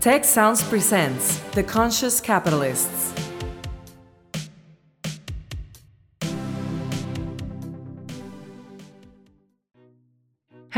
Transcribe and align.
Tech 0.00 0.24
Sounds 0.24 0.62
presents 0.62 1.40
The 1.52 1.62
Conscious 1.62 2.22
Capitalists. 2.22 3.19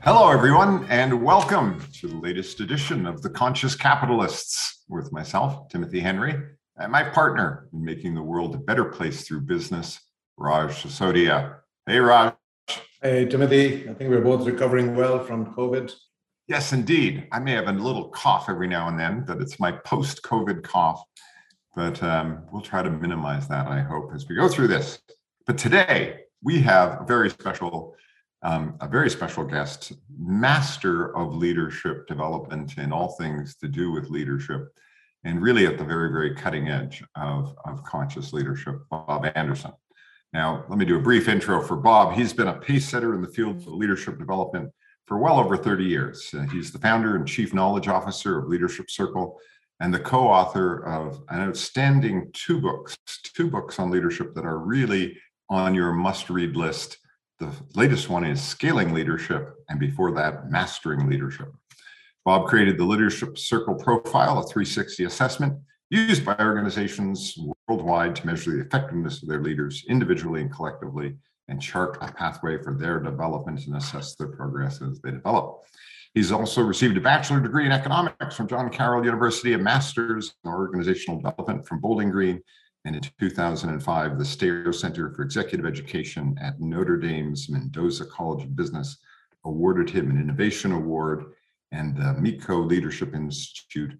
Hello, 0.00 0.30
everyone, 0.30 0.86
and 0.88 1.22
welcome 1.22 1.78
to 2.00 2.08
the 2.08 2.16
latest 2.16 2.60
edition 2.60 3.04
of 3.04 3.20
The 3.20 3.28
Conscious 3.28 3.74
Capitalists 3.74 4.84
with 4.88 5.12
myself, 5.12 5.68
Timothy 5.68 6.00
Henry, 6.00 6.34
and 6.78 6.90
my 6.90 7.02
partner 7.02 7.68
in 7.74 7.84
making 7.84 8.14
the 8.14 8.22
world 8.22 8.54
a 8.54 8.58
better 8.58 8.86
place 8.86 9.26
through 9.28 9.42
business, 9.42 10.00
Raj 10.38 10.70
Sisodia. 10.70 11.56
Hey, 11.86 11.98
Raj. 11.98 12.32
Hey, 13.02 13.26
Timothy. 13.26 13.86
I 13.86 13.92
think 13.92 14.08
we're 14.08 14.22
both 14.22 14.46
recovering 14.46 14.96
well 14.96 15.22
from 15.22 15.54
COVID. 15.54 15.92
Yes, 16.46 16.72
indeed. 16.72 17.28
I 17.30 17.40
may 17.40 17.52
have 17.52 17.68
a 17.68 17.72
little 17.72 18.08
cough 18.08 18.48
every 18.48 18.68
now 18.68 18.88
and 18.88 18.98
then, 18.98 19.24
but 19.26 19.42
it's 19.42 19.60
my 19.60 19.72
post 19.72 20.22
COVID 20.22 20.62
cough. 20.62 21.02
But 21.76 22.02
um, 22.02 22.44
we'll 22.50 22.62
try 22.62 22.82
to 22.82 22.90
minimize 22.90 23.46
that, 23.48 23.66
I 23.66 23.80
hope, 23.80 24.12
as 24.14 24.26
we 24.26 24.36
go 24.36 24.48
through 24.48 24.68
this. 24.68 25.00
But 25.46 25.58
today, 25.58 26.20
we 26.42 26.60
have 26.60 27.00
a 27.00 27.04
very 27.04 27.30
special 27.30 27.94
um, 28.42 28.76
a 28.80 28.86
very 28.86 29.10
special 29.10 29.44
guest, 29.44 29.92
master 30.16 31.16
of 31.16 31.34
leadership 31.34 32.06
development 32.06 32.78
in 32.78 32.92
all 32.92 33.16
things 33.16 33.56
to 33.56 33.66
do 33.66 33.90
with 33.90 34.10
leadership, 34.10 34.72
and 35.24 35.42
really 35.42 35.66
at 35.66 35.76
the 35.76 35.84
very, 35.84 36.12
very 36.12 36.34
cutting 36.34 36.68
edge 36.68 37.02
of, 37.16 37.56
of 37.64 37.82
conscious 37.82 38.32
leadership, 38.32 38.76
Bob 38.90 39.26
Anderson. 39.34 39.72
Now, 40.32 40.64
let 40.68 40.78
me 40.78 40.84
do 40.84 40.98
a 40.98 41.02
brief 41.02 41.28
intro 41.28 41.60
for 41.60 41.76
Bob. 41.76 42.14
He's 42.14 42.32
been 42.32 42.48
a 42.48 42.60
pace 42.60 42.88
setter 42.88 43.14
in 43.14 43.22
the 43.22 43.28
field 43.28 43.56
of 43.56 43.66
leadership 43.66 44.18
development 44.18 44.70
for 45.06 45.18
well 45.18 45.40
over 45.40 45.56
30 45.56 45.84
years. 45.84 46.32
Uh, 46.32 46.42
he's 46.42 46.70
the 46.70 46.78
founder 46.78 47.16
and 47.16 47.26
chief 47.26 47.54
knowledge 47.54 47.88
officer 47.88 48.38
of 48.38 48.48
Leadership 48.48 48.90
Circle 48.90 49.40
and 49.80 49.92
the 49.92 49.98
co 49.98 50.28
author 50.28 50.84
of 50.86 51.22
an 51.30 51.40
outstanding 51.40 52.30
two 52.34 52.60
books, 52.60 52.96
two 53.22 53.48
books 53.48 53.78
on 53.78 53.90
leadership 53.90 54.34
that 54.34 54.44
are 54.44 54.58
really 54.58 55.16
on 55.50 55.74
your 55.74 55.92
must 55.92 56.30
read 56.30 56.56
list 56.56 56.98
the 57.38 57.52
latest 57.76 58.08
one 58.08 58.24
is 58.24 58.42
Scaling 58.42 58.92
Leadership, 58.92 59.54
and 59.68 59.78
before 59.78 60.10
that, 60.12 60.50
Mastering 60.50 61.08
Leadership. 61.08 61.52
Bob 62.24 62.48
created 62.48 62.76
the 62.76 62.84
Leadership 62.84 63.38
Circle 63.38 63.76
Profile, 63.76 64.38
a 64.38 64.42
360 64.42 65.04
assessment 65.04 65.56
used 65.88 66.24
by 66.24 66.36
organizations 66.40 67.38
worldwide 67.68 68.16
to 68.16 68.26
measure 68.26 68.50
the 68.50 68.60
effectiveness 68.60 69.22
of 69.22 69.28
their 69.28 69.40
leaders 69.40 69.84
individually 69.88 70.42
and 70.42 70.52
collectively 70.52 71.16
and 71.46 71.62
chart 71.62 71.96
a 72.00 72.12
pathway 72.12 72.60
for 72.60 72.74
their 72.74 72.98
development 72.98 73.64
and 73.66 73.76
assess 73.76 74.16
their 74.16 74.28
progress 74.28 74.82
as 74.82 75.00
they 75.00 75.12
develop. 75.12 75.62
He's 76.14 76.32
also 76.32 76.62
received 76.62 76.96
a 76.96 77.00
bachelor 77.00 77.40
degree 77.40 77.66
in 77.66 77.72
economics 77.72 78.34
from 78.34 78.48
John 78.48 78.68
Carroll 78.68 79.04
University, 79.04 79.52
a 79.52 79.58
master's 79.58 80.34
in 80.44 80.50
organizational 80.50 81.20
development 81.20 81.66
from 81.66 81.80
Bowling 81.80 82.10
Green, 82.10 82.42
and 82.88 82.96
in 82.96 83.02
2005, 83.20 84.18
the 84.18 84.24
Stayer 84.24 84.72
Center 84.72 85.10
for 85.10 85.20
Executive 85.20 85.66
Education 85.66 86.34
at 86.40 86.58
Notre 86.58 86.96
Dame's 86.96 87.50
Mendoza 87.50 88.06
College 88.06 88.44
of 88.44 88.56
Business 88.56 88.96
awarded 89.44 89.90
him 89.90 90.08
an 90.08 90.18
Innovation 90.18 90.72
Award, 90.72 91.26
and 91.70 91.94
the 91.94 92.14
Miko 92.14 92.56
Leadership 92.56 93.14
Institute 93.14 93.92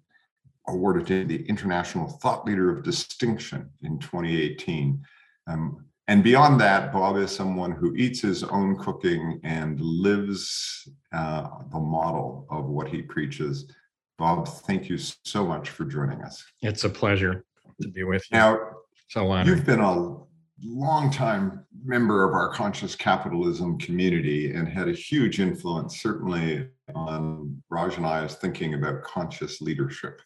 awarded 0.67 1.07
him 1.07 1.27
the 1.27 1.45
International 1.45 2.07
Thought 2.07 2.47
Leader 2.47 2.75
of 2.75 2.81
Distinction 2.81 3.69
in 3.83 3.99
2018. 3.99 4.99
Um, 5.45 5.85
and 6.07 6.23
beyond 6.23 6.59
that, 6.61 6.91
Bob 6.91 7.17
is 7.17 7.29
someone 7.29 7.71
who 7.71 7.93
eats 7.95 8.21
his 8.21 8.43
own 8.43 8.75
cooking 8.75 9.39
and 9.43 9.79
lives 9.79 10.89
uh, 11.13 11.47
the 11.71 11.79
model 11.79 12.47
of 12.49 12.65
what 12.65 12.87
he 12.87 13.03
preaches. 13.03 13.71
Bob, 14.17 14.47
thank 14.47 14.89
you 14.89 14.97
so 14.97 15.45
much 15.45 15.69
for 15.69 15.85
joining 15.85 16.23
us. 16.23 16.43
It's 16.63 16.85
a 16.85 16.89
pleasure 16.89 17.45
to 17.81 17.87
be 17.87 18.03
with 18.03 18.25
you. 18.31 18.37
Now, 18.37 18.59
so 19.09 19.29
honored. 19.31 19.47
You've 19.47 19.65
been 19.65 19.79
a 19.79 20.15
longtime 20.63 21.65
member 21.83 22.23
of 22.23 22.33
our 22.33 22.53
conscious 22.53 22.95
capitalism 22.95 23.77
community 23.79 24.53
and 24.53 24.67
had 24.67 24.87
a 24.87 24.93
huge 24.93 25.39
influence, 25.39 26.01
certainly, 26.01 26.67
on 26.93 27.61
Raj 27.69 27.97
and 27.97 28.05
I's 28.05 28.35
thinking 28.35 28.75
about 28.75 29.03
conscious 29.03 29.61
leadership. 29.61 30.21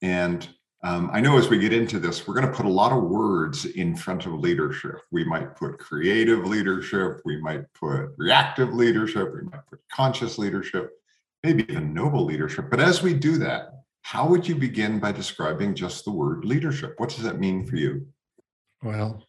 And 0.00 0.48
um, 0.82 1.10
I 1.12 1.20
know 1.20 1.38
as 1.38 1.48
we 1.48 1.58
get 1.58 1.72
into 1.72 1.98
this, 1.98 2.26
we're 2.26 2.34
going 2.34 2.46
to 2.46 2.52
put 2.52 2.66
a 2.66 2.70
lot 2.70 2.92
of 2.92 3.04
words 3.04 3.64
in 3.64 3.96
front 3.96 4.26
of 4.26 4.32
leadership. 4.34 4.96
We 5.10 5.24
might 5.24 5.56
put 5.56 5.78
creative 5.78 6.46
leadership, 6.46 7.20
we 7.24 7.40
might 7.40 7.64
put 7.74 8.10
reactive 8.16 8.74
leadership, 8.74 9.32
we 9.34 9.42
might 9.42 9.66
put 9.68 9.80
conscious 9.90 10.38
leadership, 10.38 10.90
maybe 11.42 11.64
even 11.70 11.94
noble 11.94 12.24
leadership. 12.24 12.70
But 12.70 12.80
as 12.80 13.02
we 13.02 13.14
do 13.14 13.38
that, 13.38 13.70
how 14.02 14.28
would 14.28 14.46
you 14.46 14.54
begin 14.54 14.98
by 14.98 15.12
describing 15.12 15.74
just 15.74 16.04
the 16.04 16.10
word 16.10 16.44
leadership? 16.44 16.94
What 16.98 17.08
does 17.08 17.22
that 17.22 17.40
mean 17.40 17.66
for 17.66 17.76
you? 17.76 18.06
Well, 18.84 19.24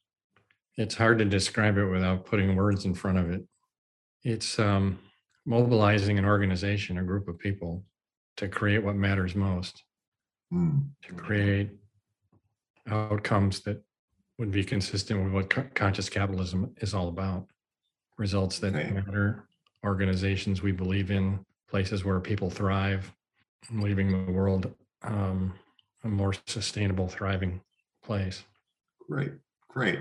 it's 0.77 0.95
hard 0.95 1.19
to 1.19 1.25
describe 1.25 1.77
it 1.77 1.85
without 1.85 2.25
putting 2.25 2.57
words 2.57 2.83
in 2.83 2.93
front 2.93 3.17
of 3.17 3.31
it. 3.31 3.41
It's 4.23 4.59
um, 4.59 4.99
mobilizing 5.45 6.19
an 6.19 6.25
organization, 6.25 6.97
a 6.97 7.03
group 7.03 7.29
of 7.29 7.39
people 7.39 7.85
to 8.35 8.49
create 8.49 8.83
what 8.83 8.97
matters 8.97 9.33
most, 9.33 9.81
mm. 10.53 10.83
to 11.03 11.13
create 11.13 11.69
outcomes 12.87 13.61
that 13.61 13.81
would 14.37 14.51
be 14.51 14.63
consistent 14.63 15.23
with 15.23 15.31
what 15.31 15.73
conscious 15.73 16.09
capitalism 16.09 16.73
is 16.81 16.93
all 16.93 17.07
about. 17.07 17.45
Results 18.17 18.59
that 18.59 18.75
okay. 18.75 18.91
matter, 18.91 19.47
organizations 19.85 20.61
we 20.61 20.73
believe 20.73 21.11
in, 21.11 21.39
places 21.69 22.03
where 22.03 22.19
people 22.19 22.49
thrive, 22.49 23.09
leaving 23.71 24.25
the 24.25 24.31
world 24.31 24.73
um, 25.03 25.53
a 26.03 26.07
more 26.07 26.33
sustainable, 26.45 27.07
thriving 27.07 27.61
place. 28.03 28.43
Great, 29.09 29.31
great. 29.75 29.99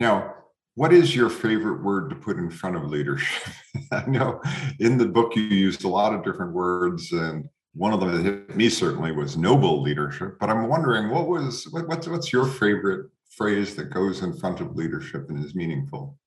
Now, 0.00 0.34
what 0.76 0.92
is 0.92 1.16
your 1.16 1.30
favorite 1.30 1.82
word 1.82 2.10
to 2.10 2.16
put 2.16 2.36
in 2.36 2.50
front 2.50 2.76
of 2.76 2.84
leadership? 2.84 3.52
I 3.92 4.06
know 4.06 4.40
in 4.78 4.98
the 4.98 5.06
book 5.06 5.34
you 5.34 5.42
used 5.42 5.84
a 5.84 5.88
lot 5.88 6.14
of 6.14 6.22
different 6.22 6.52
words, 6.52 7.12
and 7.12 7.48
one 7.74 7.92
of 7.92 8.00
them 8.00 8.12
that 8.12 8.22
hit 8.22 8.56
me 8.56 8.68
certainly 8.68 9.12
was 9.12 9.36
noble 9.36 9.82
leadership. 9.82 10.36
But 10.38 10.50
I'm 10.50 10.68
wondering, 10.68 11.10
what 11.10 11.28
was 11.28 11.66
what, 11.70 11.88
what's 11.88 12.06
what's 12.06 12.32
your 12.32 12.46
favorite 12.46 13.10
phrase 13.30 13.74
that 13.76 13.90
goes 13.90 14.22
in 14.22 14.36
front 14.36 14.60
of 14.60 14.76
leadership 14.76 15.28
and 15.28 15.42
is 15.44 15.54
meaningful? 15.54 16.18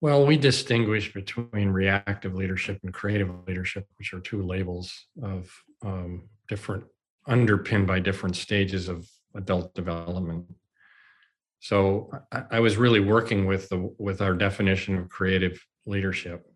Well, 0.00 0.26
we 0.26 0.36
distinguish 0.36 1.12
between 1.12 1.70
reactive 1.70 2.34
leadership 2.34 2.78
and 2.84 2.92
creative 2.92 3.30
leadership, 3.48 3.86
which 3.98 4.12
are 4.12 4.20
two 4.20 4.42
labels 4.42 5.06
of 5.22 5.50
um, 5.84 6.28
different 6.48 6.84
underpinned 7.26 7.86
by 7.88 7.98
different 7.98 8.36
stages 8.36 8.88
of 8.88 9.08
adult 9.34 9.74
development 9.74 10.46
so 11.66 12.10
I, 12.32 12.42
I 12.52 12.60
was 12.60 12.76
really 12.76 13.00
working 13.00 13.46
with 13.46 13.68
the 13.68 13.92
with 13.98 14.20
our 14.20 14.34
definition 14.34 14.96
of 14.96 15.08
creative 15.08 15.60
leadership 15.84 16.46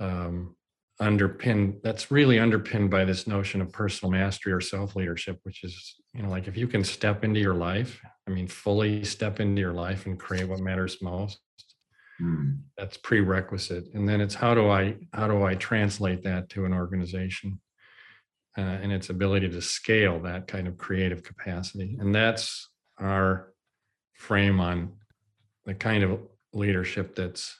um, 0.00 0.56
underpinned 1.00 1.80
that's 1.82 2.10
really 2.10 2.38
underpinned 2.38 2.90
by 2.90 3.04
this 3.04 3.26
notion 3.26 3.60
of 3.60 3.72
personal 3.72 4.10
mastery 4.10 4.52
or 4.52 4.60
self 4.60 4.96
leadership 4.96 5.38
which 5.44 5.62
is 5.62 5.94
you 6.14 6.22
know 6.22 6.30
like 6.30 6.48
if 6.48 6.56
you 6.56 6.66
can 6.66 6.82
step 6.82 7.24
into 7.24 7.40
your 7.40 7.54
life 7.54 8.00
i 8.26 8.30
mean 8.30 8.48
fully 8.48 9.04
step 9.04 9.40
into 9.40 9.60
your 9.60 9.72
life 9.72 10.06
and 10.06 10.18
create 10.18 10.48
what 10.48 10.58
matters 10.58 11.00
most 11.00 11.38
mm. 12.20 12.58
that's 12.76 12.96
prerequisite 12.96 13.84
and 13.94 14.08
then 14.08 14.20
it's 14.20 14.34
how 14.34 14.54
do 14.54 14.68
i 14.68 14.96
how 15.12 15.28
do 15.28 15.44
i 15.44 15.54
translate 15.54 16.24
that 16.24 16.48
to 16.48 16.64
an 16.64 16.72
organization 16.72 17.60
uh, 18.58 18.80
and 18.82 18.90
its 18.90 19.08
ability 19.08 19.48
to 19.48 19.62
scale 19.62 20.18
that 20.18 20.48
kind 20.48 20.66
of 20.66 20.76
creative 20.76 21.22
capacity. 21.22 21.96
And 22.00 22.12
that's 22.12 22.68
our 22.98 23.52
frame 24.18 24.60
on 24.60 24.92
the 25.64 25.74
kind 25.74 26.02
of 26.02 26.20
leadership 26.52 27.14
that's 27.14 27.58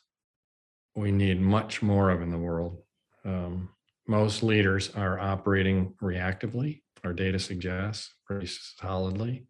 we 0.94 1.12
need 1.12 1.40
much 1.40 1.80
more 1.80 2.10
of 2.10 2.20
in 2.20 2.30
the 2.30 2.38
world. 2.38 2.78
Um, 3.24 3.70
most 4.06 4.42
leaders 4.42 4.90
are 4.96 5.18
operating 5.20 5.94
reactively, 6.02 6.82
our 7.04 7.12
data 7.12 7.38
suggests 7.38 8.12
pretty 8.26 8.46
solidly. 8.46 9.46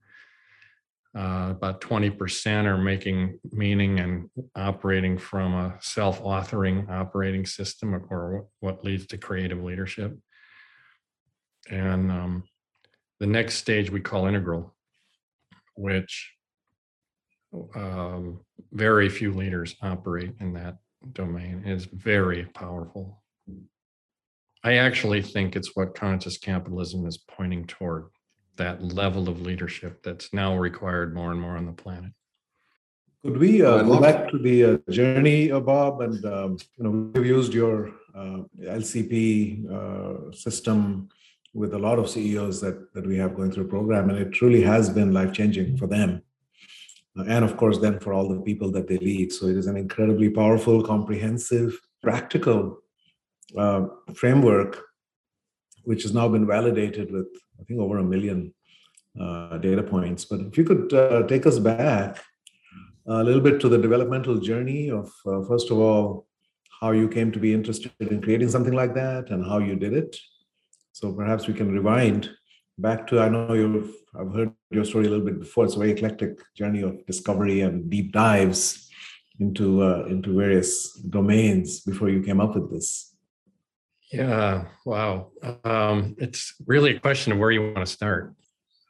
Uh, 1.16 1.48
about 1.50 1.80
20% 1.80 2.66
are 2.66 2.76
making 2.76 3.40
meaning 3.50 3.98
and 3.98 4.28
operating 4.54 5.16
from 5.16 5.54
a 5.54 5.74
self 5.80 6.22
authoring 6.22 6.88
operating 6.90 7.46
system 7.46 7.94
or 8.10 8.46
what 8.60 8.84
leads 8.84 9.06
to 9.06 9.16
creative 9.16 9.62
leadership 9.62 10.16
And 11.70 12.12
um, 12.12 12.44
the 13.20 13.26
next 13.26 13.54
stage 13.54 13.90
we 13.90 14.00
call 14.00 14.26
integral, 14.26 14.76
which 15.76 16.30
um, 17.74 18.40
very 18.72 19.08
few 19.08 19.32
leaders 19.32 19.76
operate 19.82 20.34
in 20.40 20.52
that 20.54 20.78
domain. 21.12 21.62
It's 21.64 21.84
very 21.84 22.44
powerful. 22.44 23.22
I 24.64 24.74
actually 24.74 25.22
think 25.22 25.56
it's 25.56 25.76
what 25.76 25.94
conscious 25.94 26.36
capitalism 26.36 27.06
is 27.06 27.16
pointing 27.16 27.66
toward 27.66 28.08
that 28.56 28.82
level 28.82 29.28
of 29.28 29.40
leadership 29.40 30.02
that's 30.02 30.32
now 30.34 30.56
required 30.56 31.14
more 31.14 31.30
and 31.30 31.40
more 31.40 31.56
on 31.56 31.66
the 31.66 31.72
planet. 31.72 32.12
Could 33.24 33.38
we 33.38 33.64
uh, 33.64 33.78
I 33.78 33.82
go 33.82 34.00
back 34.00 34.28
to 34.30 34.38
the 34.38 34.64
uh, 34.64 34.78
journey, 34.90 35.50
uh, 35.50 35.60
Bob? 35.60 36.00
And 36.02 36.24
um, 36.24 36.58
you 36.76 36.84
know, 36.84 37.10
we've 37.14 37.26
used 37.26 37.52
your 37.52 37.88
uh, 38.14 38.42
LCP 38.60 39.70
uh, 39.70 40.32
system 40.32 41.08
with 41.52 41.74
a 41.74 41.78
lot 41.78 41.98
of 41.98 42.08
CEOs 42.08 42.60
that 42.60 42.92
that 42.94 43.06
we 43.06 43.16
have 43.16 43.34
going 43.34 43.50
through 43.50 43.64
the 43.64 43.70
program, 43.70 44.08
and 44.10 44.18
it 44.18 44.32
truly 44.32 44.62
has 44.62 44.88
been 44.88 45.12
life 45.12 45.32
changing 45.32 45.76
for 45.76 45.88
them, 45.88 46.22
and 47.26 47.44
of 47.44 47.56
course, 47.56 47.78
then 47.78 47.98
for 47.98 48.12
all 48.12 48.28
the 48.28 48.40
people 48.40 48.70
that 48.72 48.86
they 48.86 48.98
lead. 48.98 49.32
So 49.32 49.46
it 49.46 49.56
is 49.56 49.66
an 49.66 49.76
incredibly 49.76 50.30
powerful, 50.30 50.82
comprehensive, 50.82 51.78
practical 52.02 52.78
uh, 53.56 53.86
framework, 54.14 54.82
which 55.84 56.02
has 56.02 56.12
now 56.12 56.28
been 56.28 56.46
validated 56.46 57.10
with 57.10 57.28
I 57.60 57.64
think 57.64 57.80
over 57.80 57.98
a 57.98 58.04
million 58.04 58.54
uh, 59.20 59.58
data 59.58 59.82
points. 59.82 60.24
But 60.24 60.40
if 60.40 60.56
you 60.56 60.64
could 60.64 60.92
uh, 60.92 61.26
take 61.26 61.46
us 61.46 61.58
back 61.58 62.22
a 63.08 63.24
little 63.24 63.40
bit 63.40 63.58
to 63.60 63.68
the 63.68 63.78
developmental 63.78 64.38
journey 64.38 64.90
of 64.90 65.10
uh, 65.26 65.42
first 65.42 65.70
of 65.70 65.78
all 65.78 66.26
how 66.80 66.90
you 66.92 67.08
came 67.08 67.32
to 67.32 67.38
be 67.38 67.54
interested 67.54 67.90
in 68.00 68.20
creating 68.20 68.48
something 68.48 68.74
like 68.74 68.94
that 68.94 69.30
and 69.30 69.44
how 69.44 69.58
you 69.58 69.74
did 69.74 69.94
it 69.94 70.16
so 70.92 71.12
perhaps 71.12 71.46
we 71.48 71.54
can 71.54 71.72
rewind 71.72 72.30
back 72.78 73.06
to 73.06 73.20
i 73.20 73.28
know 73.28 73.52
you've 73.54 73.92
i've 74.18 74.32
heard 74.32 74.52
your 74.70 74.84
story 74.84 75.06
a 75.06 75.10
little 75.10 75.24
bit 75.24 75.38
before 75.38 75.64
it's 75.64 75.74
a 75.74 75.78
very 75.78 75.90
eclectic 75.90 76.38
journey 76.54 76.82
of 76.82 77.04
discovery 77.06 77.60
and 77.60 77.90
deep 77.90 78.12
dives 78.12 78.88
into 79.40 79.82
uh, 79.82 80.04
into 80.08 80.36
various 80.36 80.92
domains 80.94 81.80
before 81.80 82.08
you 82.08 82.22
came 82.22 82.40
up 82.40 82.54
with 82.54 82.70
this 82.70 83.14
Yeah, 84.10 84.64
wow. 84.86 85.32
Um, 85.64 86.16
it's 86.18 86.54
really 86.66 86.96
a 86.96 87.00
question 87.00 87.32
of 87.32 87.38
where 87.38 87.50
you 87.50 87.62
want 87.62 87.86
to 87.86 87.92
start. 87.92 88.34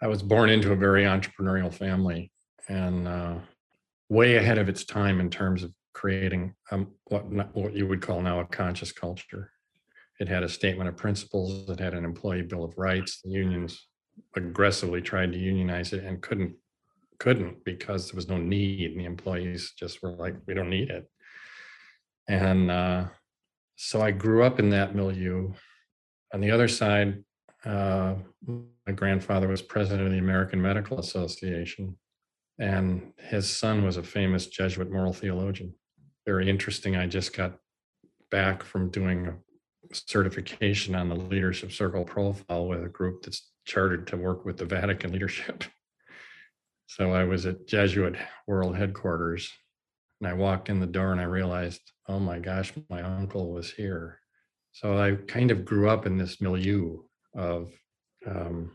I 0.01 0.07
was 0.07 0.23
born 0.23 0.49
into 0.49 0.71
a 0.73 0.77
very 0.77 1.05
entrepreneurial 1.05 1.73
family 1.73 2.31
and 2.69 3.09
uh, 3.09 3.35
way 4.09 4.37
ahead 4.37 4.59
of 4.59 4.69
its 4.69 4.85
time 4.85 5.21
in 5.21 5.29
terms 5.29 5.63
of 5.65 5.73
creating 5.93 6.55
um, 6.71 6.93
what 7.07 7.25
what 7.55 7.75
you 7.75 7.87
would 7.89 8.01
call 8.01 8.23
now 8.23 8.41
a 8.41 8.45
conscious 8.45 8.93
culture. 8.93 9.51
It 10.19 10.29
had 10.29 10.43
a 10.43 10.49
statement 10.49 10.89
of 10.89 10.97
principles. 10.97 11.69
It 11.69 11.79
had 11.79 11.95
an 11.95 12.05
employee 12.05 12.43
bill 12.43 12.65
of 12.65 12.77
rights. 12.77 13.21
The 13.23 13.31
unions 13.31 13.87
aggressively 14.37 15.01
tried 15.01 15.33
to 15.33 15.39
unionize 15.39 15.93
it 15.93 16.05
and 16.05 16.21
couldn't 16.21 16.55
couldn't 17.19 17.65
because 17.65 18.07
there 18.07 18.17
was 18.17 18.29
no 18.29 18.39
need, 18.39 18.93
and 18.93 19.01
the 19.01 19.05
employees 19.05 19.73
just 19.77 20.03
were 20.03 20.13
like, 20.13 20.37
"We 20.47 20.55
don't 20.55 20.71
need 20.71 20.91
it." 20.91 21.09
And 22.29 22.71
uh, 22.71 23.07
so 23.77 24.01
I 24.01 24.11
grew 24.11 24.43
up 24.43 24.59
in 24.59 24.71
that 24.71 24.95
milieu. 24.95 25.53
On 26.35 26.41
the 26.41 26.51
other 26.51 26.69
side, 26.69 27.25
uh, 27.65 28.15
my 28.47 28.93
grandfather 28.93 29.49
was 29.49 29.63
president 29.63 30.07
of 30.07 30.13
the 30.13 30.19
American 30.19 30.61
Medical 30.61 30.99
Association, 30.99 31.97
and 32.59 33.13
his 33.19 33.49
son 33.49 33.85
was 33.85 33.97
a 33.97 34.03
famous 34.03 34.47
Jesuit 34.47 34.91
moral 34.91 35.13
theologian. 35.13 35.75
Very 36.27 36.49
interesting. 36.49 36.97
I 36.97 37.07
just 37.07 37.37
got 37.37 37.57
back 38.31 38.63
from 38.63 38.91
doing 38.91 39.27
a 39.27 39.35
certification 39.93 40.95
on 40.95 41.09
the 41.09 41.15
leadership 41.15 41.73
circle 41.73 42.05
profile 42.05 42.67
with 42.67 42.85
a 42.85 42.89
group 42.89 43.23
that's 43.23 43.51
chartered 43.65 44.07
to 44.09 44.17
work 44.17 44.45
with 44.45 44.57
the 44.57 44.65
Vatican 44.65 45.13
leadership. 45.13 45.65
So 46.91 47.13
I 47.13 47.25
was 47.25 47.45
at 47.45 47.69
Jesuit 47.69 48.17
World 48.47 48.75
Headquarters 48.75 49.53
and 50.21 50.29
I 50.29 50.33
walked 50.33 50.71
in 50.71 50.81
the 50.81 50.87
door 50.87 51.13
and 51.13 51.21
I 51.21 51.25
realized, 51.25 51.83
oh 52.09 52.19
my 52.19 52.39
gosh, 52.39 52.73
my 52.89 53.03
uncle 53.03 53.53
was 53.53 53.71
here. 53.71 54.21
So 54.73 54.99
I 54.99 55.17
kind 55.27 55.51
of 55.51 55.67
grew 55.67 55.91
up 55.91 56.07
in 56.07 56.17
this 56.17 56.41
milieu 56.41 57.03
of 57.37 57.71
um, 58.27 58.73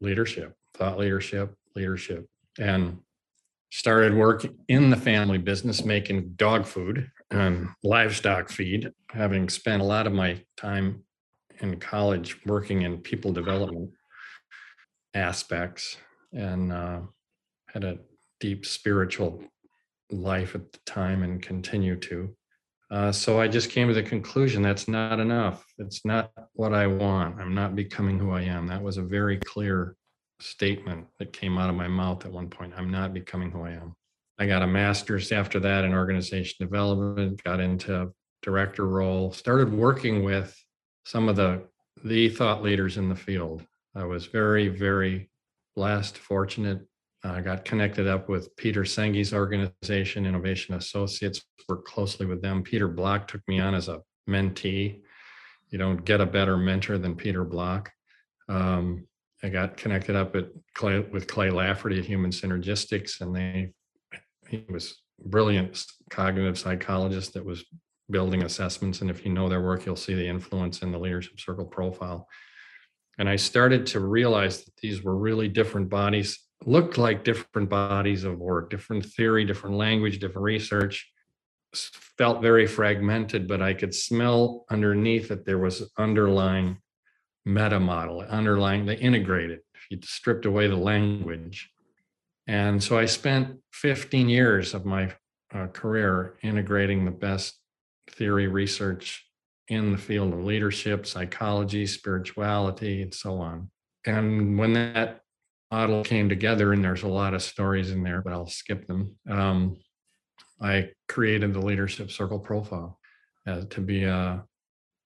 leadership, 0.00 0.54
thought 0.74 0.96
leadership, 0.96 1.54
leadership, 1.74 2.28
and 2.60 2.98
started 3.72 4.14
work 4.14 4.46
in 4.68 4.90
the 4.90 4.96
family 4.96 5.38
business 5.38 5.84
making 5.84 6.34
dog 6.36 6.64
food 6.64 7.10
and 7.30 7.68
livestock 7.82 8.48
feed, 8.48 8.92
having 9.10 9.48
spent 9.48 9.82
a 9.82 9.86
lot 9.86 10.06
of 10.06 10.12
my 10.12 10.40
time 10.56 11.02
in 11.60 11.78
college 11.78 12.44
working 12.46 12.82
in 12.82 12.98
people 12.98 13.32
development 13.32 13.90
aspects 15.14 15.96
and 16.32 16.72
uh, 16.72 17.00
had 17.68 17.84
a 17.84 17.98
deep 18.40 18.66
spiritual 18.66 19.42
life 20.10 20.54
at 20.54 20.72
the 20.72 20.78
time 20.84 21.22
and 21.22 21.42
continue 21.42 21.96
to. 21.96 22.34
Uh, 22.90 23.10
so 23.10 23.40
I 23.40 23.48
just 23.48 23.70
came 23.70 23.88
to 23.88 23.94
the 23.94 24.02
conclusion 24.02 24.62
that's 24.62 24.86
not 24.86 25.18
enough. 25.18 25.64
It's 25.78 26.04
not 26.04 26.30
what 26.52 26.74
I 26.74 26.86
want. 26.86 27.40
I'm 27.40 27.54
not 27.54 27.74
becoming 27.74 28.18
who 28.18 28.30
I 28.30 28.42
am. 28.42 28.66
That 28.66 28.82
was 28.82 28.98
a 28.98 29.02
very 29.02 29.38
clear 29.38 29.96
statement 30.40 31.06
that 31.18 31.32
came 31.32 31.58
out 31.58 31.70
of 31.70 31.76
my 31.76 31.88
mouth 31.88 32.24
at 32.24 32.32
one 32.32 32.50
point. 32.50 32.74
I'm 32.76 32.90
not 32.90 33.14
becoming 33.14 33.50
who 33.50 33.62
I 33.62 33.70
am. 33.70 33.94
I 34.38 34.46
got 34.46 34.62
a 34.62 34.66
master's 34.66 35.30
after 35.32 35.60
that 35.60 35.84
in 35.84 35.94
organization 35.94 36.56
development, 36.58 37.42
got 37.44 37.60
into 37.60 38.12
director 38.42 38.86
role, 38.86 39.32
started 39.32 39.72
working 39.72 40.24
with 40.24 40.56
some 41.04 41.28
of 41.28 41.36
the 41.36 41.64
the 42.02 42.28
thought 42.28 42.62
leaders 42.62 42.96
in 42.96 43.08
the 43.08 43.16
field. 43.16 43.64
I 43.94 44.04
was 44.04 44.26
very, 44.26 44.68
very 44.68 45.30
blessed, 45.76 46.18
fortunate 46.18 46.86
I 47.24 47.40
got 47.40 47.64
connected 47.64 48.06
up 48.06 48.28
with 48.28 48.54
Peter 48.56 48.84
Senge's 48.84 49.32
organization, 49.32 50.26
Innovation 50.26 50.74
Associates, 50.74 51.42
worked 51.68 51.88
closely 51.88 52.26
with 52.26 52.42
them. 52.42 52.62
Peter 52.62 52.86
Block 52.86 53.28
took 53.28 53.40
me 53.48 53.60
on 53.60 53.74
as 53.74 53.88
a 53.88 54.02
mentee. 54.28 55.00
You 55.70 55.78
don't 55.78 56.04
get 56.04 56.20
a 56.20 56.26
better 56.26 56.58
mentor 56.58 56.98
than 56.98 57.16
Peter 57.16 57.42
Block. 57.44 57.90
Um, 58.48 59.06
I 59.42 59.48
got 59.48 59.78
connected 59.78 60.16
up 60.16 60.36
at 60.36 60.48
Clay, 60.74 61.00
with 61.00 61.26
Clay 61.26 61.50
Lafferty 61.50 61.98
at 61.98 62.04
Human 62.04 62.30
Synergistics, 62.30 63.22
and 63.22 63.34
they 63.34 63.72
he 64.56 64.72
was 64.72 65.00
brilliant 65.24 65.84
cognitive 66.10 66.58
psychologist 66.58 67.34
that 67.34 67.44
was 67.44 67.64
building 68.10 68.42
assessments. 68.42 69.00
And 69.00 69.10
if 69.10 69.24
you 69.24 69.32
know 69.32 69.48
their 69.48 69.62
work, 69.62 69.86
you'll 69.86 69.96
see 69.96 70.14
the 70.14 70.26
influence 70.26 70.82
in 70.82 70.92
the 70.92 70.98
leadership 70.98 71.40
circle 71.40 71.64
profile. 71.64 72.26
And 73.18 73.28
I 73.28 73.36
started 73.36 73.86
to 73.86 74.00
realize 74.00 74.64
that 74.64 74.76
these 74.82 75.02
were 75.02 75.16
really 75.16 75.48
different 75.48 75.88
bodies 75.88 76.44
looked 76.66 76.98
like 76.98 77.24
different 77.24 77.68
bodies 77.68 78.24
of 78.24 78.38
work, 78.38 78.70
different 78.70 79.04
theory, 79.04 79.44
different 79.44 79.76
language, 79.76 80.18
different 80.18 80.44
research. 80.44 81.10
Felt 81.74 82.40
very 82.40 82.66
fragmented, 82.66 83.48
but 83.48 83.60
I 83.60 83.74
could 83.74 83.94
smell 83.94 84.64
underneath 84.70 85.30
it 85.30 85.44
there 85.44 85.58
was 85.58 85.90
underlying 85.98 86.78
meta 87.44 87.80
model, 87.80 88.20
underlying 88.20 88.86
they 88.86 88.96
integrated. 88.96 89.60
If 89.74 89.86
you 89.90 89.98
stripped 90.04 90.46
away 90.46 90.68
the 90.68 90.76
language, 90.76 91.70
and 92.46 92.82
so 92.82 92.98
I 92.98 93.06
spent 93.06 93.58
15 93.72 94.28
years 94.28 94.74
of 94.74 94.84
my 94.84 95.12
uh, 95.54 95.66
career 95.68 96.36
integrating 96.42 97.04
the 97.04 97.10
best 97.10 97.58
theory 98.10 98.48
research 98.48 99.24
in 99.68 99.92
the 99.92 99.98
field 99.98 100.32
of 100.32 100.44
leadership, 100.44 101.06
psychology, 101.06 101.86
spirituality, 101.86 103.02
and 103.02 103.14
so 103.14 103.38
on. 103.38 103.70
And 104.06 104.58
when 104.58 104.74
that 104.74 105.20
model 105.70 106.04
came 106.04 106.28
together, 106.28 106.72
and 106.72 106.84
there's 106.84 107.02
a 107.02 107.08
lot 107.08 107.34
of 107.34 107.42
stories 107.42 107.90
in 107.90 108.02
there, 108.02 108.20
but 108.20 108.32
I'll 108.32 108.46
skip 108.46 108.86
them. 108.86 109.16
Um, 109.28 109.76
I 110.60 110.90
created 111.08 111.54
the 111.54 111.60
leadership 111.60 112.10
circle 112.10 112.38
profile 112.38 112.98
uh, 113.46 113.62
to 113.70 113.80
be 113.80 114.04
a, 114.04 114.44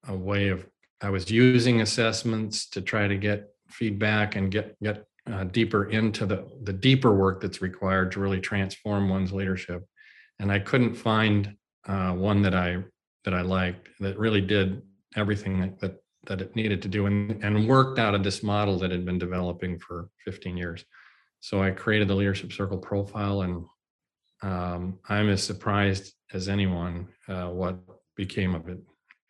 a 0.07 0.15
way 0.15 0.49
of 0.49 0.67
I 1.01 1.11
was 1.11 1.31
using 1.31 1.81
assessments 1.81 2.69
to 2.71 2.81
try 2.81 3.07
to 3.07 3.17
get 3.17 3.51
feedback 3.69 4.35
and 4.35 4.51
get 4.51 4.77
get 4.83 5.05
uh, 5.33 5.45
deeper 5.45 5.91
into 5.91 6.27
the 6.27 6.49
the 6.63 6.73
deeper 6.73 7.15
work 7.15 7.41
that's 7.41 7.63
required 7.63 8.13
to 8.13 8.21
really 8.21 8.41
transform 8.41 9.09
one's 9.09 9.33
leadership. 9.33 9.85
And 10.39 10.51
I 10.53 10.59
couldn't 10.59 10.95
find 10.95 11.57
uh, 11.87 12.13
one 12.13 12.43
that 12.43 12.55
I 12.55 12.85
that 13.25 13.35
I 13.35 13.43
liked 13.43 13.89
that 14.01 14.19
really 14.19 14.41
did 14.41 14.83
everything 15.17 15.61
that, 15.61 15.81
that 15.81 16.03
that 16.27 16.41
it 16.41 16.55
needed 16.55 16.83
to 16.83 16.89
do 16.89 17.07
and, 17.07 17.43
and 17.43 17.69
worked 17.69 17.99
out 17.99 18.15
of 18.15 18.23
this 18.23 18.43
model 18.43 18.79
that 18.79 18.91
had 18.91 19.05
been 19.05 19.19
developing 19.19 19.79
for 19.79 20.11
15 20.25 20.57
years. 20.57 20.85
So 21.41 21.63
I 21.63 21.71
created 21.71 22.09
the 22.09 22.15
leadership 22.15 22.53
circle 22.53 22.79
profile 22.79 23.43
and 23.43 23.65
um, 24.43 24.99
I'm 25.09 25.29
as 25.29 25.43
surprised 25.43 26.13
as 26.33 26.49
anyone 26.49 27.09
uh, 27.29 27.49
what 27.49 27.79
became 28.17 28.55
of 28.55 28.69
it. 28.69 28.79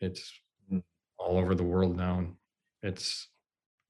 It's 0.01 0.33
all 1.19 1.39
over 1.39 1.55
the 1.55 1.63
world 1.63 1.97
now. 1.97 2.19
And 2.19 2.35
it's, 2.83 3.29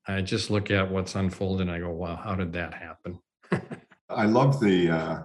I 0.09 0.23
just 0.23 0.51
look 0.51 0.71
at 0.71 0.91
what's 0.91 1.15
unfolded 1.15 1.69
and 1.69 1.71
I 1.71 1.81
go, 1.81 1.91
wow, 1.91 2.17
how 2.17 2.35
did 2.35 2.53
that 2.55 2.75
happen? 2.75 3.21
I 4.09 4.25
love 4.27 4.59
the 4.61 4.91
uh, 4.91 5.23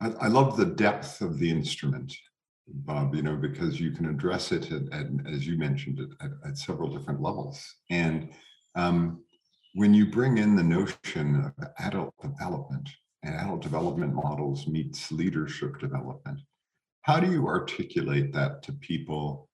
I, 0.00 0.26
I 0.26 0.28
love 0.28 0.56
the 0.56 0.66
depth 0.66 1.20
of 1.20 1.38
the 1.38 1.50
instrument, 1.50 2.12
Bob. 2.66 3.14
You 3.14 3.22
know, 3.22 3.36
because 3.36 3.78
you 3.80 3.90
can 3.92 4.06
address 4.06 4.50
it 4.52 4.72
at, 4.72 4.82
at 4.92 5.06
as 5.32 5.46
you 5.46 5.58
mentioned 5.58 6.00
it, 6.00 6.08
at, 6.20 6.30
at 6.48 6.58
several 6.58 6.88
different 6.88 7.20
levels. 7.20 7.62
And 7.90 8.30
Um, 8.74 9.22
when 9.74 9.92
you 9.94 10.06
bring 10.06 10.38
in 10.38 10.56
the 10.56 10.62
notion 10.62 11.26
of 11.44 11.52
adult 11.78 12.14
development 12.22 12.88
and 13.22 13.34
adult 13.34 13.62
development 13.62 14.14
models 14.14 14.66
meets 14.66 15.12
leadership 15.12 15.78
development, 15.78 16.40
how 17.02 17.20
do 17.20 17.30
you 17.30 17.46
articulate 17.46 18.32
that 18.32 18.62
to 18.64 18.72
people 18.72 19.48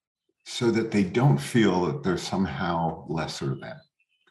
so 0.47 0.71
that 0.71 0.91
they 0.91 1.05
don't 1.05 1.39
feel 1.39 1.87
that 1.87 2.03
they're 2.03 2.19
somehow 2.19 3.05
lesser 3.09 3.55
than? 3.55 3.79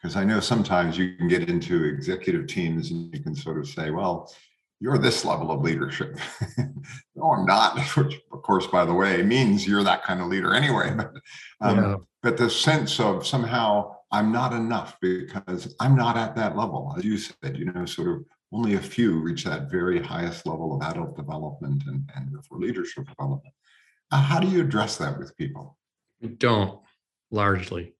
Because 0.04 0.18
I 0.18 0.26
know 0.26 0.42
sometimes 0.42 0.98
you 0.98 1.16
can 1.16 1.30
get 1.30 1.48
into 1.50 1.86
executive 1.86 2.46
teams 2.48 2.92
and 2.92 3.14
you 3.16 3.24
can 3.24 3.34
sort 3.34 3.58
of 3.58 3.66
say, 3.66 3.90
well, 3.90 4.30
you're 4.82 4.98
this 4.98 5.24
level 5.24 5.50
of 5.50 5.62
leadership. 5.62 6.18
no, 7.16 7.32
I'm 7.32 7.46
not, 7.46 7.80
which 7.96 8.20
of 8.34 8.42
course, 8.42 8.68
by 8.68 8.84
the 8.84 8.94
way, 8.94 9.24
means 9.24 9.66
you're 9.66 9.84
that 9.86 10.04
kind 10.04 10.20
of 10.20 10.28
leader 10.28 10.54
anyway. 10.54 10.94
But, 11.62 11.70
um, 11.70 11.78
yeah. 11.78 11.96
but 12.22 12.36
the 12.36 12.50
sense 12.50 13.00
of 13.00 13.26
somehow 13.26 13.96
I'm 14.12 14.34
not 14.34 14.52
enough 14.52 14.98
because 15.00 15.74
I'm 15.80 15.96
not 15.96 16.18
at 16.18 16.36
that 16.36 16.58
level. 16.58 16.94
As 16.98 17.06
you 17.06 17.18
said, 17.18 17.58
you 17.58 17.72
know, 17.72 17.86
sort 17.86 18.10
of 18.10 18.26
only 18.52 18.74
a 18.74 18.82
few 18.82 19.22
reach 19.22 19.46
that 19.46 19.72
very 19.72 20.02
highest 20.02 20.46
level 20.46 20.76
of 20.76 20.82
adult 20.82 21.16
development 21.16 21.84
and, 21.88 22.12
and 22.16 22.34
therefore 22.34 22.60
leadership 22.60 23.08
development. 23.08 23.54
Uh, 24.12 24.22
how 24.22 24.42
do 24.42 24.50
you 24.50 24.60
address 24.60 24.98
that 24.98 25.18
with 25.18 25.36
people? 25.38 25.78
don't 26.38 26.80
largely. 27.32 27.94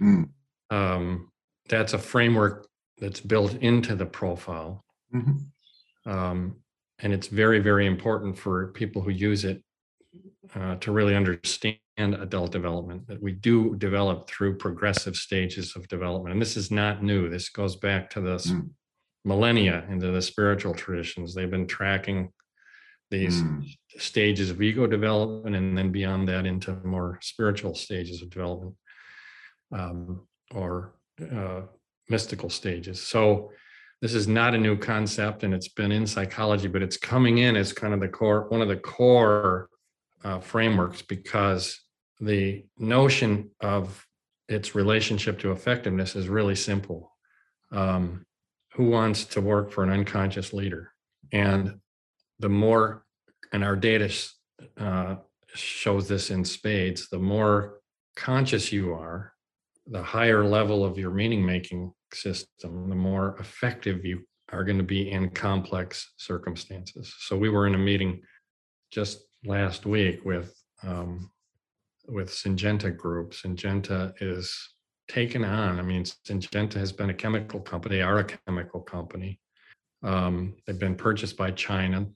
Mm. 0.00 0.30
Um, 0.70 1.31
that's 1.68 1.92
a 1.92 1.98
framework 1.98 2.66
that's 2.98 3.20
built 3.20 3.54
into 3.54 3.94
the 3.94 4.06
profile. 4.06 4.84
Mm-hmm. 5.14 6.10
Um, 6.10 6.56
and 6.98 7.12
it's 7.12 7.26
very, 7.26 7.58
very 7.58 7.86
important 7.86 8.38
for 8.38 8.68
people 8.72 9.02
who 9.02 9.10
use 9.10 9.44
it 9.44 9.62
uh, 10.54 10.76
to 10.76 10.92
really 10.92 11.16
understand 11.16 11.78
adult 11.98 12.52
development 12.52 13.06
that 13.06 13.22
we 13.22 13.32
do 13.32 13.76
develop 13.76 14.28
through 14.28 14.56
progressive 14.56 15.16
stages 15.16 15.74
of 15.76 15.86
development. 15.88 16.32
And 16.32 16.40
this 16.40 16.56
is 16.56 16.70
not 16.70 17.02
new. 17.02 17.28
This 17.28 17.48
goes 17.48 17.76
back 17.76 18.10
to 18.10 18.20
the 18.20 18.36
mm. 18.36 18.70
millennia 19.24 19.84
into 19.88 20.10
the 20.10 20.22
spiritual 20.22 20.74
traditions. 20.74 21.34
They've 21.34 21.50
been 21.50 21.66
tracking 21.66 22.32
these 23.10 23.42
mm. 23.42 23.68
stages 23.98 24.50
of 24.50 24.62
ego 24.62 24.86
development 24.86 25.54
and 25.54 25.76
then 25.76 25.92
beyond 25.92 26.28
that 26.28 26.46
into 26.46 26.74
more 26.84 27.18
spiritual 27.20 27.74
stages 27.74 28.22
of 28.22 28.30
development 28.30 28.74
um, 29.72 30.26
or 30.54 30.94
uh, 31.20 31.62
mystical 32.08 32.50
stages. 32.50 33.00
So 33.00 33.50
this 34.00 34.14
is 34.14 34.26
not 34.26 34.54
a 34.54 34.58
new 34.58 34.76
concept 34.76 35.44
and 35.44 35.54
it's 35.54 35.68
been 35.68 35.92
in 35.92 36.06
psychology, 36.06 36.68
but 36.68 36.82
it's 36.82 36.96
coming 36.96 37.38
in 37.38 37.56
as 37.56 37.72
kind 37.72 37.94
of 37.94 38.00
the 38.00 38.08
core, 38.08 38.48
one 38.48 38.60
of 38.60 38.68
the 38.68 38.76
core 38.76 39.68
uh, 40.24 40.40
frameworks 40.40 41.02
because 41.02 41.80
the 42.20 42.64
notion 42.78 43.50
of 43.60 44.06
its 44.48 44.74
relationship 44.74 45.38
to 45.40 45.52
effectiveness 45.52 46.16
is 46.16 46.28
really 46.28 46.54
simple. 46.56 47.12
Um, 47.70 48.26
who 48.74 48.90
wants 48.90 49.24
to 49.26 49.40
work 49.40 49.70
for 49.70 49.84
an 49.84 49.90
unconscious 49.90 50.52
leader? 50.52 50.92
And 51.32 51.80
the 52.38 52.48
more, 52.48 53.04
and 53.52 53.62
our 53.64 53.76
data 53.76 54.12
uh, 54.76 55.16
shows 55.54 56.08
this 56.08 56.30
in 56.30 56.44
spades, 56.44 57.08
the 57.08 57.18
more 57.18 57.80
conscious 58.16 58.72
you 58.72 58.94
are, 58.94 59.32
the 59.86 60.02
higher 60.02 60.44
level 60.44 60.84
of 60.84 60.98
your 60.98 61.10
meaning 61.10 61.44
making 61.44 61.92
system, 62.12 62.88
the 62.88 62.94
more 62.94 63.36
effective 63.40 64.04
you 64.04 64.22
are 64.52 64.64
going 64.64 64.78
to 64.78 64.84
be 64.84 65.10
in 65.10 65.30
complex 65.30 66.12
circumstances. 66.16 67.14
So 67.20 67.36
we 67.36 67.48
were 67.48 67.66
in 67.66 67.74
a 67.74 67.78
meeting 67.78 68.22
just 68.90 69.24
last 69.44 69.86
week 69.86 70.24
with 70.24 70.54
um, 70.82 71.30
with 72.08 72.30
Syngenta 72.30 72.96
Group. 72.96 73.32
Syngenta 73.32 74.12
is 74.20 74.74
taken 75.08 75.44
on. 75.44 75.78
I 75.78 75.82
mean, 75.82 76.04
Syngenta 76.04 76.74
has 76.74 76.92
been 76.92 77.10
a 77.10 77.14
chemical 77.14 77.60
company. 77.60 77.96
They 77.96 78.02
are 78.02 78.18
a 78.18 78.24
chemical 78.24 78.80
company. 78.80 79.40
Um, 80.02 80.56
they've 80.66 80.78
been 80.78 80.96
purchased 80.96 81.36
by 81.36 81.52
China 81.52 82.06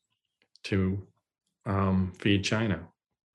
to 0.64 1.06
um, 1.66 2.12
feed 2.18 2.44
China, 2.44 2.88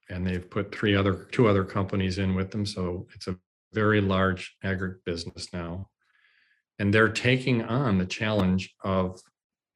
and 0.10 0.28
they've 0.28 0.50
put 0.50 0.74
three 0.74 0.96
other 0.96 1.28
two 1.32 1.48
other 1.48 1.64
companies 1.64 2.18
in 2.18 2.36
with 2.36 2.52
them. 2.52 2.66
So 2.66 3.08
it's 3.16 3.28
a 3.28 3.38
very 3.74 4.02
large 4.02 4.56
agribusiness 4.64 5.54
now. 5.54 5.90
And 6.80 6.94
they're 6.94 7.10
taking 7.10 7.64
on 7.64 7.98
the 7.98 8.06
challenge 8.06 8.74
of 8.84 9.22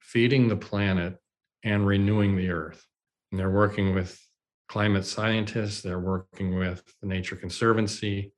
feeding 0.00 0.48
the 0.48 0.56
planet 0.56 1.16
and 1.62 1.86
renewing 1.86 2.36
the 2.36 2.50
earth. 2.50 2.84
And 3.30 3.40
they're 3.40 3.50
working 3.50 3.94
with 3.94 4.20
climate 4.68 5.04
scientists, 5.04 5.82
they're 5.82 6.00
working 6.00 6.56
with 6.58 6.82
the 7.00 7.08
Nature 7.08 7.36
Conservancy. 7.36 8.32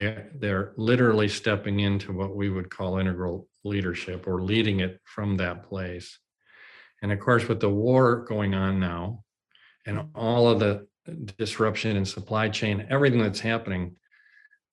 They're 0.00 0.72
literally 0.76 1.28
stepping 1.28 1.80
into 1.80 2.12
what 2.12 2.34
we 2.34 2.48
would 2.48 2.70
call 2.70 2.98
integral 2.98 3.46
leadership 3.64 4.26
or 4.26 4.40
leading 4.40 4.80
it 4.80 4.98
from 5.04 5.36
that 5.36 5.64
place. 5.64 6.18
And 7.02 7.12
of 7.12 7.20
course, 7.20 7.46
with 7.46 7.60
the 7.60 7.68
war 7.68 8.24
going 8.24 8.54
on 8.54 8.80
now 8.80 9.24
and 9.86 10.08
all 10.14 10.48
of 10.48 10.58
the 10.58 10.86
disruption 11.36 11.96
in 11.96 12.04
supply 12.06 12.48
chain, 12.48 12.86
everything 12.88 13.22
that's 13.22 13.40
happening, 13.40 13.96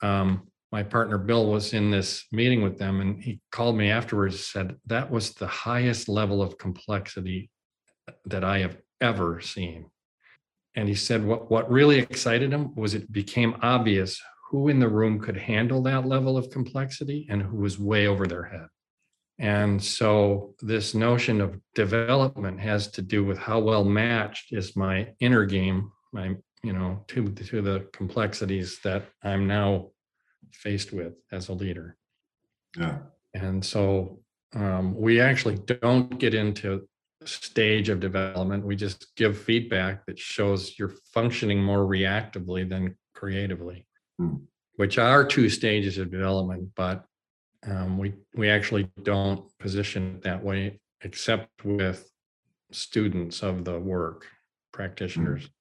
um, 0.01 0.47
my 0.71 0.83
partner 0.83 1.17
Bill 1.17 1.49
was 1.49 1.73
in 1.73 1.91
this 1.91 2.25
meeting 2.31 2.61
with 2.61 2.77
them 2.77 3.01
and 3.01 3.23
he 3.23 3.39
called 3.51 3.77
me 3.77 3.89
afterwards 3.89 4.35
and 4.35 4.41
said 4.41 4.75
that 4.87 5.09
was 5.09 5.33
the 5.33 5.47
highest 5.47 6.09
level 6.09 6.41
of 6.41 6.57
complexity 6.57 7.49
that 8.25 8.43
I 8.43 8.59
have 8.59 8.77
ever 9.01 9.39
seen. 9.39 9.85
And 10.75 10.87
he 10.87 10.95
said 10.95 11.23
what, 11.25 11.49
what 11.49 11.71
really 11.71 11.99
excited 11.99 12.51
him 12.51 12.75
was 12.75 12.93
it 12.93 13.11
became 13.11 13.55
obvious 13.61 14.21
who 14.49 14.67
in 14.67 14.79
the 14.79 14.89
room 14.89 15.19
could 15.19 15.37
handle 15.37 15.81
that 15.83 16.05
level 16.05 16.37
of 16.37 16.49
complexity 16.49 17.27
and 17.29 17.41
who 17.41 17.57
was 17.57 17.79
way 17.79 18.07
over 18.07 18.27
their 18.27 18.43
head. 18.43 18.67
And 19.39 19.83
so 19.83 20.55
this 20.61 20.95
notion 20.95 21.41
of 21.41 21.59
development 21.75 22.59
has 22.59 22.87
to 22.91 23.01
do 23.01 23.23
with 23.23 23.37
how 23.37 23.59
well 23.59 23.83
matched 23.83 24.51
is 24.51 24.75
my 24.75 25.09
inner 25.19 25.45
game, 25.45 25.91
my 26.11 26.35
you 26.63 26.73
know, 26.73 27.03
to 27.07 27.29
to 27.29 27.61
the 27.61 27.87
complexities 27.93 28.79
that 28.83 29.05
I'm 29.23 29.47
now 29.47 29.91
faced 30.51 30.91
with 30.91 31.13
as 31.31 31.49
a 31.49 31.53
leader. 31.53 31.97
Yeah. 32.77 32.99
And 33.33 33.63
so 33.63 34.19
um, 34.55 34.95
we 34.95 35.19
actually 35.19 35.55
don't 35.57 36.17
get 36.17 36.33
into 36.33 36.87
stage 37.25 37.89
of 37.89 37.99
development. 37.99 38.65
We 38.65 38.75
just 38.75 39.15
give 39.15 39.37
feedback 39.37 40.05
that 40.05 40.17
shows 40.17 40.77
you're 40.77 40.93
functioning 41.13 41.61
more 41.61 41.85
reactively 41.85 42.67
than 42.67 42.95
creatively, 43.13 43.85
mm. 44.19 44.41
which 44.75 44.97
are 44.97 45.25
two 45.25 45.49
stages 45.49 45.97
of 45.97 46.11
development, 46.11 46.69
but 46.75 47.05
um, 47.65 47.97
we 47.97 48.13
we 48.35 48.49
actually 48.49 48.89
don't 49.03 49.45
position 49.59 50.15
it 50.15 50.21
that 50.23 50.43
way, 50.43 50.79
except 51.01 51.49
with 51.65 52.09
students 52.71 53.41
of 53.41 53.65
the 53.65 53.79
work, 53.79 54.25
practitioners. 54.71 55.47
Mm. 55.47 55.51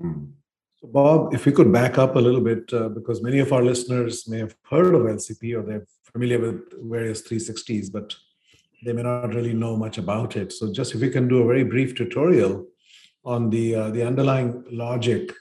Mm. 0.00 0.32
So, 0.76 0.88
Bob, 0.88 1.34
if 1.34 1.46
we 1.46 1.52
could 1.52 1.72
back 1.72 1.98
up 1.98 2.16
a 2.16 2.20
little 2.20 2.40
bit, 2.40 2.72
uh, 2.72 2.88
because 2.88 3.22
many 3.22 3.38
of 3.38 3.52
our 3.52 3.62
listeners 3.62 4.28
may 4.28 4.38
have 4.38 4.56
heard 4.68 4.94
of 4.94 5.02
LCP 5.02 5.56
or 5.56 5.62
they're 5.62 5.86
familiar 6.04 6.38
with 6.38 6.90
various 6.90 7.22
360s, 7.22 7.90
but 7.92 8.14
they 8.84 8.92
may 8.92 9.02
not 9.02 9.34
really 9.34 9.54
know 9.54 9.76
much 9.76 9.98
about 9.98 10.36
it. 10.36 10.52
So, 10.52 10.72
just 10.72 10.94
if 10.94 11.00
we 11.00 11.10
can 11.10 11.28
do 11.28 11.42
a 11.42 11.46
very 11.46 11.64
brief 11.64 11.94
tutorial 11.94 12.66
on 13.24 13.50
the 13.50 13.74
uh, 13.74 13.90
the 13.90 14.06
underlying 14.06 14.64
logic 14.70 15.32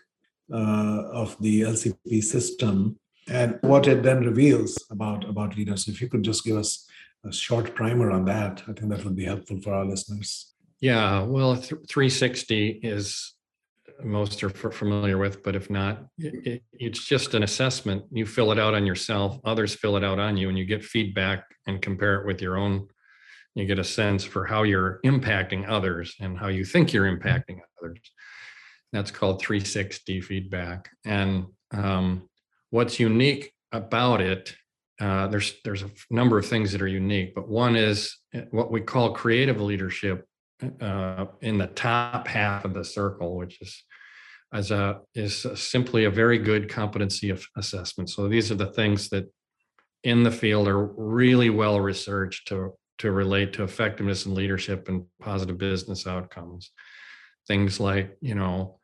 uh, 0.51 1.03
of 1.11 1.35
the 1.39 1.61
LCP 1.61 2.23
system 2.23 2.97
and 3.27 3.57
what 3.61 3.87
it 3.87 4.03
then 4.03 4.21
reveals 4.21 4.77
about 4.89 5.27
about 5.27 5.57
leaders. 5.57 5.87
If 5.87 6.01
you 6.01 6.07
could 6.07 6.23
just 6.23 6.43
give 6.43 6.57
us 6.57 6.87
a 7.25 7.31
short 7.31 7.73
primer 7.75 8.11
on 8.11 8.25
that, 8.25 8.61
I 8.67 8.73
think 8.73 8.89
that 8.89 9.03
would 9.03 9.15
be 9.15 9.25
helpful 9.25 9.59
for 9.61 9.73
our 9.73 9.85
listeners. 9.85 10.53
Yeah, 10.79 11.23
well, 11.23 11.55
360 11.55 12.81
is 12.83 13.33
most 14.03 14.43
are 14.43 14.49
familiar 14.49 15.17
with, 15.17 15.43
but 15.43 15.55
if 15.55 15.69
not, 15.69 16.05
it, 16.17 16.63
it's 16.73 17.05
just 17.05 17.33
an 17.33 17.43
assessment. 17.43 18.03
You 18.11 18.25
fill 18.25 18.51
it 18.51 18.59
out 18.59 18.73
on 18.73 18.85
yourself, 18.85 19.39
others 19.43 19.75
fill 19.75 19.97
it 19.97 20.03
out 20.03 20.19
on 20.19 20.37
you, 20.37 20.49
and 20.49 20.57
you 20.57 20.65
get 20.65 20.83
feedback 20.83 21.45
and 21.67 21.81
compare 21.81 22.15
it 22.15 22.25
with 22.25 22.41
your 22.41 22.57
own. 22.57 22.87
You 23.55 23.65
get 23.65 23.79
a 23.79 23.83
sense 23.83 24.23
for 24.23 24.45
how 24.45 24.63
you're 24.63 24.99
impacting 25.05 25.69
others 25.69 26.15
and 26.19 26.37
how 26.37 26.47
you 26.47 26.65
think 26.65 26.91
you're 26.91 27.05
impacting 27.05 27.59
others. 27.81 27.99
That's 28.91 29.11
called 29.11 29.41
360 29.41 30.21
feedback. 30.21 30.89
And 31.05 31.45
um, 31.71 32.29
what's 32.69 32.99
unique 32.99 33.51
about 33.71 34.21
it, 34.21 34.55
uh, 34.99 35.27
there's 35.27 35.55
there's 35.63 35.83
a 35.83 35.89
number 36.09 36.37
of 36.37 36.45
things 36.45 36.71
that 36.71 36.81
are 36.81 36.87
unique, 36.87 37.33
but 37.35 37.49
one 37.49 37.75
is 37.75 38.15
uh, 38.35 38.41
what 38.51 38.71
we 38.71 38.81
call 38.81 39.13
creative 39.13 39.59
leadership 39.59 40.27
uh, 40.81 41.25
in 41.41 41.57
the 41.57 41.67
top 41.67 42.27
half 42.27 42.65
of 42.65 42.73
the 42.73 42.85
circle, 42.85 43.35
which 43.35 43.61
is 43.61 43.83
as 44.53 44.69
a 44.69 45.01
is 45.15 45.45
simply 45.55 46.05
a 46.05 46.11
very 46.11 46.37
good 46.37 46.69
competency 46.69 47.29
of 47.31 47.45
assessment. 47.57 48.09
So 48.09 48.27
these 48.27 48.51
are 48.51 48.55
the 48.55 48.71
things 48.71 49.09
that 49.09 49.25
in 50.03 50.23
the 50.23 50.31
field 50.31 50.67
are 50.67 50.85
really 50.85 51.49
well 51.49 51.79
researched 51.79 52.47
to 52.49 52.73
to 52.99 53.11
relate 53.11 53.53
to 53.53 53.63
effectiveness 53.63 54.25
and 54.25 54.35
leadership 54.35 54.87
and 54.87 55.05
positive 55.19 55.57
business 55.57 56.05
outcomes. 56.05 56.71
Things 57.47 57.79
like 57.79 58.15
you 58.21 58.35
know 58.35 58.79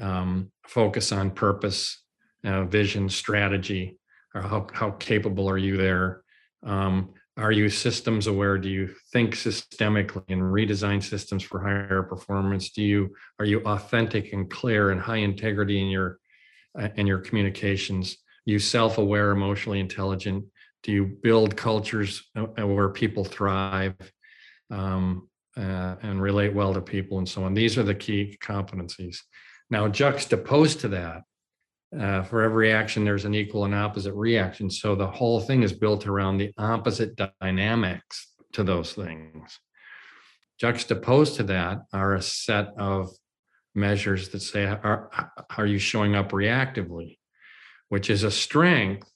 um, 0.00 0.52
focus 0.66 1.10
on 1.10 1.30
purpose, 1.30 2.02
uh, 2.44 2.64
vision, 2.64 3.08
strategy, 3.08 3.98
or 4.34 4.42
how 4.42 4.66
how 4.72 4.90
capable 4.92 5.48
are 5.48 5.58
you 5.58 5.78
there? 5.78 6.22
Um, 6.62 7.14
are 7.38 7.52
you 7.52 7.68
systems 7.70 8.26
aware? 8.26 8.58
Do 8.58 8.68
you 8.68 8.94
think 9.12 9.34
systemically 9.34 10.24
and 10.28 10.42
redesign 10.42 11.02
systems 11.02 11.42
for 11.42 11.60
higher 11.60 12.02
performance? 12.02 12.70
Do 12.70 12.82
you 12.82 13.14
are 13.38 13.46
you 13.46 13.60
authentic 13.60 14.32
and 14.32 14.50
clear 14.50 14.90
and 14.90 15.00
high 15.00 15.18
integrity 15.18 15.80
in 15.80 15.88
your 15.88 16.18
uh, 16.78 16.88
in 16.96 17.06
your 17.06 17.18
communications? 17.18 18.18
you 18.48 18.58
self-aware, 18.58 19.30
emotionally 19.30 19.78
intelligent? 19.78 20.42
Do 20.82 20.90
you 20.90 21.04
build 21.04 21.54
cultures 21.54 22.24
uh, 22.34 22.46
uh, 22.58 22.66
where 22.66 22.88
people 22.88 23.22
thrive 23.22 23.94
um, 24.70 25.28
uh, 25.54 25.96
and 26.00 26.22
relate 26.22 26.54
well 26.54 26.72
to 26.72 26.80
people 26.80 27.18
and 27.18 27.28
so 27.28 27.44
on? 27.44 27.52
These 27.52 27.76
are 27.76 27.82
the 27.82 27.94
key 27.94 28.38
competencies. 28.40 29.18
Now, 29.68 29.86
juxtaposed 29.86 30.80
to 30.80 30.88
that, 30.88 31.24
uh, 31.98 32.22
for 32.22 32.42
every 32.42 32.72
action, 32.72 33.04
there's 33.04 33.24
an 33.24 33.34
equal 33.34 33.64
and 33.64 33.74
opposite 33.74 34.14
reaction. 34.14 34.70
So 34.70 34.94
the 34.94 35.06
whole 35.06 35.40
thing 35.40 35.62
is 35.62 35.72
built 35.72 36.06
around 36.06 36.38
the 36.38 36.52
opposite 36.58 37.18
dynamics 37.40 38.32
to 38.52 38.64
those 38.64 38.92
things. 38.92 39.58
Juxtaposed 40.58 41.36
to 41.36 41.44
that 41.44 41.82
are 41.92 42.14
a 42.14 42.22
set 42.22 42.68
of 42.78 43.10
measures 43.74 44.30
that 44.30 44.40
say, 44.40 44.64
are, 44.64 45.32
are 45.56 45.66
you 45.66 45.78
showing 45.78 46.14
up 46.14 46.32
reactively? 46.32 47.18
which 47.88 48.10
is 48.10 48.22
a 48.22 48.30
strength, 48.30 49.10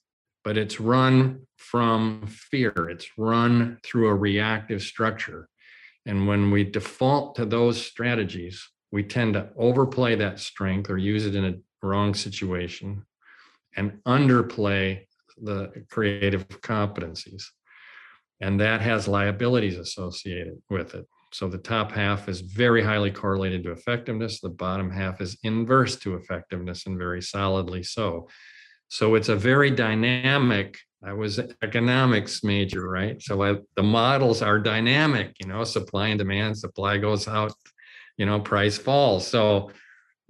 but 0.44 0.56
it's 0.56 0.80
run 0.80 1.46
from 1.56 2.26
fear. 2.26 2.72
It's 2.90 3.06
run 3.16 3.78
through 3.84 4.08
a 4.08 4.14
reactive 4.14 4.82
structure. 4.82 5.48
And 6.06 6.26
when 6.26 6.50
we 6.50 6.64
default 6.64 7.36
to 7.36 7.44
those 7.44 7.84
strategies, 7.84 8.68
we 8.90 9.04
tend 9.04 9.34
to 9.34 9.50
overplay 9.56 10.16
that 10.16 10.40
strength 10.40 10.90
or 10.90 10.98
use 10.98 11.26
it 11.26 11.34
in 11.34 11.44
a 11.44 11.54
wrong 11.82 12.14
situation 12.14 13.04
and 13.76 13.98
underplay 14.06 15.06
the 15.40 15.84
creative 15.90 16.48
competencies. 16.48 17.44
And 18.40 18.60
that 18.60 18.80
has 18.80 19.08
liabilities 19.08 19.78
associated 19.78 20.60
with 20.68 20.94
it. 20.94 21.06
So 21.32 21.48
the 21.48 21.58
top 21.58 21.92
half 21.92 22.28
is 22.28 22.42
very 22.42 22.82
highly 22.82 23.10
correlated 23.10 23.64
to 23.64 23.72
effectiveness. 23.72 24.40
The 24.40 24.50
bottom 24.50 24.90
half 24.90 25.20
is 25.20 25.38
inverse 25.42 25.96
to 26.00 26.16
effectiveness 26.16 26.86
and 26.86 26.98
very 26.98 27.22
solidly 27.22 27.82
so. 27.82 28.28
So 28.88 29.14
it's 29.14 29.30
a 29.30 29.36
very 29.36 29.70
dynamic. 29.70 30.78
I 31.02 31.14
was 31.14 31.40
economics 31.62 32.44
major, 32.44 32.86
right? 32.86 33.20
So 33.22 33.42
I, 33.42 33.56
the 33.76 33.82
models 33.82 34.42
are 34.42 34.58
dynamic, 34.58 35.34
you 35.40 35.46
know, 35.46 35.64
supply 35.64 36.08
and 36.08 36.18
demand, 36.18 36.58
supply 36.58 36.98
goes 36.98 37.26
out, 37.26 37.54
you 38.18 38.26
know, 38.26 38.38
price 38.38 38.76
falls. 38.76 39.26
So 39.26 39.70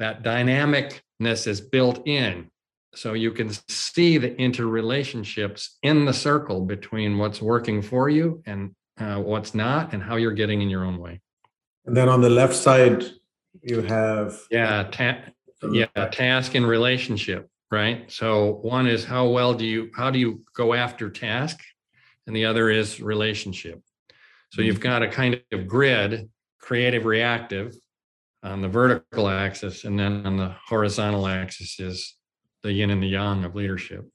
that 0.03 0.23
dynamicness 0.23 1.47
is 1.47 1.61
built 1.61 2.07
in. 2.07 2.51
So 2.95 3.15
you 3.15 3.33
can 3.33 3.51
see 3.69 4.19
the 4.19 4.31
interrelationships 4.31 5.71
in 5.83 6.05
the 6.05 6.13
circle 6.13 6.61
between 6.67 7.19
what's 7.19 7.41
working 7.41 7.81
for 7.81 8.11
you 8.11 8.43
and 8.45 8.75
uh, 8.99 9.17
what's 9.17 9.55
not, 9.55 9.95
and 9.95 10.03
how 10.03 10.17
you're 10.17 10.39
getting 10.43 10.61
in 10.61 10.69
your 10.69 10.85
own 10.85 10.99
way. 10.99 11.21
And 11.87 11.97
then 11.97 12.09
on 12.09 12.21
the 12.21 12.29
left 12.29 12.55
side, 12.55 13.05
you 13.63 13.81
have 13.83 14.39
yeah, 14.51 14.85
ta- 14.91 15.25
yeah, 15.73 15.87
task 16.11 16.55
and 16.55 16.67
relationship 16.67 17.49
right? 17.73 18.13
So 18.13 18.59
one 18.61 18.87
is 18.87 19.05
how 19.05 19.29
well 19.29 19.55
do 19.55 19.65
you 19.65 19.91
how 19.97 20.11
do 20.11 20.19
you 20.19 20.45
go 20.55 20.75
after 20.75 21.11
task, 21.11 21.59
and 22.27 22.37
the 22.37 22.45
other 22.45 22.71
is 22.71 23.01
relationship. 23.01 23.81
So 24.53 24.61
you've 24.61 24.77
mm-hmm. 24.77 24.83
got 24.83 25.03
a 25.03 25.09
kind 25.09 25.43
of 25.51 25.67
grid, 25.67 26.31
creative, 26.61 27.07
reactive, 27.07 27.75
on 28.43 28.61
the 28.61 28.69
vertical 28.69 29.29
axis, 29.29 29.85
and 29.85 29.99
then 29.99 30.27
on 30.27 30.37
the 30.37 30.55
horizontal 30.67 31.27
axis 31.29 31.79
is 31.79 32.17
the 32.63 32.73
yin 32.73 32.91
and 32.91 33.03
the 33.03 33.09
yang 33.09 33.45
of 33.45 33.55
leadership. 33.55 34.09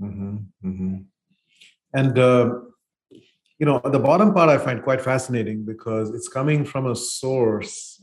Mm-hmm, 0.00 0.36
mm-hmm. 0.64 0.96
And 1.94 2.18
uh, 2.18 2.54
you 3.58 3.64
know, 3.64 3.80
the 3.84 3.98
bottom 3.98 4.34
part 4.34 4.50
I 4.50 4.58
find 4.58 4.82
quite 4.82 5.00
fascinating 5.00 5.64
because 5.64 6.10
it's 6.10 6.28
coming 6.28 6.64
from 6.64 6.86
a 6.86 6.96
source 6.96 8.02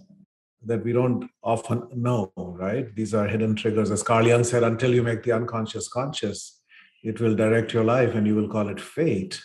that 0.65 0.83
we 0.83 0.93
don't 0.93 1.29
often 1.43 1.87
know, 1.93 2.31
right? 2.35 2.93
These 2.95 3.13
are 3.13 3.27
hidden 3.27 3.55
triggers. 3.55 3.91
As 3.91 4.01
Carl 4.01 4.27
Jung 4.27 4.43
said, 4.43 4.63
until 4.63 4.93
you 4.93 5.03
make 5.03 5.23
the 5.23 5.33
unconscious 5.33 5.87
conscious, 5.87 6.61
it 7.03 7.19
will 7.19 7.35
direct 7.35 7.73
your 7.73 7.83
life 7.83 8.15
and 8.15 8.25
you 8.25 8.35
will 8.35 8.47
call 8.47 8.69
it 8.69 8.79
fate. 8.79 9.41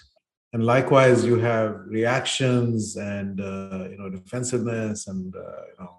And 0.52 0.64
likewise, 0.64 1.26
you 1.26 1.38
have 1.40 1.76
reactions 1.86 2.96
and 2.96 3.40
uh, 3.40 3.88
you 3.90 3.98
know 3.98 4.08
defensiveness 4.08 5.08
and 5.08 5.34
uh, 5.34 5.40
you 5.40 5.84
know 5.84 5.96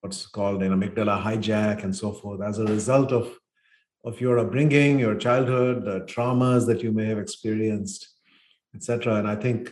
what's 0.00 0.26
called 0.26 0.62
an 0.62 0.72
amygdala 0.72 1.22
hijack 1.22 1.84
and 1.84 1.94
so 1.94 2.12
forth 2.12 2.40
as 2.42 2.58
a 2.58 2.64
result 2.64 3.12
of 3.12 3.36
of 4.02 4.18
your 4.18 4.38
upbringing, 4.38 4.98
your 4.98 5.14
childhood, 5.14 5.84
the 5.84 6.00
traumas 6.00 6.66
that 6.66 6.82
you 6.82 6.90
may 6.90 7.04
have 7.04 7.18
experienced, 7.18 8.08
etc. 8.74 9.16
And 9.16 9.28
I 9.28 9.36
think 9.36 9.70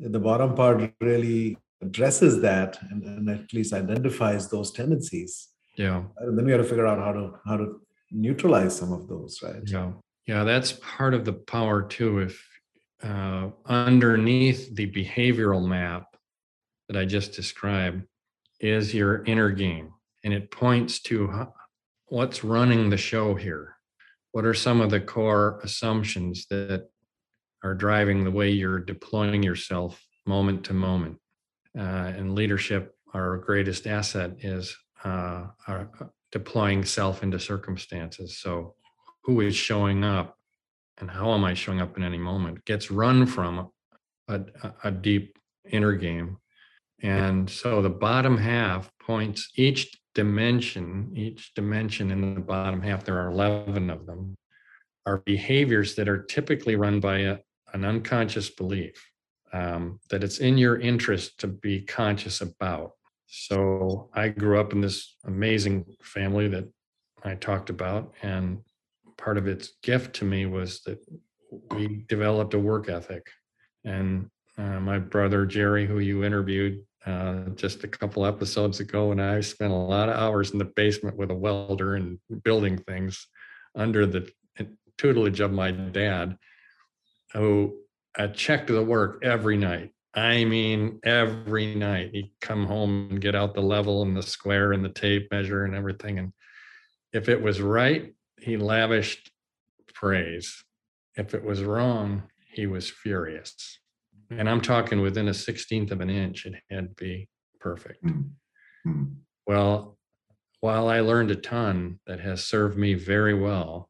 the 0.00 0.18
bottom 0.18 0.56
part 0.56 0.92
really 1.00 1.56
addresses 1.80 2.40
that 2.40 2.78
and, 2.90 3.04
and 3.04 3.30
at 3.30 3.52
least 3.52 3.72
identifies 3.72 4.48
those 4.48 4.72
tendencies. 4.72 5.50
Yeah. 5.76 6.02
And 6.18 6.36
then 6.36 6.44
we 6.44 6.52
have 6.52 6.62
to 6.62 6.66
figure 6.66 6.86
out 6.86 6.98
how 6.98 7.12
to 7.12 7.38
how 7.46 7.56
to 7.56 7.80
neutralize 8.10 8.76
some 8.76 8.92
of 8.92 9.08
those 9.08 9.40
right? 9.42 9.62
Yeah. 9.64 9.92
Yeah 10.26 10.44
that's 10.44 10.72
part 10.72 11.14
of 11.14 11.24
the 11.24 11.32
power 11.32 11.82
too 11.82 12.18
if 12.20 12.46
uh, 13.02 13.50
underneath 13.66 14.74
the 14.74 14.90
behavioral 14.90 15.64
map 15.64 16.16
that 16.88 16.98
i 16.98 17.04
just 17.04 17.32
described 17.32 18.02
is 18.60 18.94
your 18.94 19.24
inner 19.24 19.50
game 19.50 19.92
and 20.24 20.32
it 20.32 20.50
points 20.50 21.00
to 21.00 21.48
what's 22.06 22.44
running 22.44 22.90
the 22.90 22.96
show 22.96 23.34
here 23.34 23.76
what 24.32 24.44
are 24.44 24.54
some 24.54 24.80
of 24.80 24.90
the 24.90 25.00
core 25.00 25.60
assumptions 25.62 26.46
that 26.50 26.88
are 27.62 27.74
driving 27.74 28.24
the 28.24 28.30
way 28.30 28.50
you're 28.50 28.78
deploying 28.78 29.42
yourself 29.42 30.02
moment 30.26 30.64
to 30.64 30.72
moment 30.72 31.18
uh, 31.78 32.12
and 32.16 32.34
leadership, 32.34 32.96
our 33.14 33.38
greatest 33.38 33.86
asset 33.86 34.32
is 34.40 34.76
uh, 35.04 35.46
uh, 35.66 35.84
deploying 36.32 36.84
self 36.84 37.22
into 37.22 37.38
circumstances. 37.38 38.38
So, 38.38 38.74
who 39.24 39.40
is 39.40 39.54
showing 39.54 40.02
up 40.02 40.36
and 40.98 41.10
how 41.10 41.32
am 41.32 41.44
I 41.44 41.54
showing 41.54 41.80
up 41.80 41.96
in 41.96 42.02
any 42.02 42.18
moment 42.18 42.64
gets 42.64 42.90
run 42.90 43.26
from 43.26 43.70
a, 44.28 44.40
a 44.82 44.90
deep 44.90 45.38
inner 45.70 45.92
game. 45.92 46.38
And 47.02 47.48
so 47.48 47.80
the 47.80 47.90
bottom 47.90 48.36
half 48.36 48.90
points 49.00 49.50
each 49.56 49.90
dimension, 50.14 51.12
each 51.14 51.54
dimension 51.54 52.10
in 52.10 52.34
the 52.34 52.40
bottom 52.40 52.82
half, 52.82 53.04
there 53.04 53.18
are 53.18 53.30
11 53.30 53.90
of 53.90 54.06
them, 54.06 54.36
are 55.06 55.18
behaviors 55.18 55.94
that 55.94 56.08
are 56.08 56.22
typically 56.22 56.76
run 56.76 57.00
by 57.00 57.18
a, 57.18 57.38
an 57.72 57.84
unconscious 57.84 58.50
belief 58.50 59.10
um, 59.52 59.98
that 60.10 60.22
it's 60.22 60.38
in 60.38 60.58
your 60.58 60.78
interest 60.78 61.38
to 61.40 61.46
be 61.46 61.80
conscious 61.80 62.40
about. 62.40 62.92
So 63.26 64.10
I 64.14 64.28
grew 64.28 64.58
up 64.58 64.72
in 64.72 64.80
this 64.80 65.16
amazing 65.24 65.84
family 66.02 66.48
that 66.48 66.68
I 67.22 67.34
talked 67.34 67.70
about, 67.70 68.12
and 68.22 68.60
part 69.16 69.38
of 69.38 69.46
its 69.46 69.72
gift 69.82 70.14
to 70.16 70.24
me 70.24 70.46
was 70.46 70.82
that 70.82 70.98
we 71.70 72.04
developed 72.08 72.54
a 72.54 72.58
work 72.58 72.88
ethic. 72.88 73.26
And 73.84 74.30
uh, 74.58 74.80
my 74.80 74.98
brother 74.98 75.46
Jerry, 75.46 75.86
who 75.86 76.00
you 76.00 76.24
interviewed 76.24 76.84
uh, 77.06 77.50
just 77.54 77.84
a 77.84 77.88
couple 77.88 78.26
episodes 78.26 78.80
ago, 78.80 79.10
and 79.10 79.22
I 79.22 79.40
spent 79.40 79.72
a 79.72 79.76
lot 79.76 80.08
of 80.08 80.16
hours 80.16 80.50
in 80.50 80.58
the 80.58 80.64
basement 80.66 81.16
with 81.16 81.30
a 81.30 81.34
welder 81.34 81.94
and 81.94 82.18
building 82.44 82.78
things 82.78 83.26
under 83.74 84.06
the 84.06 84.30
tutelage 84.98 85.40
of 85.40 85.52
my 85.52 85.70
dad, 85.70 86.36
who 87.32 87.76
a 88.18 88.28
check 88.28 88.66
to 88.66 88.74
the 88.74 88.84
work 88.84 89.20
every 89.24 89.56
night. 89.56 89.92
I 90.14 90.44
mean, 90.44 91.00
every 91.04 91.74
night 91.74 92.10
he'd 92.12 92.32
come 92.40 92.66
home 92.66 93.08
and 93.10 93.20
get 93.20 93.34
out 93.34 93.54
the 93.54 93.62
level 93.62 94.02
and 94.02 94.16
the 94.16 94.22
square 94.22 94.72
and 94.72 94.84
the 94.84 94.90
tape 94.90 95.30
measure 95.30 95.64
and 95.64 95.74
everything. 95.74 96.18
And 96.18 96.32
if 97.12 97.28
it 97.28 97.40
was 97.40 97.60
right, 97.60 98.12
he 98.38 98.56
lavished 98.56 99.30
praise. 99.94 100.64
If 101.16 101.34
it 101.34 101.44
was 101.44 101.62
wrong, 101.62 102.24
he 102.52 102.66
was 102.66 102.90
furious. 102.90 103.79
And 104.30 104.48
I'm 104.48 104.60
talking 104.60 105.00
within 105.00 105.28
a 105.28 105.32
16th 105.32 105.90
of 105.90 106.00
an 106.00 106.10
inch, 106.10 106.46
it 106.46 106.54
had 106.70 106.88
to 106.88 106.94
be 106.94 107.28
perfect. 107.58 108.04
Mm-hmm. 108.04 109.02
Well, 109.46 109.98
while 110.60 110.88
I 110.88 111.00
learned 111.00 111.30
a 111.30 111.36
ton 111.36 111.98
that 112.06 112.20
has 112.20 112.44
served 112.44 112.78
me 112.78 112.94
very 112.94 113.34
well, 113.34 113.88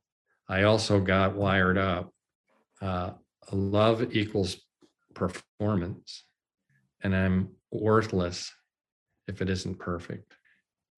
I 0.48 0.62
also 0.62 1.00
got 1.00 1.36
wired 1.36 1.78
up 1.78 2.10
uh, 2.80 3.10
love 3.52 4.14
equals 4.14 4.56
performance 5.14 6.24
and 7.02 7.14
i'm 7.14 7.50
worthless 7.72 8.52
if 9.26 9.42
it 9.42 9.50
isn't 9.50 9.78
perfect 9.78 10.34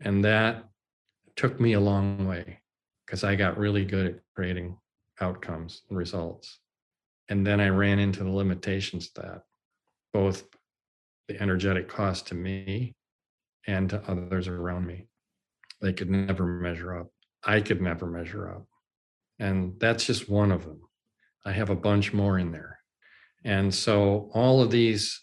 and 0.00 0.24
that 0.24 0.64
took 1.36 1.60
me 1.60 1.72
a 1.72 1.80
long 1.80 2.26
way 2.26 2.58
because 3.04 3.24
i 3.24 3.34
got 3.34 3.58
really 3.58 3.84
good 3.84 4.06
at 4.06 4.20
creating 4.34 4.76
outcomes 5.20 5.82
and 5.88 5.98
results 5.98 6.60
and 7.28 7.46
then 7.46 7.60
i 7.60 7.68
ran 7.68 7.98
into 7.98 8.22
the 8.22 8.30
limitations 8.30 9.10
of 9.16 9.22
that 9.22 9.42
both 10.12 10.44
the 11.28 11.40
energetic 11.40 11.88
cost 11.88 12.26
to 12.26 12.34
me 12.34 12.94
and 13.66 13.90
to 13.90 14.02
others 14.10 14.48
around 14.48 14.86
me 14.86 15.06
they 15.80 15.92
could 15.92 16.10
never 16.10 16.44
measure 16.46 16.96
up 16.98 17.08
i 17.44 17.60
could 17.60 17.80
never 17.80 18.06
measure 18.06 18.50
up 18.50 18.66
and 19.38 19.78
that's 19.78 20.04
just 20.04 20.28
one 20.28 20.52
of 20.52 20.64
them 20.64 20.80
I 21.44 21.52
have 21.52 21.70
a 21.70 21.76
bunch 21.76 22.12
more 22.12 22.38
in 22.38 22.52
there. 22.52 22.78
And 23.44 23.74
so 23.74 24.30
all 24.32 24.62
of 24.62 24.70
these 24.70 25.20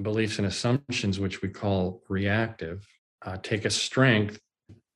beliefs 0.00 0.38
and 0.38 0.46
assumptions, 0.46 1.18
which 1.18 1.42
we 1.42 1.48
call 1.48 2.02
reactive, 2.08 2.86
uh, 3.24 3.36
take 3.42 3.64
a 3.64 3.70
strength 3.70 4.38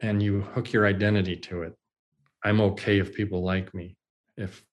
and 0.01 0.23
you 0.23 0.43
hook 0.43 0.73
your 0.73 0.87
identity 0.87 1.37
to 1.37 1.63
it. 1.63 1.75
I'm 2.45 2.61
okay 2.61 3.01
if 3.01 3.15
people 3.15 3.43
like 3.43 3.75
me, 3.75 3.97
if 4.37 4.65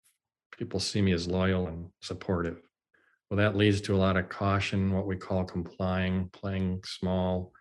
people 0.60 0.80
see 0.80 1.02
me 1.02 1.14
as 1.14 1.26
loyal 1.26 1.68
and 1.68 1.88
supportive. 2.02 2.62
Well, 3.30 3.38
that 3.38 3.56
leads 3.56 3.80
to 3.82 3.96
a 3.96 3.98
lot 3.98 4.18
of 4.18 4.28
caution, 4.28 4.92
what 4.92 5.08
we 5.08 5.16
call 5.16 5.46
complying, 5.46 6.30
playing 6.34 6.82
small, 6.86 7.54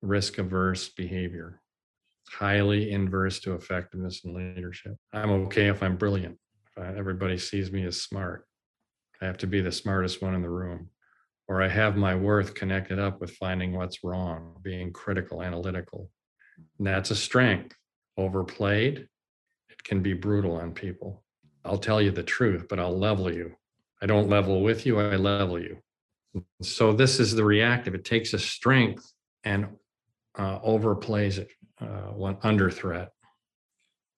risk 0.00 0.38
averse 0.38 0.88
behavior, 0.88 1.60
highly 2.30 2.92
inverse 2.92 3.40
to 3.40 3.54
effectiveness 3.54 4.24
and 4.24 4.34
leadership. 4.34 4.94
I'm 5.12 5.30
okay 5.30 5.66
if 5.66 5.82
I'm 5.82 5.96
brilliant, 5.96 6.38
if 6.76 6.96
everybody 6.96 7.36
sees 7.36 7.72
me 7.72 7.84
as 7.84 8.00
smart. 8.00 8.46
I 9.20 9.24
have 9.24 9.38
to 9.38 9.48
be 9.48 9.60
the 9.60 9.72
smartest 9.72 10.22
one 10.22 10.34
in 10.34 10.42
the 10.42 10.50
room. 10.50 10.90
Or 11.48 11.62
I 11.62 11.68
have 11.68 11.96
my 11.96 12.14
worth 12.14 12.54
connected 12.54 12.98
up 12.98 13.20
with 13.20 13.30
finding 13.30 13.72
what's 13.72 14.04
wrong, 14.04 14.56
being 14.62 14.92
critical, 14.92 15.42
analytical. 15.42 16.10
And 16.78 16.86
that's 16.86 17.10
a 17.10 17.16
strength. 17.16 17.74
Overplayed, 18.16 19.08
it 19.68 19.84
can 19.84 20.02
be 20.02 20.12
brutal 20.12 20.56
on 20.56 20.72
people. 20.72 21.24
I'll 21.66 21.78
tell 21.78 22.00
you 22.00 22.10
the 22.10 22.22
truth, 22.22 22.66
but 22.68 22.78
I'll 22.78 22.96
level 22.96 23.32
you. 23.32 23.56
I 24.00 24.06
don't 24.06 24.28
level 24.28 24.62
with 24.62 24.86
you, 24.86 25.00
I 25.00 25.16
level 25.16 25.58
you. 25.58 25.78
So 26.62 26.92
this 26.92 27.18
is 27.18 27.34
the 27.34 27.44
reactive. 27.44 27.94
It 27.94 28.04
takes 28.04 28.34
a 28.34 28.38
strength 28.38 29.10
and 29.44 29.68
uh, 30.36 30.58
overplays 30.60 31.38
it 31.38 31.48
uh, 31.80 32.12
when 32.12 32.36
under 32.42 32.70
threat. 32.70 33.10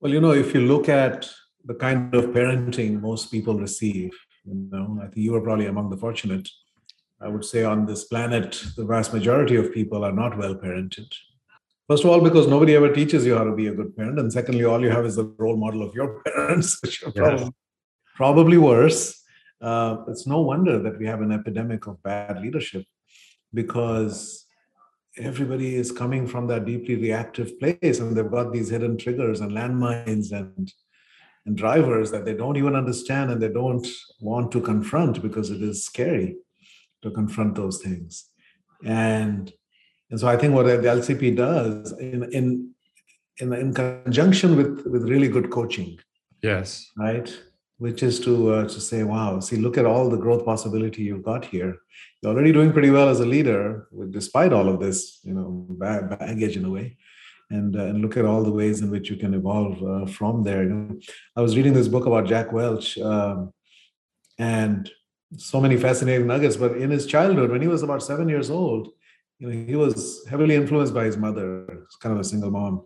Well, 0.00 0.12
you 0.12 0.20
know, 0.20 0.32
if 0.32 0.54
you 0.54 0.60
look 0.60 0.88
at 0.88 1.28
the 1.64 1.74
kind 1.74 2.14
of 2.14 2.26
parenting 2.26 3.00
most 3.00 3.30
people 3.30 3.58
receive, 3.58 4.12
you 4.44 4.68
know, 4.70 4.98
I 5.00 5.06
think 5.06 5.18
you 5.18 5.34
are 5.34 5.40
probably 5.40 5.66
among 5.66 5.90
the 5.90 5.96
fortunate. 5.96 6.48
I 7.20 7.28
would 7.28 7.44
say 7.44 7.64
on 7.64 7.86
this 7.86 8.04
planet, 8.04 8.62
the 8.76 8.84
vast 8.84 9.12
majority 9.12 9.56
of 9.56 9.72
people 9.72 10.04
are 10.04 10.12
not 10.12 10.38
well 10.38 10.54
parented. 10.54 11.12
First 11.88 12.04
of 12.04 12.10
all, 12.10 12.20
because 12.20 12.46
nobody 12.46 12.74
ever 12.74 12.92
teaches 12.92 13.24
you 13.24 13.34
how 13.34 13.44
to 13.44 13.56
be 13.56 13.68
a 13.68 13.72
good 13.72 13.96
parent. 13.96 14.18
And 14.18 14.30
secondly, 14.30 14.64
all 14.64 14.82
you 14.82 14.90
have 14.90 15.06
is 15.06 15.16
the 15.16 15.24
role 15.38 15.56
model 15.56 15.82
of 15.82 15.94
your 15.94 16.22
parents, 16.26 16.78
which 16.82 17.02
are 17.02 17.12
probably, 17.12 17.50
probably 18.14 18.58
worse. 18.58 19.22
Uh, 19.60 19.96
it's 20.06 20.26
no 20.26 20.42
wonder 20.42 20.78
that 20.78 20.98
we 20.98 21.06
have 21.06 21.22
an 21.22 21.32
epidemic 21.32 21.86
of 21.86 22.02
bad 22.02 22.42
leadership 22.42 22.84
because 23.54 24.46
everybody 25.16 25.76
is 25.76 25.90
coming 25.90 26.26
from 26.26 26.46
that 26.48 26.66
deeply 26.66 26.96
reactive 26.96 27.58
place 27.58 27.98
and 27.98 28.14
they've 28.14 28.30
got 28.30 28.52
these 28.52 28.68
hidden 28.68 28.96
triggers 28.96 29.40
and 29.40 29.52
landmines 29.52 30.30
and 30.32 30.72
and 31.46 31.56
drivers 31.56 32.10
that 32.10 32.24
they 32.24 32.34
don't 32.34 32.58
even 32.58 32.76
understand 32.76 33.30
and 33.30 33.40
they 33.40 33.48
don't 33.48 33.86
want 34.20 34.52
to 34.52 34.60
confront 34.60 35.22
because 35.22 35.50
it 35.50 35.62
is 35.62 35.82
scary 35.84 36.36
to 37.02 37.10
confront 37.10 37.54
those 37.54 37.80
things 37.80 38.26
and 38.84 39.52
and 40.10 40.18
so 40.20 40.26
i 40.28 40.36
think 40.36 40.54
what 40.54 40.66
the 40.66 40.76
lcp 40.76 41.36
does 41.36 41.92
in 41.92 42.24
in 42.32 42.74
in, 43.40 43.52
in 43.52 43.74
conjunction 43.74 44.56
with 44.56 44.86
with 44.86 45.08
really 45.08 45.28
good 45.28 45.50
coaching. 45.50 45.98
Yes. 46.42 46.90
Right? 46.96 47.36
Which 47.78 48.02
is 48.02 48.20
to 48.20 48.52
uh, 48.54 48.62
to 48.64 48.80
say 48.80 49.04
wow 49.04 49.40
see 49.40 49.56
look 49.56 49.78
at 49.78 49.86
all 49.86 50.08
the 50.08 50.16
growth 50.16 50.44
possibility 50.44 51.02
you've 51.02 51.22
got 51.22 51.44
here. 51.44 51.76
You're 52.20 52.32
already 52.32 52.52
doing 52.52 52.72
pretty 52.72 52.90
well 52.90 53.08
as 53.08 53.20
a 53.20 53.26
leader 53.26 53.88
with 53.92 54.12
despite 54.12 54.52
all 54.52 54.68
of 54.68 54.80
this 54.80 55.20
you 55.22 55.34
know 55.34 55.66
baggage 55.70 56.56
in 56.56 56.64
a 56.64 56.70
way. 56.70 56.96
And 57.50 57.76
uh, 57.76 57.84
and 57.84 58.02
look 58.02 58.16
at 58.16 58.26
all 58.26 58.42
the 58.42 58.52
ways 58.52 58.80
in 58.82 58.90
which 58.90 59.08
you 59.08 59.16
can 59.16 59.32
evolve 59.32 59.82
uh, 59.82 60.06
from 60.06 60.42
there. 60.42 60.64
You 60.64 60.68
know, 60.68 61.00
i 61.36 61.40
was 61.40 61.56
reading 61.56 61.72
this 61.72 61.88
book 61.88 62.06
about 62.06 62.26
jack 62.26 62.52
welch 62.52 62.98
um, 62.98 63.52
and 64.38 64.90
so 65.36 65.60
many 65.60 65.76
fascinating 65.76 66.26
nuggets 66.26 66.56
but 66.56 66.76
in 66.76 66.90
his 66.90 67.06
childhood 67.06 67.50
when 67.50 67.60
he 67.60 67.68
was 67.68 67.82
about 67.82 68.02
seven 68.02 68.28
years 68.30 68.48
old 68.48 68.88
you 69.38 69.48
know 69.48 69.66
he 69.66 69.76
was 69.76 70.26
heavily 70.28 70.54
influenced 70.54 70.94
by 70.94 71.04
his 71.04 71.16
mother 71.16 71.86
kind 72.00 72.14
of 72.14 72.20
a 72.20 72.24
single 72.24 72.50
mom 72.50 72.84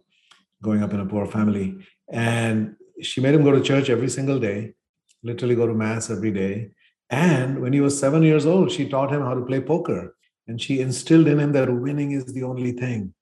growing 0.62 0.82
up 0.82 0.92
in 0.92 1.00
a 1.00 1.06
poor 1.06 1.26
family 1.26 1.76
and 2.10 2.76
she 3.00 3.20
made 3.20 3.34
him 3.34 3.42
go 3.42 3.52
to 3.52 3.60
church 3.60 3.90
every 3.90 4.08
single 4.08 4.38
day 4.38 4.74
literally 5.22 5.54
go 5.54 5.66
to 5.66 5.74
mass 5.74 6.10
every 6.10 6.30
day. 6.30 6.70
And 7.10 7.60
when 7.60 7.72
he 7.72 7.80
was 7.80 7.98
seven 7.98 8.22
years 8.22 8.46
old, 8.46 8.70
she 8.70 8.88
taught 8.88 9.12
him 9.12 9.22
how 9.22 9.34
to 9.34 9.44
play 9.44 9.60
poker. 9.60 10.16
And 10.48 10.60
she 10.60 10.80
instilled 10.80 11.28
in 11.28 11.38
him 11.38 11.52
that 11.52 11.72
winning 11.72 12.12
is 12.12 12.26
the 12.26 12.42
only 12.42 12.72
thing. 12.72 13.14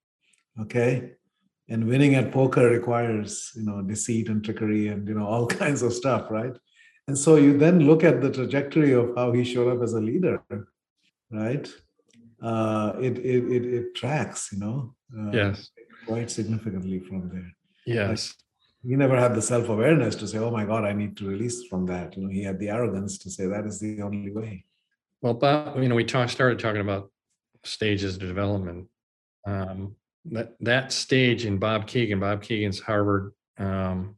Okay. 0.60 1.12
And 1.68 1.86
winning 1.86 2.14
at 2.14 2.32
poker 2.32 2.68
requires, 2.68 3.52
you 3.54 3.64
know, 3.64 3.82
deceit 3.82 4.28
and 4.28 4.44
trickery 4.44 4.88
and, 4.88 5.06
you 5.06 5.14
know, 5.14 5.26
all 5.26 5.46
kinds 5.62 5.82
of 5.82 5.92
stuff, 5.92 6.30
right? 6.30 6.56
And 7.08 7.18
so 7.18 7.36
you 7.36 7.58
then 7.58 7.80
look 7.80 8.04
at 8.04 8.20
the 8.20 8.30
trajectory 8.30 8.92
of 8.92 9.12
how 9.16 9.32
he 9.32 9.44
showed 9.44 9.76
up 9.76 9.82
as 9.82 9.92
a 9.92 10.00
leader, 10.00 10.42
right? 11.30 11.68
Uh, 12.42 12.92
it, 13.00 13.18
it, 13.18 13.44
it, 13.52 13.74
it 13.74 13.94
tracks, 13.94 14.50
you 14.52 14.58
know, 14.58 14.94
uh, 15.18 15.30
yes, 15.30 15.70
quite 16.06 16.30
significantly 16.30 16.98
from 17.00 17.28
there. 17.28 17.52
Yes. 17.86 18.34
Like, 18.36 18.90
he 18.90 18.96
never 18.96 19.18
had 19.18 19.34
the 19.34 19.42
self-awareness 19.42 20.14
to 20.16 20.26
say 20.26 20.38
oh 20.38 20.50
my 20.50 20.64
god 20.64 20.84
i 20.84 20.92
need 20.92 21.16
to 21.18 21.28
release 21.28 21.64
from 21.64 21.86
that. 21.86 22.16
You 22.16 22.22
know 22.22 22.30
he 22.30 22.42
had 22.42 22.58
the 22.58 22.70
arrogance 22.70 23.18
to 23.18 23.30
say 23.30 23.46
that 23.46 23.66
is 23.66 23.78
the 23.78 24.00
only 24.02 24.30
way. 24.30 24.64
Well 25.20 25.34
Bob, 25.34 25.76
you 25.76 25.88
know 25.88 25.94
we 25.94 26.04
talked 26.04 26.30
started 26.30 26.58
talking 26.58 26.80
about 26.80 27.10
stages 27.64 28.14
of 28.14 28.20
development. 28.20 28.88
Um, 29.46 29.96
that 30.26 30.54
that 30.60 30.92
stage 30.92 31.44
in 31.44 31.58
bob 31.58 31.86
Kegan, 31.86 32.20
bob 32.20 32.42
Kegan's 32.42 32.80
harvard 32.80 33.32
um, 33.58 34.16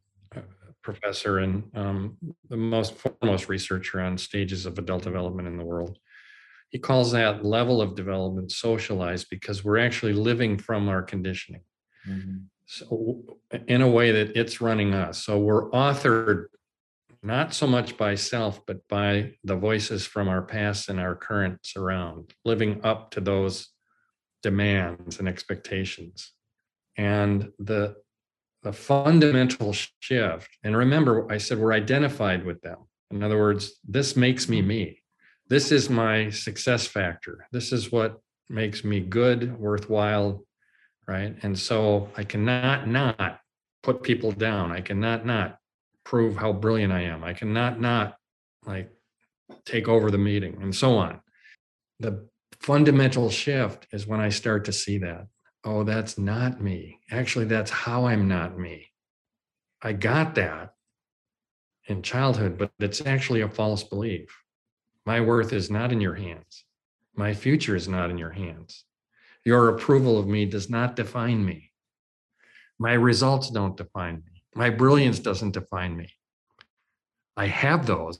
professor 0.81 1.39
and 1.39 1.63
um, 1.75 2.17
the 2.49 2.57
most 2.57 2.95
foremost 2.95 3.49
researcher 3.49 4.01
on 4.01 4.17
stages 4.17 4.65
of 4.65 4.77
adult 4.77 5.03
development 5.03 5.47
in 5.47 5.57
the 5.57 5.63
world 5.63 5.97
he 6.73 6.79
calls 6.79 7.13
that 7.13 7.45
level 7.45 7.81
of 7.81 7.95
development 7.95 8.51
socialized 8.51 9.29
because 9.29 9.63
we're 9.63 9.77
actually 9.77 10.11
living 10.11 10.57
from 10.57 10.89
our 10.89 11.01
conditioning 11.01 11.61
mm-hmm 12.05 12.39
so 12.65 13.37
in 13.67 13.81
a 13.81 13.89
way 13.89 14.11
that 14.11 14.35
it's 14.35 14.61
running 14.61 14.93
us. 14.93 15.23
So 15.23 15.37
we're 15.39 15.69
authored 15.71 16.45
not 17.21 17.53
so 17.53 17.67
much 17.67 17.97
by 17.97 18.15
self, 18.15 18.65
but 18.65 18.85
by 18.89 19.33
the 19.43 19.55
voices 19.55 20.05
from 20.05 20.27
our 20.27 20.41
past 20.41 20.89
and 20.89 20.99
our 20.99 21.15
current 21.15 21.59
surround, 21.63 22.33
living 22.43 22.81
up 22.83 23.11
to 23.11 23.21
those 23.21 23.69
demands 24.41 25.19
and 25.19 25.27
expectations. 25.27 26.31
And 26.97 27.51
the 27.59 27.95
the 28.63 28.73
fundamental 28.73 29.73
shift, 29.99 30.47
and 30.63 30.77
remember, 30.77 31.29
I 31.29 31.37
said 31.37 31.59
we're 31.59 31.73
identified 31.73 32.45
with 32.45 32.61
them. 32.61 32.77
In 33.11 33.21
other 33.21 33.37
words, 33.37 33.73
this 33.87 34.15
makes 34.15 34.47
me 34.47 34.61
me. 34.61 35.02
This 35.53 35.71
is 35.71 35.87
my 35.87 36.31
success 36.31 36.87
factor. 36.87 37.45
This 37.51 37.71
is 37.71 37.91
what 37.91 38.19
makes 38.49 38.83
me 38.83 38.99
good, 38.99 39.55
worthwhile, 39.59 40.43
right? 41.07 41.35
And 41.43 41.59
so 41.59 42.09
I 42.17 42.23
cannot 42.23 42.87
not 42.87 43.39
put 43.83 44.01
people 44.01 44.31
down. 44.31 44.71
I 44.71 44.81
cannot 44.81 45.27
not 45.27 45.59
prove 46.03 46.37
how 46.37 46.53
brilliant 46.53 46.91
I 46.91 47.01
am. 47.01 47.23
I 47.23 47.33
cannot 47.33 47.79
not 47.79 48.15
like 48.65 48.91
take 49.63 49.87
over 49.87 50.09
the 50.09 50.17
meeting 50.17 50.57
and 50.59 50.75
so 50.75 50.97
on. 50.97 51.21
The 51.99 52.27
fundamental 52.59 53.29
shift 53.29 53.85
is 53.91 54.07
when 54.07 54.19
I 54.19 54.29
start 54.29 54.65
to 54.65 54.73
see 54.73 54.97
that. 54.97 55.27
Oh, 55.63 55.83
that's 55.83 56.17
not 56.17 56.63
me. 56.63 56.97
Actually, 57.11 57.45
that's 57.45 57.69
how 57.69 58.07
I'm 58.07 58.27
not 58.27 58.57
me. 58.57 58.87
I 59.83 59.93
got 59.93 60.33
that 60.33 60.73
in 61.85 62.01
childhood, 62.01 62.57
but 62.57 62.71
it's 62.79 63.05
actually 63.05 63.41
a 63.41 63.49
false 63.49 63.83
belief. 63.83 64.42
My 65.05 65.21
worth 65.21 65.53
is 65.53 65.69
not 65.69 65.91
in 65.91 66.01
your 66.01 66.15
hands. 66.15 66.65
My 67.15 67.33
future 67.33 67.75
is 67.75 67.87
not 67.87 68.09
in 68.09 68.17
your 68.17 68.31
hands. 68.31 68.85
Your 69.45 69.69
approval 69.69 70.17
of 70.17 70.27
me 70.27 70.45
does 70.45 70.69
not 70.69 70.95
define 70.95 71.43
me. 71.45 71.71
My 72.79 72.93
results 72.93 73.49
don't 73.49 73.77
define 73.77 74.23
me. 74.25 74.43
My 74.55 74.69
brilliance 74.69 75.19
doesn't 75.19 75.51
define 75.51 75.95
me. 75.97 76.09
I 77.35 77.47
have 77.47 77.85
those, 77.85 78.19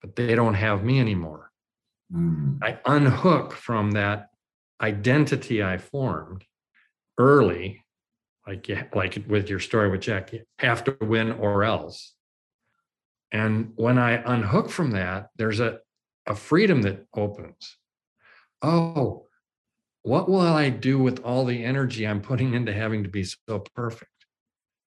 but 0.00 0.16
they 0.16 0.34
don't 0.34 0.54
have 0.54 0.82
me 0.82 1.00
anymore. 1.00 1.50
Mm. 2.12 2.58
I 2.62 2.78
unhook 2.86 3.52
from 3.52 3.92
that 3.92 4.30
identity 4.80 5.62
I 5.62 5.78
formed 5.78 6.44
early, 7.18 7.84
like 8.46 8.68
like 8.94 9.22
with 9.28 9.48
your 9.48 9.60
story 9.60 9.90
with 9.90 10.00
Jack, 10.00 10.32
you 10.32 10.42
have 10.58 10.82
to 10.84 10.96
win 11.00 11.32
or 11.32 11.64
else. 11.64 12.14
And 13.30 13.72
when 13.76 13.98
I 13.98 14.12
unhook 14.12 14.70
from 14.70 14.92
that, 14.92 15.28
there's 15.36 15.60
a, 15.60 15.78
a 16.30 16.34
freedom 16.34 16.80
that 16.82 17.04
opens. 17.12 17.76
Oh, 18.62 19.26
what 20.02 20.28
will 20.28 20.40
I 20.40 20.70
do 20.70 20.96
with 20.96 21.18
all 21.24 21.44
the 21.44 21.64
energy 21.64 22.06
I'm 22.06 22.22
putting 22.22 22.54
into 22.54 22.72
having 22.72 23.02
to 23.02 23.08
be 23.08 23.24
so 23.24 23.58
perfect? 23.74 24.12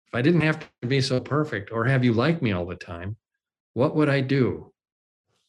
If 0.08 0.16
I 0.16 0.22
didn't 0.22 0.42
have 0.42 0.66
to 0.82 0.88
be 0.88 1.02
so 1.02 1.20
perfect 1.20 1.70
or 1.70 1.84
have 1.84 2.06
you 2.06 2.14
like 2.14 2.42
me 2.42 2.54
all 2.54 2.66
the 2.66 2.76
time, 2.76 3.18
what 3.74 3.94
would 3.94 4.08
I 4.08 4.22
do? 4.22 4.72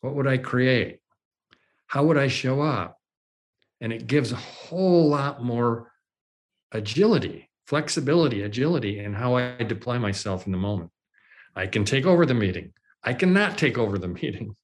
What 0.01 0.17
would 0.17 0.27
I 0.27 0.37
create? 0.37 0.99
How 1.87 2.03
would 2.05 2.19
I 2.19 2.27
show 2.27 2.61
up? 2.61 2.99
And 3.81 3.93
it 3.93 4.09
gives 4.09 4.33
a 4.33 4.37
whole 4.37 5.09
lot 5.09 5.45
more 5.45 5.93
agility, 6.73 7.51
flexibility, 7.69 8.43
agility 8.43 8.99
in 8.99 9.15
how 9.15 9.37
I 9.37 9.63
deploy 9.63 10.01
myself 10.01 10.47
in 10.47 10.53
the 10.53 10.59
moment. 10.59 10.91
I 11.55 11.69
can 11.69 11.85
take 11.85 12.05
over 12.05 12.27
the 12.27 12.35
meeting. 12.35 12.73
I 13.05 13.15
cannot 13.15 13.57
take 13.57 13.79
over 13.79 13.97
the 13.97 14.09
meeting. 14.23 14.57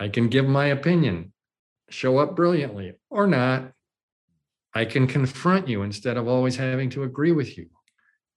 I 0.00 0.08
can 0.08 0.28
give 0.28 0.48
my 0.48 0.66
opinion, 0.66 1.34
show 1.90 2.18
up 2.18 2.34
brilliantly 2.34 2.94
or 3.10 3.26
not. 3.26 3.72
I 4.74 4.86
can 4.86 5.06
confront 5.06 5.68
you 5.68 5.82
instead 5.82 6.16
of 6.16 6.26
always 6.26 6.56
having 6.56 6.88
to 6.90 7.02
agree 7.02 7.32
with 7.32 7.58
you. 7.58 7.66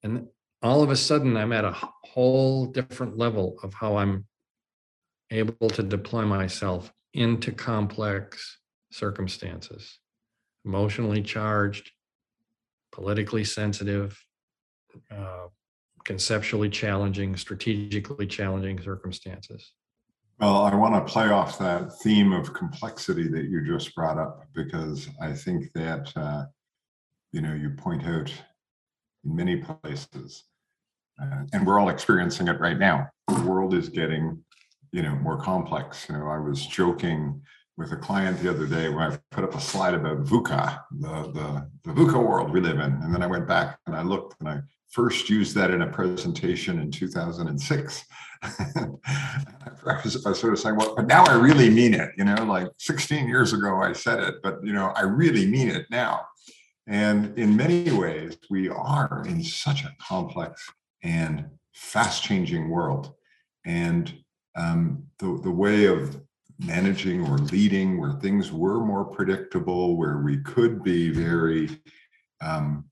And 0.03 0.27
all 0.61 0.83
of 0.83 0.91
a 0.91 0.95
sudden, 0.97 1.37
I'm 1.37 1.53
at 1.53 1.63
a 1.63 1.75
whole 2.03 2.65
different 2.65 3.17
level 3.17 3.57
of 3.63 3.73
how 3.73 3.95
I'm 3.95 4.25
able 5.31 5.69
to 5.69 5.83
deploy 5.83 6.25
myself 6.25 6.91
into 7.13 7.53
complex 7.53 8.59
circumstances, 8.91 9.99
emotionally 10.65 11.21
charged, 11.21 11.91
politically 12.91 13.45
sensitive, 13.45 14.21
uh, 15.09 15.47
conceptually 16.03 16.69
challenging, 16.69 17.37
strategically 17.37 18.27
challenging 18.27 18.81
circumstances. 18.81 19.71
Well, 20.39 20.63
I 20.63 20.73
want 20.75 20.95
to 20.95 21.11
play 21.11 21.29
off 21.29 21.59
that 21.59 21.93
theme 21.99 22.33
of 22.33 22.53
complexity 22.53 23.27
that 23.29 23.45
you 23.45 23.65
just 23.65 23.93
brought 23.95 24.17
up 24.17 24.47
because 24.53 25.07
I 25.21 25.31
think 25.33 25.71
that 25.73 26.11
uh, 26.15 26.45
you 27.31 27.41
know 27.41 27.53
you 27.53 27.69
point 27.69 28.03
out 28.05 28.31
in 29.23 29.35
many 29.35 29.57
places, 29.57 30.43
uh, 31.21 31.43
and 31.53 31.65
we're 31.65 31.79
all 31.79 31.89
experiencing 31.89 32.47
it 32.47 32.59
right 32.59 32.77
now. 32.77 33.09
The 33.27 33.43
world 33.43 33.73
is 33.73 33.89
getting 33.89 34.43
you 34.91 35.03
know 35.03 35.15
more 35.17 35.37
complex. 35.37 36.07
You 36.09 36.17
know, 36.17 36.27
I 36.27 36.39
was 36.39 36.65
joking 36.65 37.41
with 37.77 37.91
a 37.91 37.97
client 37.97 38.39
the 38.39 38.49
other 38.49 38.67
day 38.67 38.89
when 38.89 39.11
I 39.11 39.17
put 39.31 39.43
up 39.43 39.55
a 39.55 39.61
slide 39.61 39.93
about 39.93 40.25
VUCA, 40.25 40.79
the, 40.91 41.31
the, 41.31 41.69
the 41.83 41.99
VUCA 41.99 42.23
world 42.23 42.51
we 42.51 42.61
live 42.61 42.77
in. 42.77 42.91
And 43.01 43.13
then 43.13 43.23
I 43.23 43.27
went 43.27 43.47
back 43.47 43.79
and 43.87 43.95
I 43.95 44.03
looked 44.03 44.35
and 44.39 44.49
I 44.49 44.61
first 44.93 45.27
used 45.27 45.55
that 45.55 45.71
in 45.71 45.81
a 45.81 45.87
presentation 45.87 46.79
in 46.79 46.91
2006. 46.91 48.05
I, 48.43 48.87
was, 50.03 50.21
sort 50.39 50.53
of 50.53 50.59
saying, 50.59 50.75
well, 50.75 50.95
but 50.95 51.07
now 51.07 51.23
I 51.25 51.33
really 51.33 51.69
mean 51.69 51.95
it. 51.95 52.11
You 52.15 52.25
know, 52.25 52.35
like 52.43 52.67
16 52.77 53.27
years 53.27 53.53
ago 53.53 53.81
I 53.81 53.93
said 53.93 54.19
it, 54.19 54.35
but 54.43 54.63
you 54.63 54.71
know, 54.71 54.93
I 54.95 55.01
really 55.01 55.47
mean 55.47 55.69
it 55.69 55.87
now. 55.89 56.21
And 56.85 57.37
in 57.39 57.57
many 57.57 57.91
ways, 57.91 58.37
we 58.51 58.69
are 58.69 59.23
in 59.27 59.43
such 59.43 59.83
a 59.83 59.95
complex 59.99 60.69
and 61.01 61.47
fast-changing 61.73 62.69
world. 62.69 63.13
And 63.65 64.13
um, 64.55 65.05
the, 65.17 65.39
the 65.41 65.51
way 65.51 65.85
of 65.85 66.21
managing 66.59 67.25
or 67.25 67.37
leading 67.37 67.99
where 67.99 68.13
things 68.13 68.51
were 68.51 68.79
more 68.85 69.05
predictable, 69.05 69.97
where 69.97 70.17
we 70.17 70.37
could 70.39 70.83
be 70.83 71.09
very 71.09 71.81
um, 72.41 72.85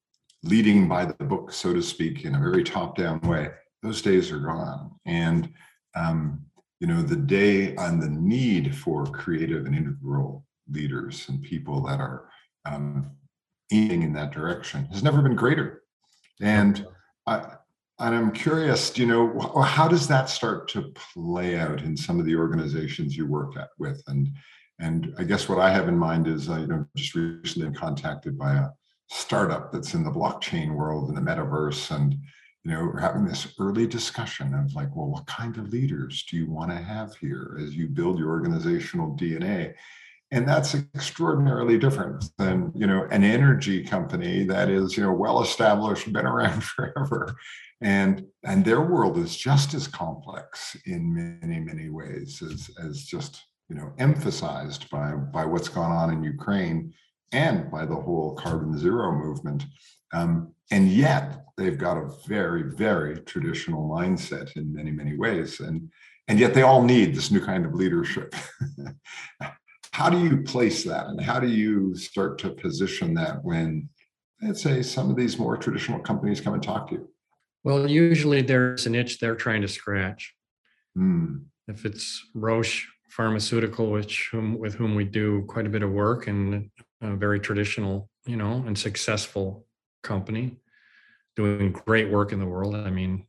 leading 0.43 0.87
by 0.87 1.05
the 1.05 1.13
book, 1.23 1.51
so 1.51 1.73
to 1.73 1.81
speak, 1.81 2.25
in 2.25 2.35
a 2.35 2.39
very 2.39 2.63
top 2.63 2.95
down 2.95 3.19
way, 3.21 3.49
those 3.83 4.01
days 4.01 4.31
are 4.31 4.39
gone. 4.39 4.91
And, 5.05 5.51
um, 5.95 6.45
you 6.79 6.87
know, 6.87 7.01
the 7.01 7.15
day 7.15 7.75
on 7.75 7.99
the 7.99 8.09
need 8.09 8.75
for 8.75 9.05
creative 9.05 9.65
and 9.65 9.75
integral 9.75 10.45
leaders 10.69 11.27
and 11.29 11.41
people 11.41 11.81
that 11.83 11.99
are 11.99 12.29
um, 12.65 13.11
aiming 13.71 14.03
in 14.03 14.13
that 14.13 14.31
direction 14.31 14.85
has 14.85 15.03
never 15.03 15.21
been 15.21 15.35
greater. 15.35 15.83
And 16.41 16.85
I, 17.27 17.55
and 17.99 18.15
I'm 18.15 18.31
curious, 18.31 18.97
you 18.97 19.05
know, 19.05 19.39
how 19.63 19.87
does 19.87 20.07
that 20.07 20.27
start 20.27 20.67
to 20.69 20.91
play 21.13 21.59
out 21.59 21.81
in 21.81 21.95
some 21.95 22.19
of 22.19 22.25
the 22.25 22.35
organizations 22.35 23.15
you 23.15 23.27
work 23.27 23.55
at 23.57 23.69
with? 23.77 24.01
And 24.07 24.29
and 24.79 25.13
I 25.19 25.23
guess 25.23 25.47
what 25.47 25.59
I 25.59 25.69
have 25.69 25.87
in 25.87 25.95
mind 25.95 26.27
is, 26.27 26.49
uh, 26.49 26.57
you 26.57 26.65
know, 26.65 26.87
just 26.95 27.13
recently 27.13 27.71
contacted 27.71 28.35
by 28.35 28.53
a 28.53 28.69
startup 29.11 29.71
that's 29.71 29.93
in 29.93 30.03
the 30.03 30.11
blockchain 30.11 30.73
world 30.73 31.09
and 31.09 31.17
the 31.17 31.21
metaverse, 31.21 31.95
and 31.95 32.13
you 32.63 32.71
know, 32.71 32.91
we're 32.93 32.99
having 32.99 33.25
this 33.25 33.53
early 33.59 33.87
discussion 33.87 34.53
of 34.53 34.73
like, 34.73 34.95
well, 34.95 35.07
what 35.07 35.25
kind 35.25 35.57
of 35.57 35.69
leaders 35.69 36.23
do 36.29 36.37
you 36.37 36.49
want 36.49 36.71
to 36.71 36.77
have 36.77 37.15
here 37.15 37.57
as 37.61 37.75
you 37.75 37.87
build 37.87 38.19
your 38.19 38.29
organizational 38.29 39.15
DNA? 39.17 39.73
and 40.31 40.47
that's 40.47 40.73
extraordinarily 40.73 41.77
different 41.77 42.25
than 42.37 42.71
you 42.75 42.87
know 42.87 43.07
an 43.11 43.23
energy 43.23 43.83
company 43.83 44.43
that 44.43 44.69
is 44.69 44.97
you 44.97 45.03
know 45.03 45.11
well 45.11 45.41
established 45.41 46.11
been 46.11 46.25
around 46.25 46.63
forever 46.75 47.35
and 47.81 48.25
and 48.43 48.63
their 48.63 48.81
world 48.81 49.17
is 49.17 49.35
just 49.35 49.73
as 49.73 49.87
complex 49.87 50.75
in 50.85 51.39
many 51.41 51.59
many 51.59 51.89
ways 51.89 52.41
as 52.41 52.69
as 52.83 53.03
just 53.03 53.43
you 53.69 53.75
know 53.75 53.91
emphasized 53.99 54.89
by 54.89 55.11
by 55.11 55.45
what's 55.45 55.69
gone 55.69 55.91
on 55.91 56.11
in 56.11 56.23
ukraine 56.23 56.93
and 57.31 57.71
by 57.71 57.85
the 57.85 57.95
whole 57.95 58.35
carbon 58.35 58.77
zero 58.77 59.11
movement. 59.11 59.65
Um, 60.13 60.53
and 60.71 60.89
yet 60.89 61.45
they've 61.57 61.77
got 61.77 61.97
a 61.97 62.09
very 62.27 62.63
very 62.63 63.19
traditional 63.21 63.89
mindset 63.89 64.55
in 64.55 64.73
many 64.73 64.91
many 64.91 65.15
ways. 65.17 65.59
And 65.59 65.91
and 66.27 66.39
yet 66.39 66.53
they 66.53 66.61
all 66.61 66.83
need 66.83 67.15
this 67.15 67.31
new 67.31 67.43
kind 67.43 67.65
of 67.65 67.73
leadership. 67.73 68.35
How 69.91 70.09
do 70.09 70.23
you 70.23 70.41
place 70.43 70.83
that? 70.85 71.07
And 71.07 71.19
how 71.19 71.39
do 71.39 71.47
you 71.47 71.95
start 71.95 72.37
to 72.39 72.49
position 72.49 73.13
that 73.15 73.43
when 73.43 73.89
let's 74.41 74.61
say 74.61 74.81
some 74.81 75.09
of 75.09 75.17
these 75.17 75.37
more 75.37 75.57
traditional 75.57 75.99
companies 75.99 76.41
come 76.41 76.53
and 76.53 76.63
talk 76.63 76.87
to 76.89 76.95
you? 76.95 77.09
Well, 77.63 77.89
usually 77.89 78.41
there's 78.41 78.87
an 78.87 78.95
itch 78.95 79.19
they're 79.19 79.35
trying 79.35 79.61
to 79.61 79.67
scratch. 79.67 80.33
Mm. 80.97 81.43
If 81.67 81.85
it's 81.85 82.25
Roche 82.33 82.87
Pharmaceutical, 83.09 83.91
which 83.91 84.29
whom, 84.31 84.57
with 84.57 84.75
whom 84.75 84.95
we 84.95 85.03
do 85.03 85.43
quite 85.47 85.67
a 85.67 85.69
bit 85.69 85.83
of 85.83 85.91
work 85.91 86.27
and 86.27 86.71
a 87.01 87.15
very 87.15 87.39
traditional, 87.39 88.09
you 88.25 88.37
know, 88.37 88.63
and 88.65 88.77
successful 88.77 89.65
company, 90.03 90.57
doing 91.35 91.71
great 91.71 92.09
work 92.09 92.31
in 92.31 92.39
the 92.39 92.45
world. 92.45 92.75
I 92.75 92.89
mean, 92.89 93.25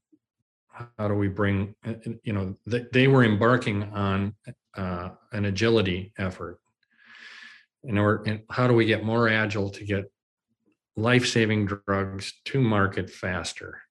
how 0.69 1.09
do 1.09 1.15
we 1.15 1.29
bring, 1.29 1.75
uh, 1.87 1.95
uh, 2.07 2.13
you 2.23 2.33
know, 2.33 2.57
they 2.67 3.09
were 3.09 3.25
embarking 3.25 3.85
on 3.85 4.35
uh, 4.77 5.11
an 5.33 5.45
agility 5.45 6.13
effort. 6.19 6.59
In 7.85 7.99
order, 7.99 8.41
how 8.51 8.67
do 8.67 8.75
we 8.75 8.87
get 8.87 9.05
more 9.05 9.29
agile 9.29 9.71
to 9.71 9.85
get 9.85 10.05
life-saving 10.97 11.67
drugs 11.67 12.33
to 12.47 12.61
market 12.61 13.11
faster? 13.11 13.83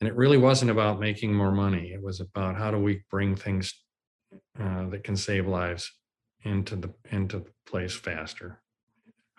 and 0.00 0.08
it 0.08 0.16
really 0.16 0.36
wasn't 0.36 0.70
about 0.70 1.00
making 1.00 1.32
more 1.32 1.52
money 1.52 1.92
it 1.92 2.02
was 2.02 2.20
about 2.20 2.56
how 2.56 2.70
do 2.70 2.78
we 2.78 3.02
bring 3.10 3.34
things 3.34 3.74
uh, 4.60 4.88
that 4.88 5.04
can 5.04 5.16
save 5.16 5.46
lives 5.46 5.92
into 6.44 6.76
the 6.76 6.92
into 7.10 7.44
place 7.66 7.94
faster 7.94 8.60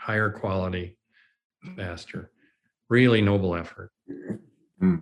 higher 0.08 0.30
quality 0.30 0.98
faster 1.76 2.32
really 2.90 3.22
noble 3.22 3.56
effort 3.56 3.92
mm. 4.82 5.02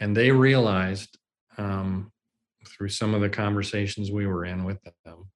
and 0.00 0.16
they 0.16 0.30
realized 0.30 1.18
um, 1.58 2.10
through 2.66 2.88
some 2.88 3.14
of 3.14 3.20
the 3.20 3.28
conversations 3.28 4.10
we 4.10 4.26
were 4.26 4.44
in 4.44 4.64
with 4.64 4.78
them 5.04 5.30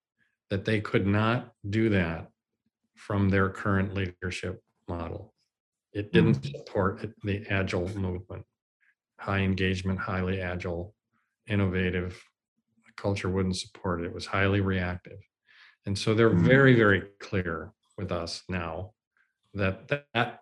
that 0.49 0.65
they 0.65 0.81
could 0.81 1.07
not 1.07 1.53
do 1.69 1.89
that 1.91 2.29
from 2.97 3.29
their 3.29 3.49
current 3.49 3.95
leadership 3.95 4.63
model 4.89 5.35
it 5.93 6.13
didn't 6.13 6.41
mm. 6.41 6.57
support 6.57 7.07
the 7.25 7.45
agile 7.51 7.89
movement 7.97 8.45
high 9.21 9.41
engagement, 9.41 9.99
highly 9.99 10.41
agile, 10.41 10.95
innovative. 11.47 12.21
culture 12.97 13.31
wouldn't 13.31 13.57
support 13.57 14.01
it. 14.01 14.07
It 14.07 14.15
was 14.15 14.27
highly 14.27 14.61
reactive. 14.61 15.19
And 15.87 15.97
so 15.97 16.13
they're 16.13 16.31
mm-hmm. 16.31 16.47
very, 16.47 16.75
very 16.75 17.03
clear 17.19 17.73
with 17.97 18.13
us 18.13 18.43
now 18.49 18.93
that 19.55 19.89
that 20.13 20.41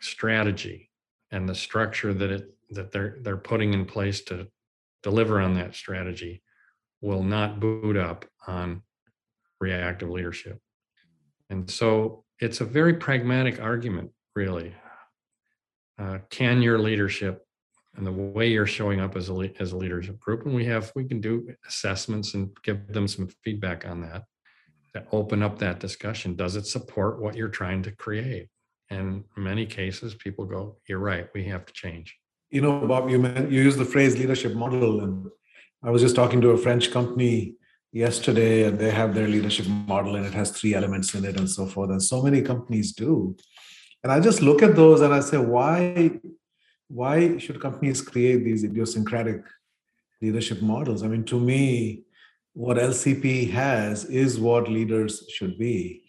strategy 0.00 0.90
and 1.30 1.48
the 1.48 1.54
structure 1.54 2.12
that 2.12 2.30
it 2.30 2.54
that 2.70 2.92
they're 2.92 3.18
they're 3.22 3.36
putting 3.36 3.74
in 3.74 3.84
place 3.84 4.22
to 4.22 4.48
deliver 5.02 5.40
on 5.40 5.54
that 5.54 5.74
strategy 5.74 6.42
will 7.00 7.22
not 7.22 7.60
boot 7.60 7.96
up 7.96 8.24
on 8.46 8.82
reactive 9.60 10.08
leadership. 10.08 10.58
And 11.50 11.68
so 11.70 12.24
it's 12.38 12.60
a 12.60 12.64
very 12.64 12.94
pragmatic 12.94 13.60
argument, 13.60 14.10
really. 14.34 14.74
Uh, 15.98 16.18
can 16.30 16.62
your 16.62 16.78
leadership 16.78 17.44
and 17.94 18.06
the 18.06 18.12
way 18.12 18.48
you're 18.48 18.66
showing 18.66 19.00
up 19.00 19.16
as 19.16 19.28
a 19.28 19.52
as 19.60 19.72
a 19.72 19.76
leadership 19.76 20.18
group 20.18 20.46
and 20.46 20.54
we 20.54 20.64
have 20.64 20.90
we 20.94 21.04
can 21.04 21.20
do 21.20 21.46
assessments 21.68 22.34
and 22.34 22.50
give 22.62 22.88
them 22.88 23.06
some 23.06 23.28
feedback 23.44 23.86
on 23.86 24.00
that 24.00 24.24
to 24.94 25.04
open 25.12 25.42
up 25.42 25.58
that 25.58 25.80
discussion 25.80 26.36
does 26.36 26.56
it 26.56 26.66
support 26.66 27.20
what 27.20 27.36
you're 27.36 27.48
trying 27.48 27.82
to 27.82 27.90
create? 27.90 28.48
And 28.90 29.24
in 29.36 29.42
many 29.42 29.66
cases 29.66 30.14
people 30.14 30.44
go 30.44 30.76
you're 30.88 30.98
right 30.98 31.28
we 31.34 31.44
have 31.44 31.64
to 31.66 31.72
change. 31.72 32.16
You 32.50 32.60
know 32.60 32.86
bob 32.86 33.08
you 33.08 33.18
meant, 33.18 33.50
you 33.50 33.62
use 33.62 33.76
the 33.76 33.84
phrase 33.84 34.18
leadership 34.18 34.54
model 34.54 35.00
and 35.00 35.26
i 35.84 35.90
was 35.90 36.02
just 36.02 36.16
talking 36.16 36.40
to 36.42 36.50
a 36.50 36.58
french 36.58 36.90
company 36.90 37.54
yesterday 37.92 38.64
and 38.64 38.78
they 38.78 38.90
have 38.90 39.14
their 39.14 39.28
leadership 39.28 39.66
model 39.66 40.16
and 40.16 40.24
it 40.24 40.34
has 40.34 40.50
three 40.50 40.74
elements 40.74 41.14
in 41.14 41.24
it 41.24 41.36
and 41.38 41.48
so 41.48 41.66
forth 41.66 41.90
and 41.90 42.02
so 42.02 42.22
many 42.22 42.40
companies 42.42 42.92
do. 42.92 43.36
And 44.02 44.12
i 44.12 44.20
just 44.20 44.42
look 44.42 44.62
at 44.62 44.76
those 44.76 45.00
and 45.00 45.14
i 45.14 45.20
say 45.20 45.38
why 45.38 46.20
why 46.92 47.38
should 47.38 47.58
companies 47.60 48.02
create 48.02 48.44
these 48.44 48.64
idiosyncratic 48.64 49.42
leadership 50.20 50.60
models? 50.60 51.02
I 51.02 51.08
mean, 51.08 51.24
to 51.24 51.40
me, 51.40 52.02
what 52.54 52.76
LCP 52.76 53.50
has 53.50 54.04
is 54.04 54.38
what 54.38 54.68
leaders 54.68 55.24
should 55.28 55.58
be. 55.58 56.02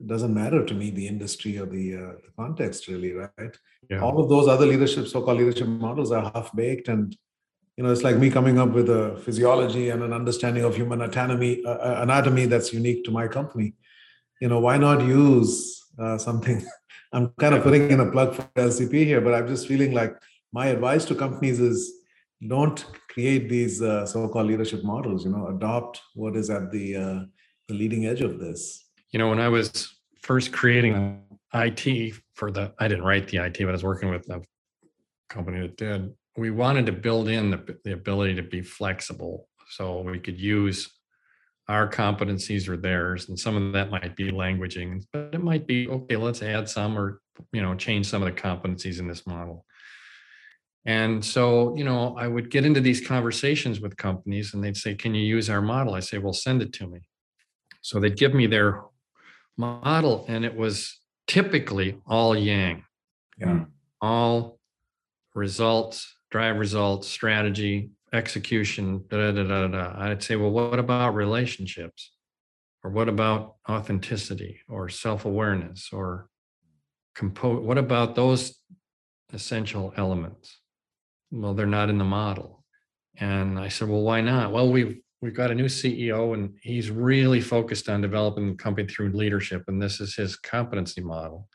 It 0.00 0.08
doesn't 0.08 0.34
matter 0.34 0.64
to 0.64 0.74
me 0.74 0.90
the 0.90 1.06
industry 1.06 1.58
or 1.58 1.66
the, 1.66 1.94
uh, 1.94 2.12
the 2.24 2.32
context, 2.36 2.88
really, 2.88 3.12
right? 3.12 3.56
Yeah. 3.88 4.00
All 4.00 4.20
of 4.20 4.28
those 4.28 4.48
other 4.48 4.66
leadership, 4.66 5.06
so-called 5.06 5.38
leadership 5.38 5.68
models, 5.68 6.10
are 6.10 6.30
half 6.34 6.54
baked 6.54 6.88
and 6.88 7.16
you 7.76 7.82
know, 7.82 7.90
it's 7.90 8.04
like 8.04 8.18
me 8.18 8.30
coming 8.30 8.58
up 8.58 8.70
with 8.70 8.88
a 8.88 9.20
physiology 9.24 9.90
and 9.90 10.02
an 10.02 10.12
understanding 10.12 10.62
of 10.62 10.76
human 10.76 11.00
anatomy, 11.00 11.60
uh, 11.64 11.70
uh 11.70 11.98
anatomy 12.02 12.46
that's 12.46 12.72
unique 12.72 13.04
to 13.04 13.10
my 13.10 13.26
company. 13.26 13.74
You 14.40 14.48
know, 14.48 14.60
why 14.60 14.76
not 14.76 15.02
use 15.04 15.84
uh, 15.98 16.18
something? 16.18 16.64
I'm 17.12 17.32
kind 17.38 17.54
of 17.54 17.62
putting 17.62 17.90
in 17.90 18.00
a 18.00 18.10
plug 18.10 18.34
for 18.34 18.42
LCP 18.54 19.04
here, 19.04 19.20
but 19.20 19.34
I'm 19.34 19.48
just 19.48 19.66
feeling 19.66 19.92
like 19.92 20.16
my 20.52 20.66
advice 20.66 21.04
to 21.06 21.14
companies 21.14 21.58
is 21.58 21.92
don't 22.46 22.84
create 23.08 23.48
these 23.48 23.80
uh, 23.82 24.06
so-called 24.06 24.46
leadership 24.46 24.84
models. 24.84 25.24
You 25.24 25.32
know, 25.32 25.48
adopt 25.48 26.00
what 26.14 26.36
is 26.36 26.50
at 26.50 26.70
the 26.70 26.96
uh, 26.96 27.20
the 27.68 27.74
leading 27.74 28.06
edge 28.06 28.20
of 28.20 28.38
this. 28.38 28.86
You 29.10 29.18
know, 29.18 29.28
when 29.28 29.40
I 29.40 29.48
was 29.48 29.94
first 30.22 30.52
creating 30.52 31.22
IT 31.54 32.14
for 32.34 32.50
the, 32.50 32.72
I 32.78 32.88
didn't 32.88 33.04
write 33.04 33.28
the 33.28 33.38
IT, 33.38 33.58
but 33.60 33.68
I 33.68 33.72
was 33.72 33.84
working 33.84 34.10
with 34.10 34.28
a 34.28 34.42
company 35.28 35.60
that 35.60 35.76
did 35.76 36.14
we 36.36 36.50
wanted 36.50 36.86
to 36.86 36.92
build 36.92 37.28
in 37.28 37.50
the, 37.50 37.78
the 37.84 37.92
ability 37.92 38.34
to 38.34 38.42
be 38.42 38.62
flexible 38.62 39.48
so 39.70 40.00
we 40.00 40.18
could 40.18 40.38
use 40.38 40.90
our 41.68 41.88
competencies 41.88 42.68
or 42.68 42.76
theirs 42.76 43.28
and 43.28 43.38
some 43.38 43.56
of 43.56 43.72
that 43.72 43.90
might 43.90 44.14
be 44.16 44.30
languaging 44.30 45.02
but 45.12 45.30
it 45.32 45.42
might 45.42 45.66
be 45.66 45.88
okay 45.88 46.16
let's 46.16 46.42
add 46.42 46.68
some 46.68 46.98
or 46.98 47.22
you 47.52 47.62
know 47.62 47.74
change 47.74 48.06
some 48.06 48.22
of 48.22 48.26
the 48.26 48.40
competencies 48.40 48.98
in 48.98 49.08
this 49.08 49.26
model 49.26 49.64
and 50.86 51.24
so 51.24 51.74
you 51.76 51.84
know 51.84 52.16
i 52.18 52.26
would 52.26 52.50
get 52.50 52.64
into 52.64 52.80
these 52.80 53.06
conversations 53.06 53.80
with 53.80 53.96
companies 53.96 54.54
and 54.54 54.62
they'd 54.62 54.76
say 54.76 54.94
can 54.94 55.14
you 55.14 55.24
use 55.24 55.48
our 55.48 55.62
model 55.62 55.94
i 55.94 56.00
say 56.00 56.18
well 56.18 56.32
send 56.32 56.62
it 56.62 56.72
to 56.72 56.86
me 56.86 57.00
so 57.82 58.00
they'd 58.00 58.16
give 58.16 58.34
me 58.34 58.46
their 58.46 58.82
model 59.56 60.24
and 60.28 60.44
it 60.44 60.54
was 60.54 60.98
typically 61.26 61.98
all 62.06 62.36
yang 62.36 62.84
yeah. 63.38 63.46
Hmm. 63.46 63.62
all 64.00 64.58
results 65.34 66.14
drive 66.34 66.58
results, 66.58 67.06
strategy, 67.06 67.90
execution, 68.12 69.04
da, 69.08 69.30
da, 69.30 69.44
da, 69.44 69.68
da, 69.68 69.94
I'd 69.96 70.20
say, 70.20 70.34
well, 70.34 70.50
what 70.50 70.80
about 70.80 71.14
relationships? 71.14 72.10
Or 72.82 72.90
what 72.90 73.08
about 73.08 73.54
authenticity 73.70 74.58
or 74.68 74.88
self 74.88 75.24
awareness 75.24 75.90
or 75.92 76.28
compose? 77.14 77.64
What 77.64 77.78
about 77.78 78.16
those 78.16 78.58
essential 79.32 79.94
elements? 79.96 80.58
Well, 81.34 81.54
they're 81.54 81.66
not 81.66 81.90
in 81.90 81.98
the 81.98 82.04
model. 82.04 82.64
And 83.18 83.58
I 83.58 83.68
said, 83.68 83.88
well, 83.88 84.02
why 84.02 84.20
not? 84.20 84.52
Well, 84.52 84.70
we've 84.70 85.00
we've 85.20 85.34
got 85.34 85.50
a 85.50 85.54
new 85.54 85.66
CEO 85.66 86.34
and 86.34 86.54
he's 86.60 86.90
really 86.90 87.40
focused 87.40 87.88
on 87.88 88.02
developing 88.02 88.50
the 88.50 88.56
company 88.56 88.86
through 88.86 89.10
leadership. 89.10 89.64
And 89.68 89.80
this 89.80 89.98
is 89.98 90.14
his 90.14 90.36
competency 90.36 91.00
model. 91.00 91.48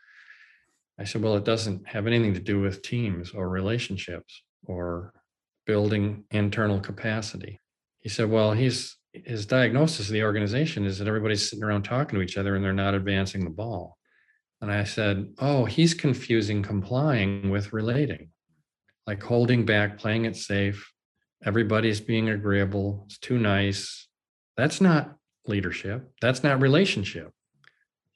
I 0.99 1.03
said, 1.03 1.21
well, 1.21 1.35
it 1.35 1.45
doesn't 1.45 1.87
have 1.87 2.07
anything 2.07 2.33
to 2.33 2.39
do 2.39 2.59
with 2.59 2.81
teams 2.81 3.31
or 3.31 3.47
relationships 3.47 4.41
or 4.65 5.13
building 5.67 6.23
internal 6.31 6.79
capacity. 6.79 7.61
He 7.99 8.09
said, 8.09 8.29
well, 8.29 8.53
he's 8.53 8.97
his 9.13 9.45
diagnosis 9.45 10.07
of 10.07 10.13
the 10.13 10.23
organization 10.23 10.85
is 10.85 10.97
that 10.97 11.07
everybody's 11.07 11.47
sitting 11.47 11.63
around 11.63 11.83
talking 11.83 12.17
to 12.17 12.23
each 12.23 12.37
other 12.37 12.55
and 12.55 12.65
they're 12.65 12.73
not 12.73 12.95
advancing 12.95 13.43
the 13.43 13.49
ball. 13.49 13.97
And 14.61 14.71
I 14.71 14.83
said, 14.83 15.33
oh, 15.39 15.65
he's 15.65 15.93
confusing 15.93 16.63
complying 16.63 17.49
with 17.49 17.71
relating, 17.71 18.29
like 19.09 19.23
holding 19.23 19.65
back, 19.65 19.97
playing 19.97 20.25
it 20.25 20.35
safe. 20.35 20.93
Everybody's 21.43 21.99
being 21.99 22.29
agreeable. 22.29 23.03
It's 23.07 23.17
too 23.17 23.39
nice. 23.39 24.07
That's 24.55 24.79
not 24.79 25.15
leadership. 25.47 26.11
That's 26.21 26.43
not 26.43 26.61
relationship. 26.61 27.31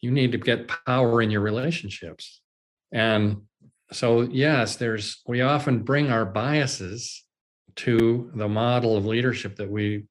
You 0.01 0.11
need 0.11 0.33
to 0.33 0.37
get 0.37 0.69
power 0.85 1.21
in 1.23 1.31
your 1.31 1.41
relationships. 1.41 2.41
And 2.91 3.41
so 3.91 4.21
yes 4.21 4.75
there's 4.75 5.21
we 5.27 5.41
often 5.41 5.79
bring 5.79 6.11
our 6.11 6.25
biases 6.25 7.23
to 7.75 8.31
the 8.35 8.47
model 8.47 8.97
of 8.97 9.05
leadership 9.05 9.55
that 9.55 9.69
we 9.69 10.05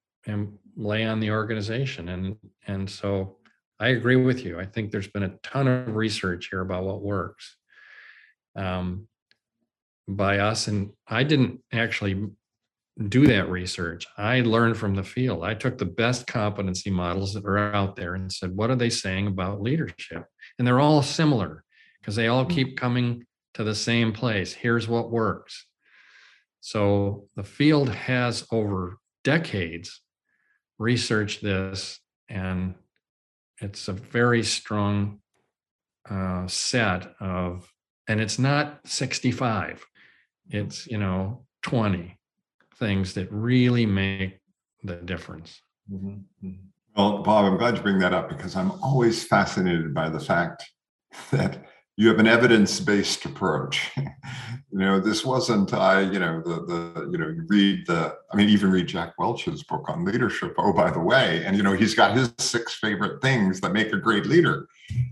lay 0.76 1.04
on 1.04 1.20
the 1.20 1.30
organization 1.30 2.08
and 2.08 2.36
and 2.66 2.88
so 2.88 3.36
i 3.80 3.88
agree 3.88 4.16
with 4.16 4.44
you 4.44 4.58
i 4.58 4.64
think 4.64 4.90
there's 4.90 5.08
been 5.08 5.24
a 5.24 5.36
ton 5.42 5.66
of 5.68 5.96
research 5.96 6.48
here 6.50 6.60
about 6.60 6.84
what 6.84 7.02
works 7.02 7.56
um, 8.54 9.08
by 10.16 10.38
us 10.38 10.68
and 10.68 10.90
i 11.08 11.22
didn't 11.22 11.60
actually 11.72 12.26
do 13.08 13.26
that 13.26 13.48
research 13.48 14.06
i 14.18 14.40
learned 14.40 14.76
from 14.76 14.94
the 14.94 15.02
field 15.02 15.42
i 15.42 15.54
took 15.54 15.78
the 15.78 15.84
best 15.84 16.26
competency 16.26 16.90
models 16.90 17.32
that 17.32 17.44
are 17.44 17.58
out 17.58 17.96
there 17.96 18.14
and 18.14 18.30
said 18.32 18.54
what 18.54 18.70
are 18.70 18.76
they 18.76 18.90
saying 18.90 19.26
about 19.26 19.62
leadership 19.62 20.26
and 20.58 20.66
they're 20.66 20.80
all 20.80 21.02
similar 21.02 21.64
because 22.00 22.16
they 22.16 22.28
all 22.28 22.44
mm. 22.44 22.50
keep 22.50 22.76
coming 22.76 23.24
to 23.54 23.64
the 23.64 23.74
same 23.74 24.12
place. 24.12 24.52
Here's 24.52 24.88
what 24.88 25.10
works. 25.10 25.66
So 26.60 27.28
the 27.36 27.44
field 27.44 27.88
has 27.88 28.46
over 28.50 28.98
decades 29.24 30.00
researched 30.78 31.42
this, 31.42 32.00
and 32.28 32.74
it's 33.58 33.88
a 33.88 33.92
very 33.92 34.42
strong 34.42 35.20
uh, 36.08 36.46
set 36.48 37.14
of, 37.20 37.72
and 38.08 38.20
it's 38.20 38.38
not 38.38 38.80
65, 38.84 39.84
it's, 40.52 40.86
you 40.86 40.98
know, 40.98 41.44
20 41.62 42.18
things 42.78 43.14
that 43.14 43.30
really 43.30 43.86
make 43.86 44.40
the 44.82 44.96
difference. 44.96 45.60
Mm-hmm. 45.90 46.08
mm-hmm. 46.46 46.66
Well, 46.96 47.22
Bob, 47.22 47.46
I'm 47.46 47.56
glad 47.56 47.76
you 47.76 47.82
bring 47.82 47.98
that 48.00 48.12
up 48.12 48.28
because 48.28 48.54
I'm 48.54 48.70
always 48.82 49.24
fascinated 49.24 49.94
by 49.94 50.10
the 50.10 50.20
fact 50.20 50.70
that 51.30 51.64
you 51.96 52.08
have 52.08 52.18
an 52.18 52.26
evidence-based 52.26 53.24
approach. 53.24 53.90
You 54.82 54.88
know, 54.88 54.98
this 54.98 55.24
wasn't 55.24 55.72
I, 55.72 56.00
you 56.00 56.18
know, 56.18 56.42
the 56.42 56.64
the 56.66 57.08
you 57.12 57.16
know, 57.16 57.28
you 57.28 57.44
read 57.46 57.86
the 57.86 58.16
I 58.32 58.36
mean, 58.36 58.48
even 58.48 58.72
read 58.72 58.88
Jack 58.88 59.14
Welch's 59.16 59.62
book 59.62 59.88
on 59.88 60.04
leadership. 60.04 60.54
Oh, 60.58 60.72
by 60.72 60.90
the 60.90 60.98
way, 60.98 61.44
and 61.44 61.56
you 61.56 61.62
know, 61.62 61.72
he's 61.72 61.94
got 61.94 62.16
his 62.16 62.34
six 62.38 62.74
favorite 62.74 63.22
things 63.22 63.60
that 63.60 63.72
make 63.72 63.92
a 63.92 63.96
great 63.96 64.26
leader. 64.26 64.66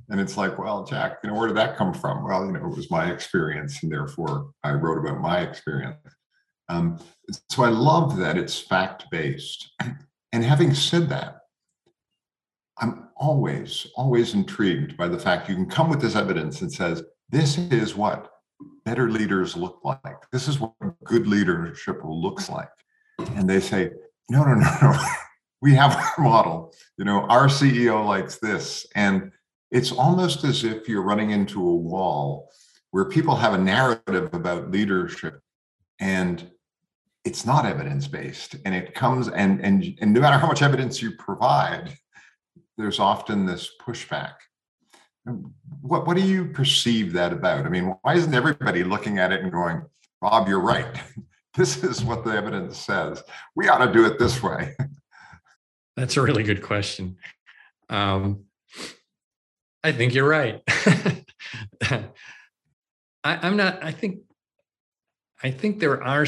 And 0.09 0.21
it's 0.21 0.37
like, 0.37 0.59
well, 0.59 0.83
Jack, 0.83 1.19
you 1.23 1.31
know, 1.31 1.37
where 1.37 1.47
did 1.47 1.57
that 1.57 1.77
come 1.77 1.95
from? 1.95 2.25
Well, 2.25 2.47
you 2.47 2.51
know, 2.53 2.67
it 2.67 2.77
was 2.77 2.91
my 2.91 3.13
experience, 3.13 3.81
and 3.85 3.93
therefore 3.93 4.51
I 4.65 4.73
wrote 4.73 4.99
about 4.99 5.21
my 5.21 5.39
experience. 5.43 5.99
Um, 6.69 6.99
so 7.49 7.63
I 7.63 7.69
love 7.69 8.17
that 8.17 8.37
it's 8.37 8.59
fact-based. 8.59 9.71
And 10.33 10.45
having 10.45 10.75
said 10.75 11.09
that, 11.09 11.41
I'm 12.79 13.09
always, 13.17 13.85
always 13.97 14.33
intrigued 14.33 14.97
by 14.97 15.09
the 15.09 15.19
fact 15.19 15.49
you 15.49 15.57
can 15.57 15.69
come 15.69 15.91
with 15.91 16.01
this 16.01 16.15
evidence 16.15 16.61
and 16.61 16.73
says, 16.73 17.03
this 17.31 17.59
is 17.59 17.97
what 17.97 18.31
better 18.85 19.11
leaders 19.11 19.57
look 19.57 19.81
like. 19.85 20.31
This 20.33 20.49
is 20.49 20.59
what 20.61 20.73
good 21.05 21.27
leadership 21.27 22.01
looks 22.05 22.49
like. 22.49 22.69
And 23.19 23.49
they 23.49 23.61
say, 23.61 23.91
no, 24.29 24.45
no, 24.45 24.55
no, 24.55 24.79
no. 24.83 24.99
we 25.63 25.75
have 25.75 25.95
our 25.97 26.25
model. 26.25 26.73
You 26.97 27.05
know, 27.05 27.27
our 27.27 27.47
CEO 27.47 28.05
likes 28.05 28.39
this. 28.39 28.87
And 28.95 29.31
it's 29.71 29.93
almost 29.93 30.45
as 30.45 30.65
if 30.65 30.89
you're 30.89 31.03
running 31.03 31.31
into 31.31 31.61
a 31.61 31.75
wall 31.75 32.49
where 32.91 33.05
people 33.05 33.37
have 33.37 33.55
a 33.55 33.59
narrative 33.59 34.31
about 34.33 34.71
leadership 34.71 35.41
and 36.01 36.51
it's 37.25 37.45
not 37.45 37.67
evidence 37.67 38.09
based 38.09 38.57
and 38.65 38.75
it 38.75 38.95
comes 38.95 39.29
and 39.29 39.61
and 39.61 39.85
and 40.01 40.13
no 40.13 40.21
matter 40.21 40.39
how 40.39 40.47
much 40.47 40.63
evidence 40.63 41.03
you 41.03 41.13
provide 41.19 41.95
there's 42.81 42.99
often 42.99 43.45
this 43.45 43.71
pushback. 43.81 44.35
What, 45.83 46.07
what 46.07 46.17
do 46.17 46.23
you 46.23 46.47
perceive 46.47 47.13
that 47.13 47.33
about? 47.33 47.67
I 47.67 47.69
mean, 47.69 47.95
why 48.03 48.15
isn't 48.15 48.35
everybody 48.35 48.85
looking 48.85 49.19
at 49.19 49.33
it 49.33 49.43
and 49.43 49.53
going, 49.53 49.83
Rob, 50.23 50.49
you're 50.49 50.61
right. 50.61 50.87
This 51.57 51.83
is 51.83 52.05
what 52.05 52.25
the 52.25 52.31
evidence 52.31 52.79
says. 52.79 53.25
We 53.57 53.69
ought 53.69 53.85
to 53.85 53.93
do 53.93 54.07
it 54.07 54.21
this 54.21 54.41
way. 54.41 54.77
That's 55.97 56.17
a 56.17 56.23
really 56.23 56.45
good 56.45 56.63
question. 56.63 57.17
Um, 57.89 58.45
I 59.83 59.91
think 59.91 60.15
you're 60.15 60.29
right. 60.29 60.63
I, 61.83 62.05
I'm 63.25 63.57
not, 63.57 63.83
I 63.83 63.91
think, 63.91 64.21
I 65.43 65.51
think 65.51 65.81
there 65.81 66.01
are, 66.03 66.25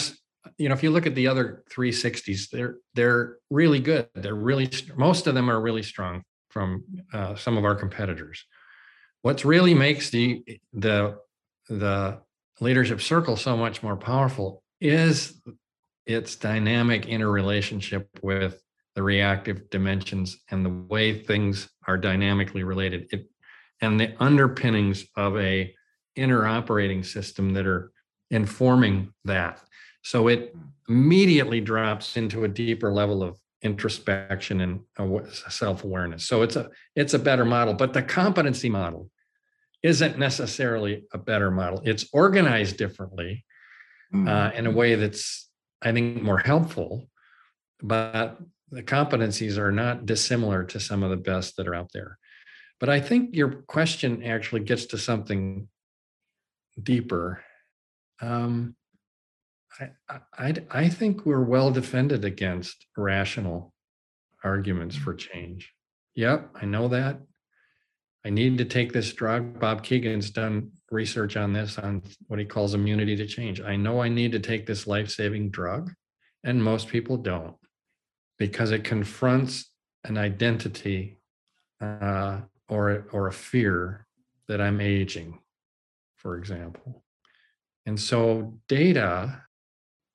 you 0.58 0.68
know, 0.68 0.74
if 0.74 0.82
you 0.82 0.90
look 0.90 1.06
at 1.06 1.14
the 1.14 1.28
other 1.28 1.62
360s, 1.72 2.50
they're, 2.50 2.78
they're 2.94 3.36
really 3.48 3.78
good. 3.78 4.08
They're 4.14 4.34
really, 4.34 4.70
most 4.96 5.28
of 5.28 5.36
them 5.36 5.48
are 5.48 5.60
really 5.60 5.84
strong 5.84 6.24
from 6.50 6.82
uh, 7.12 7.36
some 7.36 7.56
of 7.56 7.64
our 7.64 7.76
competitors. 7.76 8.44
What 9.22 9.44
really 9.44 9.74
makes 9.74 10.10
the 10.10 10.44
the 10.72 11.18
the 11.68 12.20
leadership 12.60 13.00
circle 13.00 13.36
so 13.36 13.56
much 13.56 13.82
more 13.82 13.96
powerful 13.96 14.62
is 14.80 15.40
its 16.06 16.36
dynamic 16.36 17.06
interrelationship 17.06 18.08
with 18.22 18.60
the 18.94 19.02
reactive 19.02 19.70
dimensions 19.70 20.38
and 20.50 20.64
the 20.64 20.70
way 20.70 21.22
things 21.22 21.70
are 21.86 21.96
dynamically 21.96 22.62
related. 22.62 23.08
It, 23.12 23.28
and 23.80 23.98
the 23.98 24.14
underpinnings 24.22 25.06
of 25.16 25.36
a 25.38 25.74
inner 26.14 26.46
operating 26.46 27.02
system 27.02 27.54
that 27.54 27.66
are 27.66 27.92
informing 28.30 29.12
that. 29.24 29.60
So 30.02 30.28
it 30.28 30.54
immediately 30.88 31.60
drops 31.60 32.16
into 32.16 32.44
a 32.44 32.48
deeper 32.48 32.92
level 32.92 33.22
of 33.22 33.38
introspection 33.62 34.60
and 34.60 34.80
self-awareness 35.48 36.26
so 36.26 36.42
it's 36.42 36.56
a 36.56 36.68
it's 36.96 37.14
a 37.14 37.18
better 37.18 37.44
model 37.44 37.74
but 37.74 37.92
the 37.92 38.02
competency 38.02 38.68
model 38.68 39.08
isn't 39.82 40.18
necessarily 40.18 41.04
a 41.12 41.18
better 41.18 41.50
model 41.50 41.80
it's 41.84 42.06
organized 42.12 42.76
differently 42.76 43.44
uh, 44.12 44.16
mm-hmm. 44.16 44.58
in 44.58 44.66
a 44.66 44.70
way 44.70 44.94
that's 44.94 45.48
I 45.82 45.92
think, 45.92 46.22
more 46.22 46.38
helpful, 46.38 47.08
but 47.82 48.38
the 48.70 48.82
competencies 48.82 49.58
are 49.58 49.72
not 49.72 50.06
dissimilar 50.06 50.64
to 50.64 50.80
some 50.80 51.02
of 51.02 51.10
the 51.10 51.16
best 51.16 51.56
that 51.56 51.66
are 51.66 51.74
out 51.74 51.90
there. 51.92 52.18
But 52.80 52.88
I 52.88 53.00
think 53.00 53.34
your 53.34 53.50
question 53.66 54.22
actually 54.22 54.62
gets 54.62 54.86
to 54.86 54.98
something 54.98 55.68
deeper. 56.80 57.42
Um, 58.20 58.76
I, 59.80 60.18
I, 60.38 60.54
I 60.70 60.88
think 60.88 61.24
we're 61.24 61.44
well 61.44 61.70
defended 61.70 62.24
against 62.24 62.86
rational 62.96 63.72
arguments 64.44 64.96
for 64.96 65.14
change. 65.14 65.72
Yep, 66.14 66.50
I 66.54 66.64
know 66.66 66.88
that. 66.88 67.20
I 68.24 68.30
need 68.30 68.58
to 68.58 68.64
take 68.64 68.92
this 68.92 69.12
drug. 69.12 69.58
Bob 69.58 69.82
Kegan's 69.82 70.30
done 70.30 70.70
research 70.90 71.36
on 71.36 71.52
this, 71.52 71.78
on 71.78 72.02
what 72.28 72.38
he 72.38 72.44
calls 72.44 72.74
immunity 72.74 73.16
to 73.16 73.26
change. 73.26 73.60
I 73.60 73.76
know 73.76 74.00
I 74.00 74.08
need 74.08 74.32
to 74.32 74.38
take 74.38 74.66
this 74.66 74.86
life 74.86 75.10
saving 75.10 75.50
drug, 75.50 75.92
and 76.44 76.62
most 76.62 76.88
people 76.88 77.16
don't 77.16 77.56
because 78.38 78.70
it 78.70 78.84
confronts 78.84 79.70
an 80.04 80.18
identity 80.18 81.20
uh, 81.80 82.40
or, 82.68 83.06
or 83.12 83.26
a 83.26 83.32
fear 83.32 84.06
that 84.48 84.60
I'm 84.60 84.80
aging, 84.80 85.38
for 86.16 86.36
example. 86.36 87.04
And 87.86 87.98
so 87.98 88.58
data 88.68 89.42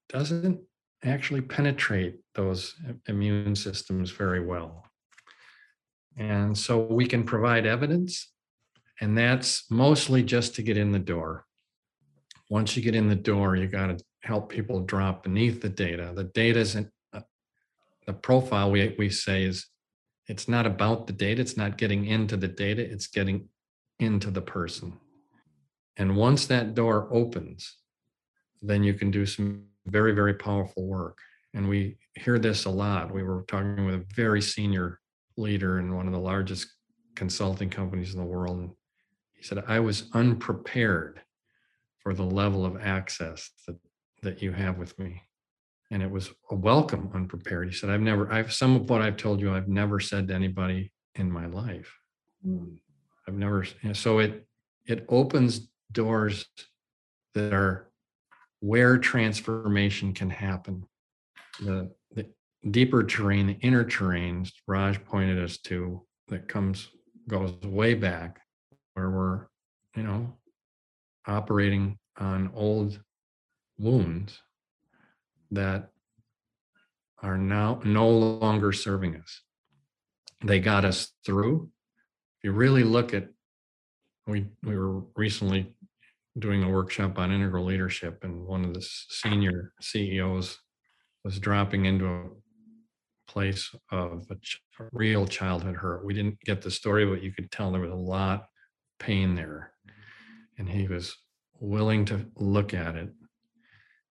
doesn't 0.10 0.60
actually 1.04 1.42
penetrate 1.42 2.20
those 2.34 2.76
immune 3.08 3.56
systems 3.56 4.12
very 4.12 4.46
well. 4.46 4.84
And 6.18 6.58
so 6.58 6.80
we 6.80 7.06
can 7.06 7.24
provide 7.24 7.66
evidence, 7.66 8.32
and 9.00 9.18
that's 9.18 9.70
mostly 9.70 10.24
just 10.24 10.56
to 10.56 10.64
get 10.64 10.78
in 10.78 10.92
the 10.92 11.00
door. 11.00 11.46
Once 12.50 12.76
you 12.76 12.82
get 12.82 12.96
in 12.96 13.08
the 13.08 13.16
door, 13.16 13.56
you 13.56 13.68
got 13.68 13.88
to 13.88 14.04
help 14.24 14.50
people 14.50 14.82
drop 14.82 15.24
beneath 15.24 15.62
the 15.62 15.70
data. 15.70 16.12
The 16.16 16.24
data 16.24 16.60
isn't 16.60 16.90
uh, 17.14 17.22
the 18.08 18.14
profile 18.14 18.72
we, 18.72 18.96
we 18.98 19.10
say 19.10 19.44
is 19.44 19.68
it's 20.28 20.48
not 20.48 20.66
about 20.66 21.08
the 21.08 21.14
data, 21.14 21.42
it's 21.42 21.58
not 21.58 21.78
getting 21.78 22.06
into 22.06 22.36
the 22.36 22.48
data, 22.48 22.82
it's 22.82 23.08
getting 23.08 23.48
into 24.00 24.32
the 24.32 24.42
person. 24.42 24.94
And 25.98 26.16
once 26.16 26.48
that 26.48 26.74
door 26.74 27.08
opens, 27.12 27.78
then 28.62 28.84
you 28.84 28.94
can 28.94 29.12
do 29.12 29.26
some 29.26 29.66
very, 29.88 30.14
very 30.14 30.34
powerful 30.34 30.86
work. 30.86 31.18
And 31.54 31.68
we 31.68 31.98
hear 32.16 32.40
this 32.40 32.66
a 32.66 32.70
lot. 32.70 33.14
We 33.14 33.24
were 33.24 33.44
talking 33.48 33.86
with 33.86 33.96
a 33.96 34.06
very 34.16 34.42
senior 34.42 35.00
leader 35.38 35.80
in 35.80 35.96
one 35.96 36.08
of 36.08 36.14
the 36.14 36.20
largest 36.20 36.68
consulting 37.16 37.70
companies 37.70 38.14
in 38.14 38.20
the 38.20 38.26
world. 38.26 38.60
And 38.60 38.70
he 39.34 39.44
said, 39.44 39.64
I 39.68 39.80
was 39.80 40.10
unprepared 40.14 41.22
for 42.00 42.14
the 42.14 42.24
level 42.24 42.66
of 42.66 42.80
access 42.82 43.50
that, 43.66 43.78
that 44.24 44.42
you 44.42 44.52
have 44.52 44.78
with 44.78 44.98
me. 45.00 45.22
And 45.90 46.04
it 46.04 46.12
was 46.12 46.32
a 46.52 46.56
welcome 46.56 47.10
unprepared. 47.14 47.70
He 47.70 47.74
said, 47.74 47.90
I've 47.90 48.02
never, 48.02 48.32
I've 48.32 48.54
some 48.54 48.76
of 48.76 48.90
what 48.90 49.02
I've 49.02 49.18
told 49.18 49.40
you, 49.40 49.54
I've 49.54 49.70
never 49.70 50.00
said 50.00 50.28
to 50.28 50.34
anybody 50.34 50.92
in 51.16 51.32
my 51.32 51.46
life. 51.48 51.94
Mm. 52.46 52.78
I've 53.28 53.36
never, 53.36 53.66
so 53.94 54.20
it, 54.20 54.46
it 54.86 55.06
opens 55.10 55.70
doors 55.92 56.46
that 57.34 57.54
are 57.54 57.90
where 58.60 58.98
transformation 58.98 60.14
can 60.14 60.30
happen. 60.30 60.86
The, 61.60 61.92
the 62.14 62.28
deeper 62.70 63.04
terrain, 63.04 63.48
the 63.48 63.60
inner 63.62 63.84
terrains 63.84 64.52
Raj 64.68 65.04
pointed 65.06 65.42
us 65.42 65.58
to 65.60 66.04
that 66.28 66.48
comes 66.48 66.90
goes 67.28 67.54
way 67.62 67.94
back 67.94 68.40
where 68.94 69.10
we're, 69.10 69.48
you 69.96 70.04
know, 70.04 70.34
operating 71.28 71.98
on 72.18 72.52
old 72.56 73.00
wounds 73.78 74.42
that 75.52 75.90
are 77.22 77.38
now 77.38 77.82
no 77.84 78.10
longer 78.10 78.72
serving 78.72 79.16
us. 79.16 79.42
They 80.44 80.60
got 80.60 80.86
us 80.86 81.12
through. 81.26 81.70
If 82.38 82.44
you 82.46 82.52
really 82.52 82.84
look 82.84 83.14
at, 83.14 83.30
we 84.26 84.48
we 84.64 84.78
were 84.78 85.02
recently 85.16 85.76
doing 86.40 86.64
a 86.64 86.70
workshop 86.70 87.18
on 87.18 87.32
integral 87.32 87.66
leadership, 87.66 88.24
and 88.24 88.46
one 88.46 88.64
of 88.64 88.74
the 88.74 88.82
senior 88.82 89.74
CEOs 89.82 90.58
was 91.24 91.40
dropping 91.40 91.86
into 91.86 92.08
a 92.08 92.30
place 93.28 93.74
of 93.92 94.26
a, 94.30 94.36
ch- 94.36 94.62
real 94.92 95.26
childhood 95.26 95.76
hurt. 95.76 96.06
We 96.06 96.14
didn't 96.14 96.40
get 96.42 96.62
the 96.62 96.72
story, 96.72 97.06
but 97.06 97.24
you 97.24 97.32
could 97.32 97.52
tell 97.52 97.72
there 97.72 97.82
was 97.82 97.92
a 97.92 97.96
lot 97.96 98.42
of 98.42 98.46
pain 99.00 99.36
there, 99.36 99.74
and 100.58 100.70
he 100.70 100.88
was 100.88 101.16
willing 101.60 102.06
to 102.06 102.26
look 102.36 102.74
at 102.74 102.96
it 102.96 103.10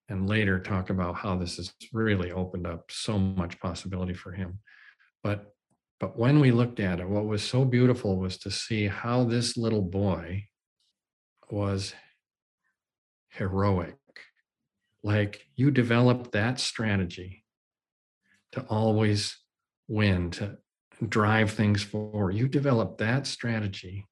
and 0.09 0.29
later 0.29 0.59
talk 0.59 0.91
about 0.91 1.17
how 1.17 1.37
this 1.37 1.57
has 1.57 1.73
really 1.93 2.31
opened 2.33 2.67
up 2.67 2.91
so 2.91 3.19
much 3.19 3.59
possibility 3.61 4.15
for 4.15 4.33
him 4.33 4.59
but 5.23 5.53
but 5.99 6.19
when 6.19 6.41
we 6.41 6.51
looked 6.51 6.81
at 6.81 7.01
it 7.01 7.09
what 7.09 7.27
was 7.27 7.43
so 7.43 7.65
beautiful 7.65 8.17
was 8.17 8.37
to 8.37 8.51
see 8.51 8.87
how 8.87 9.25
this 9.25 9.57
little 9.57 9.83
boy 9.83 10.45
was 11.51 11.95
heroic. 13.31 13.97
Like 15.03 15.47
you 15.55 15.71
develop 15.71 16.33
that 16.33 16.59
strategy 16.59 17.45
to 18.53 18.63
always 18.63 19.39
win, 19.89 20.31
to 20.33 20.59
drive 21.09 21.51
things 21.51 21.83
forward. 21.83 22.35
You 22.35 22.49
develop 22.49 22.99
that 22.99 23.27
strategy 23.27 24.07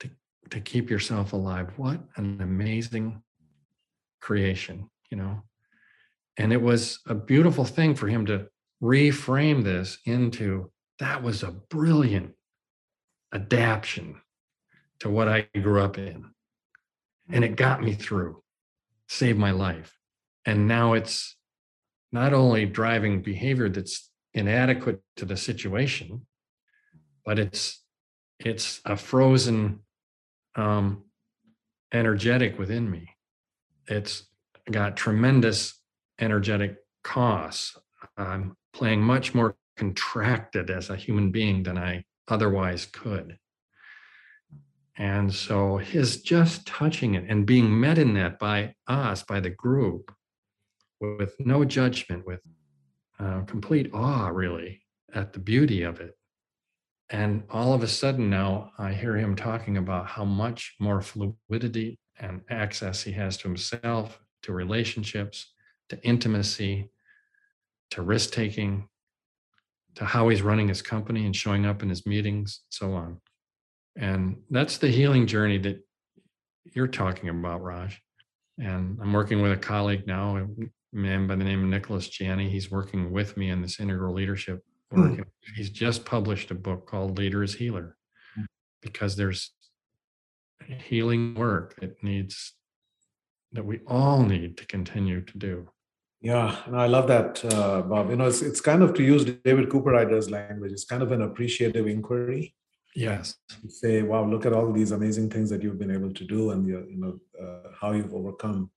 to, 0.00 0.10
to 0.50 0.60
keep 0.60 0.90
yourself 0.90 1.32
alive. 1.32 1.72
What 1.76 2.00
an 2.16 2.40
amazing 2.40 3.22
creation, 4.20 4.90
you 5.10 5.16
know? 5.16 5.42
And 6.36 6.52
it 6.52 6.60
was 6.60 6.98
a 7.06 7.14
beautiful 7.14 7.64
thing 7.64 7.94
for 7.94 8.08
him 8.08 8.26
to 8.26 8.48
reframe 8.82 9.62
this 9.62 9.98
into 10.04 10.70
that 10.98 11.22
was 11.22 11.42
a 11.42 11.50
brilliant 11.50 12.32
adaptation 13.32 14.20
to 15.00 15.10
what 15.10 15.28
I 15.28 15.48
grew 15.60 15.80
up 15.80 15.98
in 15.98 16.33
and 17.30 17.44
it 17.44 17.56
got 17.56 17.82
me 17.82 17.94
through, 17.94 18.42
saved 19.08 19.38
my 19.38 19.50
life. 19.50 19.98
And 20.46 20.68
now 20.68 20.92
it's 20.92 21.36
not 22.12 22.32
only 22.32 22.66
driving 22.66 23.22
behavior 23.22 23.68
that's 23.68 24.10
inadequate 24.34 25.00
to 25.16 25.24
the 25.24 25.36
situation, 25.36 26.26
but 27.24 27.38
it's 27.38 27.82
it's 28.40 28.80
a 28.84 28.96
frozen 28.96 29.80
um, 30.56 31.04
energetic 31.92 32.58
within 32.58 32.90
me. 32.90 33.08
It's 33.86 34.24
got 34.70 34.96
tremendous 34.96 35.80
energetic 36.20 36.76
costs. 37.02 37.78
I'm 38.16 38.56
playing 38.72 39.02
much 39.02 39.34
more 39.34 39.56
contracted 39.76 40.70
as 40.70 40.90
a 40.90 40.96
human 40.96 41.30
being 41.30 41.62
than 41.62 41.78
I 41.78 42.04
otherwise 42.28 42.86
could. 42.86 43.38
And 44.96 45.34
so 45.34 45.76
his 45.76 46.22
just 46.22 46.66
touching 46.66 47.14
it 47.14 47.24
and 47.28 47.46
being 47.46 47.80
met 47.80 47.98
in 47.98 48.14
that 48.14 48.38
by 48.38 48.74
us, 48.86 49.22
by 49.22 49.40
the 49.40 49.50
group, 49.50 50.12
with 51.00 51.34
no 51.40 51.64
judgment, 51.64 52.26
with 52.26 52.40
uh, 53.18 53.40
complete 53.42 53.90
awe, 53.92 54.28
really, 54.28 54.82
at 55.12 55.32
the 55.32 55.40
beauty 55.40 55.82
of 55.82 56.00
it. 56.00 56.16
And 57.10 57.42
all 57.50 57.74
of 57.74 57.82
a 57.82 57.88
sudden 57.88 58.30
now 58.30 58.70
I 58.78 58.92
hear 58.92 59.16
him 59.16 59.36
talking 59.36 59.76
about 59.76 60.06
how 60.06 60.24
much 60.24 60.74
more 60.80 61.00
fluidity 61.00 61.98
and 62.18 62.42
access 62.48 63.02
he 63.02 63.12
has 63.12 63.36
to 63.38 63.48
himself, 63.48 64.20
to 64.42 64.52
relationships, 64.52 65.52
to 65.88 66.02
intimacy, 66.02 66.90
to 67.90 68.02
risk 68.02 68.32
taking, 68.32 68.88
to 69.96 70.04
how 70.04 70.28
he's 70.28 70.42
running 70.42 70.68
his 70.68 70.82
company 70.82 71.26
and 71.26 71.36
showing 71.36 71.66
up 71.66 71.82
in 71.82 71.88
his 71.88 72.06
meetings, 72.06 72.60
and 72.62 72.72
so 72.72 72.92
on. 72.94 73.20
And 73.96 74.42
that's 74.50 74.78
the 74.78 74.88
healing 74.88 75.26
journey 75.26 75.58
that 75.58 75.84
you're 76.64 76.88
talking 76.88 77.28
about, 77.28 77.62
Raj. 77.62 78.00
And 78.58 78.98
I'm 79.00 79.12
working 79.12 79.42
with 79.42 79.52
a 79.52 79.56
colleague 79.56 80.06
now, 80.06 80.36
a 80.36 80.46
man 80.92 81.26
by 81.26 81.36
the 81.36 81.44
name 81.44 81.62
of 81.62 81.68
Nicholas 81.68 82.08
Janni. 82.08 82.50
He's 82.50 82.70
working 82.70 83.12
with 83.12 83.36
me 83.36 83.50
in 83.50 83.62
this 83.62 83.80
integral 83.80 84.14
leadership 84.14 84.64
work. 84.90 85.12
Mm. 85.12 85.24
He's 85.56 85.70
just 85.70 86.04
published 86.04 86.50
a 86.50 86.54
book 86.54 86.86
called 86.86 87.18
Leader 87.18 87.42
is 87.42 87.54
Healer 87.54 87.96
hmm. 88.34 88.44
because 88.80 89.16
there's 89.16 89.52
healing 90.66 91.34
work 91.34 91.76
that 91.80 92.02
needs 92.02 92.54
that 93.52 93.64
we 93.64 93.80
all 93.86 94.22
need 94.22 94.56
to 94.58 94.66
continue 94.66 95.20
to 95.20 95.38
do. 95.38 95.68
Yeah, 96.20 96.56
and 96.66 96.76
I 96.76 96.86
love 96.86 97.06
that, 97.08 97.44
uh, 97.44 97.82
Bob. 97.82 98.10
You 98.10 98.16
know, 98.16 98.26
it's 98.26 98.40
it's 98.40 98.60
kind 98.60 98.82
of 98.82 98.94
to 98.94 99.02
use 99.02 99.24
David 99.24 99.68
Cooperrider's 99.68 100.30
language. 100.30 100.72
It's 100.72 100.84
kind 100.84 101.02
of 101.02 101.12
an 101.12 101.22
appreciative 101.22 101.86
inquiry 101.86 102.54
Yes. 102.94 103.36
Say, 103.68 104.02
wow, 104.02 104.24
look 104.24 104.46
at 104.46 104.52
all 104.52 104.72
these 104.72 104.92
amazing 104.92 105.28
things 105.30 105.50
that 105.50 105.62
you've 105.62 105.78
been 105.78 105.90
able 105.90 106.12
to 106.12 106.24
do 106.24 106.50
and 106.52 106.66
you 106.66 106.86
know 106.90 107.18
uh, 107.42 107.70
how 107.78 107.92
you've 107.92 108.14
overcome. 108.14 108.70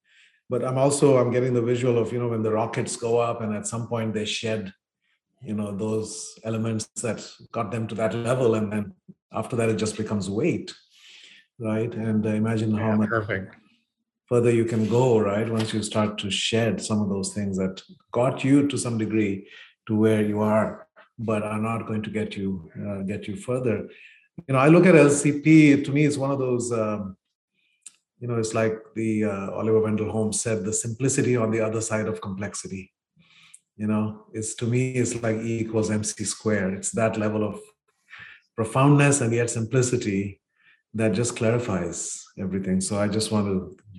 But 0.50 0.64
I'm 0.64 0.78
also 0.78 1.18
I'm 1.18 1.32
getting 1.32 1.54
the 1.54 1.62
visual 1.62 1.98
of 2.00 2.12
you 2.12 2.20
know 2.20 2.30
when 2.30 2.42
the 2.42 2.52
rockets 2.52 2.96
go 2.96 3.20
up 3.20 3.42
and 3.42 3.56
at 3.56 3.68
some 3.68 3.88
point 3.88 4.14
they 4.14 4.26
shed, 4.26 4.74
you 5.44 5.54
know, 5.54 5.76
those 5.76 6.40
elements 6.44 6.88
that 7.02 7.24
got 7.52 7.70
them 7.70 7.88
to 7.88 7.96
that 7.96 8.16
level, 8.16 8.56
and 8.56 8.72
then 8.72 8.94
after 9.34 9.56
that 9.56 9.70
it 9.70 9.76
just 9.76 9.98
becomes 9.98 10.30
weight, 10.30 10.74
right? 11.60 11.94
And 11.94 12.26
uh, 12.26 12.30
imagine 12.30 12.74
yeah, 12.74 12.82
how 12.82 12.96
much 12.96 13.10
perfect. 13.10 13.56
further 14.26 14.52
you 14.52 14.66
can 14.66 14.90
go, 14.90 15.20
right? 15.20 15.48
Once 15.48 15.74
you 15.74 15.84
start 15.84 16.18
to 16.20 16.32
shed 16.32 16.82
some 16.82 17.02
of 17.02 17.10
those 17.10 17.34
things 17.36 17.58
that 17.58 17.84
got 18.12 18.44
you 18.44 18.68
to 18.68 18.78
some 18.78 18.98
degree 18.98 19.48
to 19.88 19.96
where 19.96 20.24
you 20.24 20.42
are, 20.42 20.87
but 21.18 21.44
are 21.44 21.60
not 21.60 21.88
going 21.88 22.04
to 22.04 22.10
get 22.10 22.36
you 22.36 22.72
uh, 22.88 23.02
get 23.04 23.28
you 23.28 23.36
further. 23.36 23.90
You 24.48 24.54
know, 24.54 24.60
I 24.60 24.68
look 24.68 24.86
at 24.86 24.96
LCP. 24.96 25.84
To 25.86 25.92
me, 25.92 26.06
it's 26.06 26.18
one 26.18 26.32
of 26.32 26.40
those. 26.40 26.72
Um, 26.72 27.18
you 28.20 28.28
know, 28.28 28.36
it's 28.36 28.54
like 28.54 28.76
the 28.96 29.26
uh, 29.26 29.52
Oliver 29.52 29.82
Wendell 29.82 30.12
Holmes 30.12 30.42
said, 30.42 30.66
the 30.66 30.74
simplicity 30.74 31.38
on 31.38 31.52
the 31.52 31.62
other 31.62 31.82
side 31.82 32.08
of 32.08 32.20
complexity. 32.20 32.92
You 33.76 33.86
know, 33.86 34.26
it's 34.34 34.56
to 34.56 34.66
me, 34.66 34.94
it's 34.94 35.22
like 35.22 35.38
E 35.38 35.60
equals 35.60 35.92
MC 35.92 36.24
squared. 36.24 36.74
It's 36.74 36.92
that 36.92 37.18
level 37.18 37.44
of 37.44 37.60
profoundness 38.56 39.22
and 39.22 39.32
yet 39.32 39.52
simplicity 39.52 40.42
that 40.96 41.14
just 41.14 41.36
clarifies 41.36 42.26
everything. 42.40 42.82
So 42.82 43.00
I 43.00 43.08
just 43.08 43.32
want 43.32 43.46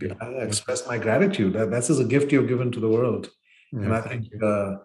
to 0.00 0.16
express 0.40 0.86
my 0.86 0.98
gratitude. 0.98 1.52
That 1.52 1.70
that's 1.70 1.90
a 1.90 2.04
gift 2.04 2.32
you've 2.32 2.48
given 2.48 2.72
to 2.72 2.80
the 2.80 2.88
world, 2.88 3.30
yeah, 3.72 3.80
and 3.80 3.94
I 3.94 4.00
think 4.00 4.24
uh, 4.42 4.76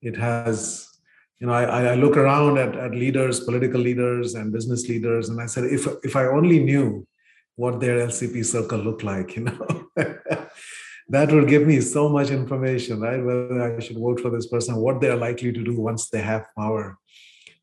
it 0.00 0.16
has. 0.16 0.86
You 1.40 1.46
know, 1.46 1.54
I, 1.54 1.92
I 1.92 1.94
look 1.94 2.16
around 2.16 2.58
at, 2.58 2.76
at 2.76 2.92
leaders, 2.92 3.40
political 3.40 3.80
leaders, 3.80 4.34
and 4.34 4.52
business 4.52 4.88
leaders, 4.88 5.30
and 5.30 5.40
I 5.40 5.46
said, 5.46 5.64
if 5.64 5.86
if 6.02 6.14
I 6.14 6.26
only 6.26 6.58
knew 6.60 7.06
what 7.56 7.80
their 7.80 8.06
LCP 8.06 8.44
circle 8.44 8.78
looked 8.78 9.02
like, 9.02 9.36
you 9.36 9.44
know, 9.44 9.86
that 11.08 11.32
would 11.32 11.48
give 11.48 11.66
me 11.66 11.80
so 11.80 12.08
much 12.08 12.30
information, 12.30 13.00
right? 13.00 13.24
Whether 13.24 13.76
I 13.76 13.80
should 13.80 13.98
vote 13.98 14.20
for 14.20 14.30
this 14.30 14.46
person, 14.46 14.76
what 14.76 15.00
they're 15.00 15.16
likely 15.16 15.52
to 15.52 15.64
do 15.64 15.80
once 15.80 16.10
they 16.10 16.20
have 16.20 16.46
power, 16.56 16.98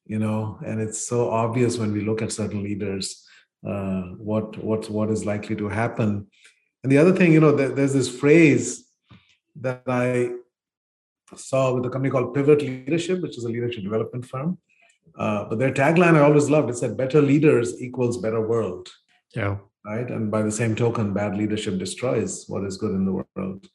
you 0.06 0.20
know. 0.20 0.60
And 0.66 0.82
it's 0.82 1.08
so 1.08 1.30
obvious 1.30 1.78
when 1.78 1.94
we 1.94 2.02
look 2.02 2.22
at 2.22 2.32
certain 2.32 2.64
leaders 2.64 3.28
uh, 3.66 4.02
what 4.18 4.58
what 4.64 4.90
what 4.90 5.10
is 5.10 5.26
likely 5.26 5.56
to 5.56 5.70
happen. 5.70 6.28
And 6.84 6.92
the 6.92 6.98
other 6.98 7.14
thing, 7.14 7.34
you 7.34 7.40
know, 7.40 7.56
there, 7.56 7.70
there's 7.70 7.94
this 7.94 8.10
phrase 8.10 8.88
that 9.62 9.84
I 9.88 10.32
saw 11.36 11.74
with 11.74 11.86
a 11.86 11.90
company 11.90 12.12
called 12.12 12.34
Pivot 12.34 12.62
Leadership, 12.62 13.22
which 13.22 13.38
is 13.38 13.44
a 13.44 13.50
leadership 13.50 13.84
development 13.84 14.26
firm. 14.26 14.58
Uh, 15.18 15.46
but 15.46 15.60
their 15.60 15.74
tagline 15.74 16.16
I 16.16 16.22
always 16.22 16.50
loved. 16.50 16.70
It 16.70 16.78
said, 16.78 16.96
"Better 16.96 17.22
leaders 17.22 17.82
equals 17.82 18.18
better 18.18 18.46
world." 18.48 18.90
Yeah. 19.36 19.58
Right. 19.86 20.10
And 20.10 20.30
by 20.30 20.42
the 20.42 20.52
same 20.52 20.76
token, 20.76 21.14
bad 21.14 21.38
leadership 21.38 21.78
destroys 21.78 22.46
what 22.48 22.66
is 22.66 22.78
good 22.78 22.92
in 22.92 23.06
the 23.06 23.14
world. 23.14 23.68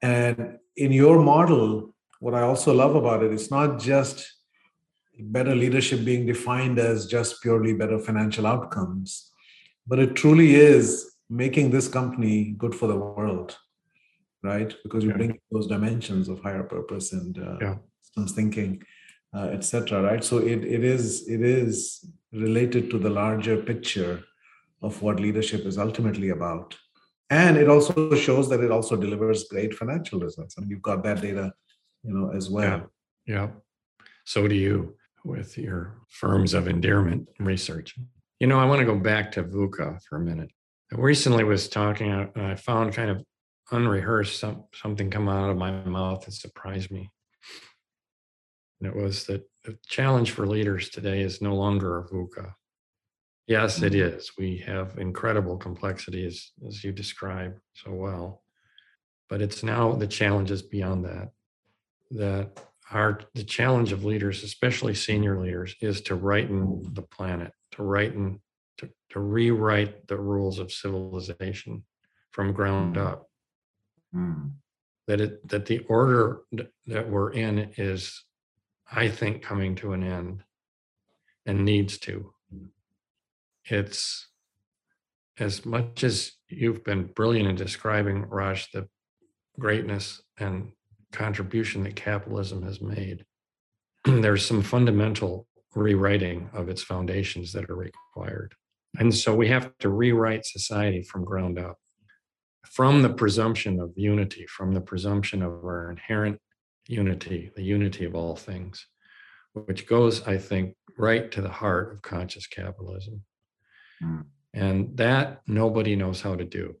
And 0.00 0.58
in 0.76 0.92
your 0.92 1.20
model, 1.20 1.94
what 2.20 2.34
I 2.34 2.42
also 2.42 2.72
love 2.72 2.94
about 2.94 3.22
it, 3.22 3.32
it's 3.32 3.50
not 3.50 3.78
just 3.78 4.26
better 5.18 5.54
leadership 5.54 6.04
being 6.04 6.26
defined 6.26 6.78
as 6.78 7.06
just 7.06 7.42
purely 7.42 7.74
better 7.74 7.98
financial 7.98 8.46
outcomes, 8.46 9.30
but 9.86 9.98
it 9.98 10.14
truly 10.14 10.54
is 10.54 11.16
making 11.28 11.70
this 11.70 11.88
company 11.88 12.54
good 12.56 12.74
for 12.74 12.86
the 12.86 12.96
world, 12.96 13.56
right? 14.42 14.74
Because 14.82 15.04
you 15.04 15.10
yeah. 15.10 15.16
bring 15.16 15.38
those 15.50 15.66
dimensions 15.66 16.28
of 16.28 16.40
higher 16.40 16.62
purpose 16.62 17.12
and 17.12 17.38
uh, 17.38 17.56
yeah. 17.60 17.76
systems 18.02 18.32
thinking, 18.32 18.82
uh, 19.34 19.48
etc. 19.52 20.02
Right? 20.02 20.22
So 20.24 20.38
it 20.38 20.64
it 20.64 20.84
is 20.84 21.28
it 21.28 21.42
is 21.42 22.04
related 22.32 22.90
to 22.90 22.98
the 22.98 23.10
larger 23.10 23.56
picture 23.56 24.22
of 24.82 25.02
what 25.02 25.20
leadership 25.20 25.64
is 25.66 25.78
ultimately 25.78 26.30
about, 26.30 26.76
and 27.30 27.56
it 27.56 27.68
also 27.68 28.14
shows 28.14 28.48
that 28.50 28.60
it 28.60 28.70
also 28.70 28.96
delivers 28.96 29.44
great 29.44 29.74
financial 29.74 30.20
results. 30.20 30.54
I 30.56 30.60
mean, 30.60 30.70
you've 30.70 30.82
got 30.82 31.02
that 31.04 31.20
data, 31.20 31.52
you 32.02 32.14
know, 32.14 32.30
as 32.30 32.48
well. 32.48 32.90
Yeah. 33.26 33.34
yeah. 33.34 33.48
So 34.24 34.46
do 34.46 34.54
you 34.54 34.98
with 35.28 35.58
your 35.58 35.98
firms 36.08 36.54
of 36.54 36.66
endearment 36.66 37.28
research. 37.38 37.94
You 38.40 38.46
know, 38.46 38.58
I 38.58 38.64
want 38.64 38.80
to 38.80 38.86
go 38.86 38.96
back 38.96 39.32
to 39.32 39.44
VUCA 39.44 40.00
for 40.08 40.16
a 40.16 40.20
minute. 40.20 40.50
I 40.92 40.96
recently 40.96 41.44
was 41.44 41.68
talking, 41.68 42.10
uh, 42.10 42.28
I 42.36 42.54
found 42.54 42.94
kind 42.94 43.10
of 43.10 43.22
unrehearsed 43.70 44.40
some, 44.40 44.64
something 44.72 45.10
come 45.10 45.28
out 45.28 45.50
of 45.50 45.56
my 45.56 45.70
mouth 45.84 46.24
that 46.24 46.32
surprised 46.32 46.90
me. 46.90 47.10
And 48.80 48.88
it 48.88 48.96
was 48.96 49.24
that 49.26 49.48
the 49.64 49.76
challenge 49.86 50.30
for 50.30 50.46
leaders 50.46 50.88
today 50.88 51.20
is 51.20 51.42
no 51.42 51.54
longer 51.54 51.98
a 51.98 52.04
VUCA. 52.04 52.52
Yes, 53.46 53.82
it 53.82 53.92
mm-hmm. 53.92 53.96
We 54.38 54.58
have 54.58 54.98
incredible 54.98 55.56
complexity 55.56 56.26
as, 56.26 56.50
you 56.84 56.92
describe 56.92 57.58
so 57.74 57.92
well. 57.92 58.42
But 59.28 59.42
it's 59.42 59.62
now 59.62 59.92
the 59.92 60.06
challenges 60.06 60.62
beyond 60.62 61.04
that, 61.06 61.30
that 62.12 62.60
our 62.90 63.20
the 63.34 63.44
challenge 63.44 63.92
of 63.92 64.04
leaders, 64.04 64.42
especially 64.42 64.94
senior 64.94 65.38
leaders, 65.38 65.74
is 65.80 66.00
to 66.02 66.14
righten 66.14 66.82
the 66.94 67.02
planet, 67.02 67.52
to 67.72 67.82
righten, 67.82 68.40
to, 68.78 68.88
to 69.10 69.20
rewrite 69.20 70.06
the 70.08 70.16
rules 70.16 70.58
of 70.58 70.72
civilization 70.72 71.84
from 72.30 72.52
ground 72.52 72.96
mm. 72.96 73.06
up. 73.06 73.27
Mm. 74.14 74.52
That 75.06 75.20
it 75.20 75.48
that 75.48 75.66
the 75.66 75.80
order 75.88 76.40
that 76.86 77.08
we're 77.08 77.32
in 77.32 77.72
is, 77.76 78.24
I 78.90 79.08
think, 79.08 79.42
coming 79.42 79.74
to 79.76 79.92
an 79.92 80.02
end, 80.02 80.44
and 81.46 81.64
needs 81.64 81.98
to. 82.00 82.32
It's 83.64 84.28
as 85.38 85.64
much 85.64 86.04
as 86.04 86.32
you've 86.48 86.84
been 86.84 87.04
brilliant 87.04 87.48
in 87.48 87.56
describing 87.56 88.26
Raj 88.28 88.70
the 88.72 88.88
greatness 89.58 90.20
and 90.38 90.72
contribution 91.12 91.84
that 91.84 91.96
capitalism 91.96 92.62
has 92.62 92.80
made, 92.80 93.24
there's 94.04 94.44
some 94.44 94.62
fundamental 94.62 95.46
rewriting 95.74 96.50
of 96.52 96.68
its 96.68 96.82
foundations 96.82 97.52
that 97.52 97.68
are 97.70 97.76
required. 97.76 98.54
And 98.98 99.14
so 99.14 99.34
we 99.34 99.48
have 99.48 99.76
to 99.78 99.88
rewrite 99.88 100.46
society 100.46 101.02
from 101.02 101.24
ground 101.24 101.58
up, 101.58 101.78
from 102.72 103.02
the 103.02 103.10
presumption 103.10 103.80
of 103.80 103.92
unity, 103.96 104.46
from 104.46 104.72
the 104.72 104.80
presumption 104.80 105.42
of 105.42 105.52
our 105.52 105.90
inherent 105.90 106.40
unity, 106.86 107.50
the 107.56 107.62
unity 107.62 108.04
of 108.04 108.14
all 108.14 108.36
things, 108.36 108.86
which 109.52 109.86
goes, 109.86 110.26
I 110.26 110.38
think, 110.38 110.74
right 110.96 111.30
to 111.32 111.40
the 111.40 111.48
heart 111.48 111.92
of 111.92 112.02
conscious 112.02 112.46
capitalism. 112.46 113.22
Mm. 114.02 114.24
And 114.54 114.96
that 114.96 115.42
nobody 115.46 115.96
knows 115.96 116.20
how 116.20 116.34
to 116.34 116.44
do. 116.44 116.76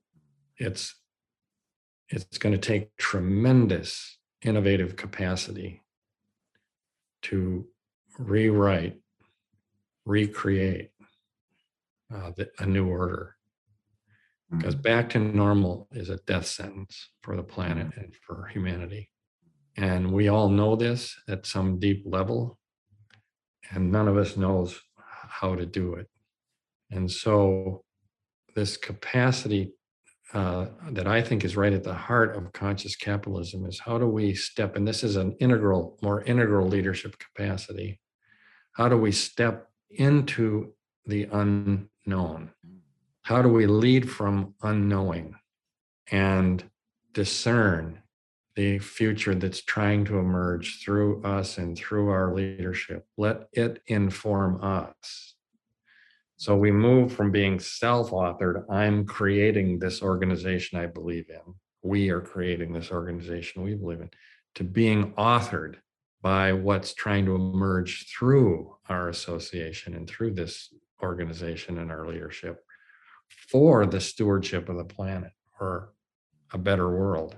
It's 0.56 0.94
it's 2.08 2.38
going 2.38 2.54
to 2.54 2.58
take 2.58 2.96
tremendous 2.96 4.18
innovative 4.42 4.96
capacity 4.96 5.82
to 7.22 7.66
rewrite, 8.18 8.96
recreate 10.06 10.90
uh, 12.14 12.32
the, 12.36 12.50
a 12.58 12.66
new 12.66 12.88
order. 12.88 13.36
Because 14.50 14.74
mm-hmm. 14.74 14.82
back 14.82 15.10
to 15.10 15.18
normal 15.18 15.88
is 15.92 16.08
a 16.08 16.16
death 16.26 16.46
sentence 16.46 17.10
for 17.22 17.36
the 17.36 17.42
planet 17.42 17.88
and 17.96 18.14
for 18.26 18.46
humanity. 18.46 19.10
And 19.76 20.10
we 20.10 20.28
all 20.28 20.48
know 20.48 20.74
this 20.74 21.14
at 21.28 21.46
some 21.46 21.78
deep 21.78 22.02
level, 22.06 22.58
and 23.70 23.92
none 23.92 24.08
of 24.08 24.16
us 24.16 24.36
knows 24.36 24.80
how 24.96 25.54
to 25.54 25.66
do 25.66 25.94
it. 25.94 26.08
And 26.90 27.10
so, 27.10 27.84
this 28.56 28.76
capacity 28.76 29.72
uh, 30.34 30.66
that 30.90 31.06
I 31.06 31.22
think 31.22 31.44
is 31.44 31.56
right 31.56 31.72
at 31.72 31.84
the 31.84 31.94
heart 31.94 32.36
of 32.36 32.52
conscious 32.52 32.96
capitalism 32.96 33.64
is 33.66 33.80
how 33.80 33.98
do 33.98 34.06
we 34.06 34.34
step, 34.34 34.76
and 34.76 34.86
this 34.86 35.02
is 35.02 35.16
an 35.16 35.36
integral, 35.40 35.96
more 36.02 36.22
integral 36.22 36.66
leadership 36.66 37.16
capacity. 37.18 38.00
How 38.72 38.88
do 38.88 38.96
we 38.96 39.12
step 39.12 39.68
into 39.90 40.74
the 41.06 41.28
unknown? 41.32 42.50
How 43.28 43.42
do 43.42 43.50
we 43.50 43.66
lead 43.66 44.10
from 44.10 44.54
unknowing 44.62 45.34
and 46.10 46.64
discern 47.12 48.00
the 48.56 48.78
future 48.78 49.34
that's 49.34 49.60
trying 49.60 50.06
to 50.06 50.16
emerge 50.16 50.82
through 50.82 51.22
us 51.24 51.58
and 51.58 51.76
through 51.76 52.08
our 52.08 52.34
leadership? 52.34 53.04
Let 53.18 53.48
it 53.52 53.82
inform 53.86 54.64
us. 54.64 55.34
So 56.38 56.56
we 56.56 56.70
move 56.70 57.12
from 57.12 57.30
being 57.30 57.60
self 57.60 58.12
authored, 58.12 58.64
I'm 58.70 59.04
creating 59.04 59.78
this 59.78 60.00
organization 60.00 60.78
I 60.78 60.86
believe 60.86 61.28
in, 61.28 61.54
we 61.82 62.08
are 62.08 62.22
creating 62.22 62.72
this 62.72 62.90
organization 62.90 63.62
we 63.62 63.74
believe 63.74 64.00
in, 64.00 64.10
to 64.54 64.64
being 64.64 65.12
authored 65.18 65.74
by 66.22 66.54
what's 66.54 66.94
trying 66.94 67.26
to 67.26 67.34
emerge 67.34 68.06
through 68.10 68.74
our 68.88 69.10
association 69.10 69.92
and 69.92 70.08
through 70.08 70.32
this 70.32 70.72
organization 71.02 71.76
and 71.76 71.90
our 71.90 72.08
leadership 72.08 72.64
for 73.28 73.86
the 73.86 74.00
stewardship 74.00 74.68
of 74.68 74.76
the 74.76 74.84
planet 74.84 75.32
or 75.60 75.92
a 76.52 76.58
better 76.58 76.88
world. 76.88 77.36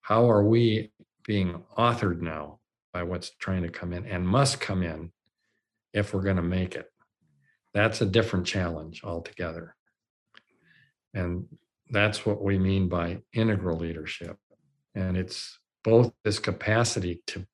How 0.00 0.30
are 0.30 0.44
we 0.44 0.92
being 1.24 1.62
authored 1.76 2.20
now 2.20 2.60
by 2.92 3.02
what's 3.02 3.30
trying 3.30 3.62
to 3.62 3.68
come 3.68 3.92
in 3.92 4.06
and 4.06 4.26
must 4.26 4.60
come 4.60 4.82
in 4.82 5.12
if 5.92 6.14
we're 6.14 6.22
going 6.22 6.36
to 6.36 6.42
make 6.42 6.74
it? 6.74 6.90
That's 7.74 8.00
a 8.00 8.06
different 8.06 8.46
challenge 8.46 9.02
altogether. 9.04 9.74
And 11.12 11.46
that's 11.90 12.24
what 12.24 12.42
we 12.42 12.58
mean 12.58 12.88
by 12.88 13.22
integral 13.32 13.78
leadership. 13.78 14.38
And 14.94 15.16
it's 15.16 15.58
both 15.84 16.12
this 16.24 16.38
capacity 16.38 17.22
to, 17.28 17.46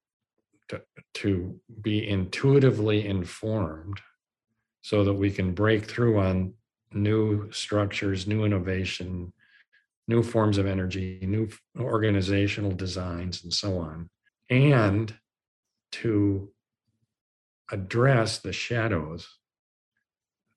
to, 0.68 0.80
to 1.14 1.60
be 1.80 2.08
intuitively 2.08 3.06
informed 3.06 4.00
so 4.80 5.04
that 5.04 5.14
we 5.14 5.30
can 5.30 5.52
break 5.52 5.84
through 5.84 6.18
on 6.18 6.54
new 6.94 7.50
structures, 7.52 8.26
new 8.26 8.44
innovation, 8.44 9.32
new 10.08 10.22
forms 10.22 10.58
of 10.58 10.66
energy, 10.66 11.20
new 11.22 11.48
organizational 11.78 12.72
designs, 12.72 13.44
and 13.44 13.52
so 13.52 13.78
on, 13.78 14.08
and 14.50 15.14
to 15.92 16.50
address 17.70 18.38
the 18.38 18.52
shadows 18.52 19.26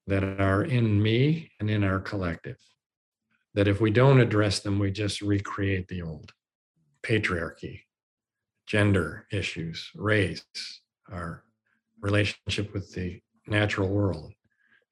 that 0.07 0.23
are 0.23 0.63
in 0.63 1.01
me 1.01 1.51
and 1.59 1.69
in 1.69 1.83
our 1.83 1.99
collective. 1.99 2.57
That 3.53 3.67
if 3.67 3.79
we 3.79 3.91
don't 3.91 4.19
address 4.19 4.59
them, 4.59 4.79
we 4.79 4.91
just 4.91 5.21
recreate 5.21 5.87
the 5.87 6.01
old 6.01 6.33
patriarchy, 7.03 7.81
gender 8.67 9.25
issues, 9.31 9.89
race, 9.95 10.43
our 11.11 11.43
relationship 12.01 12.73
with 12.73 12.91
the 12.93 13.21
natural 13.47 13.87
world, 13.87 14.33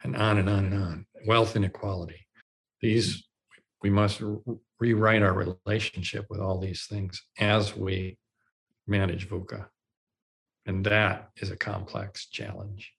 and 0.03 0.15
on 0.15 0.37
and 0.37 0.49
on 0.49 0.65
and 0.65 0.75
on, 0.75 1.05
wealth 1.25 1.55
inequality. 1.55 2.27
These, 2.81 3.23
we 3.81 3.89
must 3.89 4.21
rewrite 4.79 5.21
our 5.21 5.33
relationship 5.33 6.25
with 6.29 6.39
all 6.39 6.59
these 6.59 6.85
things 6.89 7.23
as 7.39 7.75
we 7.75 8.17
manage 8.87 9.29
VUCA. 9.29 9.67
And 10.65 10.85
that 10.85 11.29
is 11.37 11.51
a 11.51 11.57
complex 11.57 12.27
challenge. 12.27 12.93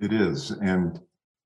It 0.00 0.12
is. 0.12 0.50
And, 0.50 1.00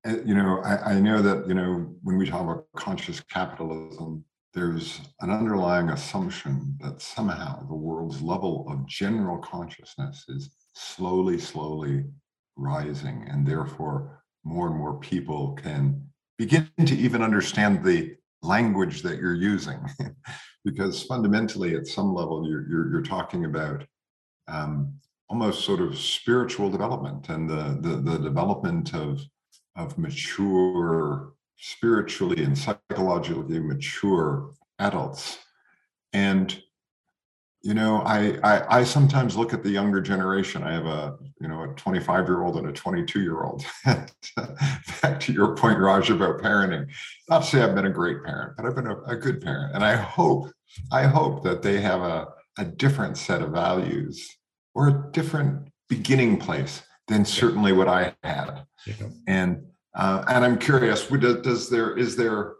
uh, 0.05 0.17
you 0.25 0.35
know, 0.35 0.61
I, 0.63 0.93
I 0.93 0.99
know 0.99 1.21
that, 1.21 1.47
you 1.47 1.53
know, 1.53 1.93
when 2.03 2.17
we 2.17 2.29
talk 2.29 2.41
about 2.41 2.67
conscious 2.75 3.21
capitalism, 3.21 4.23
there's 4.53 5.01
an 5.21 5.29
underlying 5.29 5.89
assumption 5.89 6.75
that 6.81 7.01
somehow 7.01 7.67
the 7.67 7.75
world's 7.75 8.21
level 8.21 8.65
of 8.69 8.87
general 8.87 9.37
consciousness 9.37 10.25
is 10.27 10.49
slowly, 10.73 11.37
slowly 11.37 12.05
rising, 12.55 13.27
and 13.29 13.45
therefore 13.45 14.18
more 14.43 14.67
and 14.67 14.77
more 14.77 14.99
people 14.99 15.53
can 15.53 16.01
begin 16.37 16.69
to 16.85 16.95
even 16.95 17.21
understand 17.21 17.83
the 17.83 18.15
language 18.41 19.01
that 19.01 19.19
you're 19.19 19.35
using, 19.35 19.79
because 20.65 21.03
fundamentally, 21.03 21.75
at 21.75 21.87
some 21.87 22.13
level, 22.13 22.47
you're 22.47 22.67
you're, 22.69 22.91
you're 22.91 23.01
talking 23.01 23.45
about 23.45 23.85
um, 24.47 24.93
almost 25.29 25.65
sort 25.65 25.81
of 25.81 25.97
spiritual 25.97 26.69
development 26.69 27.29
and 27.29 27.49
the 27.49 27.77
the, 27.81 27.97
the 27.97 28.17
development 28.19 28.93
of 28.93 29.21
of 29.75 29.97
mature 29.97 31.33
spiritually 31.57 32.43
and 32.43 32.57
psychologically 32.57 33.59
mature 33.59 34.51
adults. 34.79 35.37
And 36.13 36.61
you 37.61 37.73
know 37.73 37.97
I, 38.05 38.37
I, 38.43 38.79
I 38.79 38.83
sometimes 38.83 39.35
look 39.35 39.53
at 39.53 39.63
the 39.63 39.69
younger 39.69 40.01
generation. 40.01 40.63
I 40.63 40.71
have 40.71 40.85
a 40.85 41.17
you 41.41 41.47
know 41.47 41.63
a 41.63 41.67
25 41.75 42.27
year 42.27 42.43
old 42.43 42.57
and 42.57 42.67
a 42.67 42.71
22 42.71 43.21
year 43.21 43.43
old 43.43 43.63
back 45.01 45.19
to 45.21 45.33
your 45.33 45.55
point 45.55 45.79
raj 45.79 46.09
about 46.09 46.39
parenting. 46.39 46.87
Not 47.29 47.39
to 47.39 47.45
say 47.47 47.61
i've 47.61 47.75
been 47.75 47.85
a 47.85 47.91
great 47.91 48.23
parent 48.23 48.55
but 48.55 48.65
i've 48.65 48.75
been 48.75 48.87
a, 48.87 49.01
a 49.03 49.15
good 49.15 49.41
parent. 49.41 49.75
And 49.75 49.83
i 49.83 49.95
hope 49.95 50.51
i 50.91 51.03
hope 51.03 51.43
that 51.43 51.61
they 51.61 51.81
have 51.81 52.01
a, 52.01 52.27
a 52.57 52.65
different 52.65 53.17
set 53.17 53.41
of 53.41 53.51
values 53.51 54.37
or 54.73 54.87
a 54.87 55.11
different 55.11 55.69
beginning 55.89 56.37
place 56.37 56.81
than 57.07 57.25
certainly 57.25 57.73
what 57.73 57.87
i 57.87 58.15
had. 58.23 58.63
Yeah. 58.85 59.07
and 59.27 59.63
uh, 59.95 60.23
and 60.29 60.45
i'm 60.45 60.57
curious 60.57 61.05
does, 61.07 61.41
does 61.41 61.69
there 61.69 61.97
is 61.97 62.15
there 62.15 62.53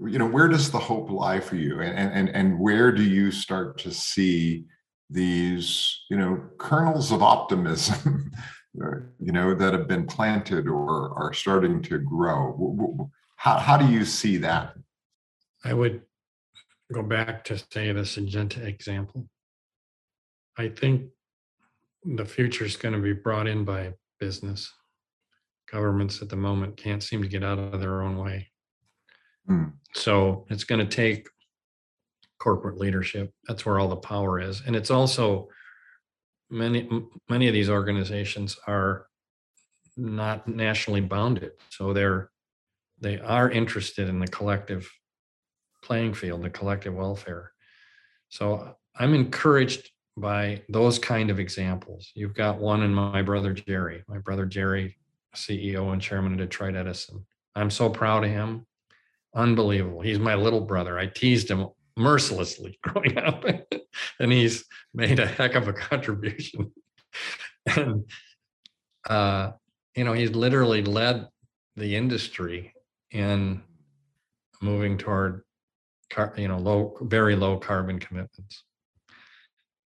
you 0.00 0.18
know 0.18 0.26
where 0.26 0.48
does 0.48 0.70
the 0.70 0.78
hope 0.78 1.10
lie 1.10 1.40
for 1.40 1.56
you? 1.56 1.80
And 1.80 2.12
and 2.12 2.28
and 2.30 2.58
where 2.58 2.92
do 2.92 3.02
you 3.02 3.30
start 3.30 3.78
to 3.78 3.92
see 3.92 4.64
these 5.10 6.04
you 6.10 6.16
know 6.16 6.40
kernels 6.58 7.10
of 7.10 7.22
optimism 7.22 8.30
you 8.74 9.32
know 9.32 9.54
that 9.54 9.72
have 9.72 9.88
been 9.88 10.06
planted 10.06 10.68
or 10.68 11.18
are 11.18 11.32
starting 11.32 11.82
to 11.82 11.98
grow? 11.98 13.10
How, 13.36 13.58
how 13.58 13.76
do 13.76 13.86
you 13.86 14.04
see 14.04 14.36
that? 14.38 14.74
I 15.64 15.74
would 15.74 16.02
go 16.92 17.02
back 17.02 17.44
to 17.44 17.58
say 17.58 17.92
the 17.92 18.02
syngenta 18.02 18.64
example. 18.64 19.28
I 20.56 20.68
think 20.68 21.10
the 22.04 22.24
future 22.24 22.64
is 22.64 22.76
going 22.76 22.94
to 22.94 23.00
be 23.00 23.12
brought 23.12 23.46
in 23.46 23.64
by 23.64 23.94
business. 24.18 24.72
Governments 25.70 26.22
at 26.22 26.28
the 26.28 26.36
moment 26.36 26.76
can't 26.76 27.02
seem 27.02 27.22
to 27.22 27.28
get 27.28 27.44
out 27.44 27.58
of 27.58 27.80
their 27.80 28.02
own 28.02 28.16
way 28.16 28.48
Mm. 29.48 29.72
So 29.94 30.46
it's 30.50 30.64
going 30.64 30.86
to 30.86 30.96
take 30.96 31.28
corporate 32.38 32.78
leadership. 32.78 33.32
That's 33.46 33.66
where 33.66 33.78
all 33.78 33.88
the 33.88 33.96
power 33.96 34.40
is. 34.40 34.62
And 34.66 34.76
it's 34.76 34.90
also 34.90 35.48
many 36.50 36.88
many 37.28 37.46
of 37.48 37.54
these 37.54 37.68
organizations 37.68 38.58
are 38.66 39.06
not 39.96 40.46
nationally 40.48 41.00
bounded. 41.00 41.52
So 41.70 41.92
they're 41.92 42.30
they 43.00 43.18
are 43.18 43.50
interested 43.50 44.08
in 44.08 44.18
the 44.18 44.26
collective 44.26 44.90
playing 45.82 46.14
field, 46.14 46.42
the 46.42 46.50
collective 46.50 46.94
welfare. 46.94 47.52
So 48.28 48.76
I'm 48.96 49.14
encouraged 49.14 49.90
by 50.16 50.62
those 50.68 50.98
kind 50.98 51.30
of 51.30 51.38
examples. 51.38 52.10
You've 52.14 52.34
got 52.34 52.58
one 52.58 52.82
in 52.82 52.92
my 52.92 53.22
brother 53.22 53.52
Jerry, 53.52 54.02
my 54.08 54.18
brother 54.18 54.46
Jerry, 54.46 54.96
CEO 55.34 55.92
and 55.92 56.02
chairman 56.02 56.32
of 56.32 56.38
Detroit 56.38 56.74
Edison. 56.74 57.24
I'm 57.54 57.70
so 57.70 57.88
proud 57.88 58.24
of 58.24 58.30
him. 58.30 58.66
Unbelievable. 59.34 60.00
He's 60.00 60.18
my 60.18 60.34
little 60.34 60.60
brother. 60.60 60.98
I 60.98 61.06
teased 61.06 61.50
him 61.50 61.68
mercilessly 61.96 62.78
growing 62.82 63.18
up, 63.18 63.44
and 64.20 64.32
he's 64.32 64.64
made 64.94 65.18
a 65.18 65.26
heck 65.26 65.54
of 65.54 65.68
a 65.68 65.72
contribution. 65.72 66.72
and, 67.76 68.04
uh, 69.08 69.52
you 69.94 70.04
know, 70.04 70.12
he's 70.12 70.30
literally 70.30 70.82
led 70.82 71.28
the 71.76 71.96
industry 71.96 72.72
in 73.10 73.62
moving 74.60 74.98
toward, 74.98 75.42
car, 76.10 76.34
you 76.36 76.48
know, 76.48 76.58
low, 76.58 76.96
very 77.02 77.36
low 77.36 77.58
carbon 77.58 77.98
commitments. 77.98 78.64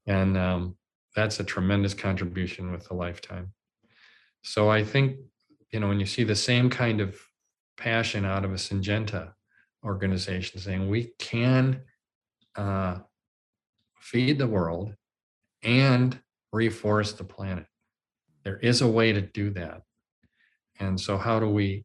And 0.07 0.37
um, 0.37 0.77
that's 1.15 1.41
a 1.41 1.45
tremendous 1.45 1.95
contribution 1.95 2.73
with 2.73 2.91
a 2.91 2.95
lifetime. 2.95 3.53
So 4.43 4.71
I 4.71 4.83
think, 4.85 5.17
you 5.71 5.81
know, 5.81 5.89
when 5.89 6.01
you 6.01 6.07
see 6.07 6.25
the 6.25 6.37
same 6.37 6.69
kind 6.71 7.01
of 7.01 7.17
passion 7.77 8.25
out 8.25 8.45
of 8.45 8.53
a 8.53 8.57
Syngenta 8.57 9.33
organization 9.85 10.61
saying 10.61 10.89
we 10.89 11.13
can 11.19 11.83
uh, 12.57 12.99
feed 13.99 14.39
the 14.39 14.47
world 14.47 14.95
and 15.63 16.21
reforest 16.55 17.17
the 17.17 17.25
planet. 17.25 17.67
There 18.45 18.59
is 18.59 18.81
a 18.83 18.89
way 18.89 19.13
to 19.13 19.21
do 19.21 19.51
that. 19.51 19.83
And 20.81 21.01
so 21.01 21.17
how 21.17 21.39
do 21.41 21.49
we 21.49 21.85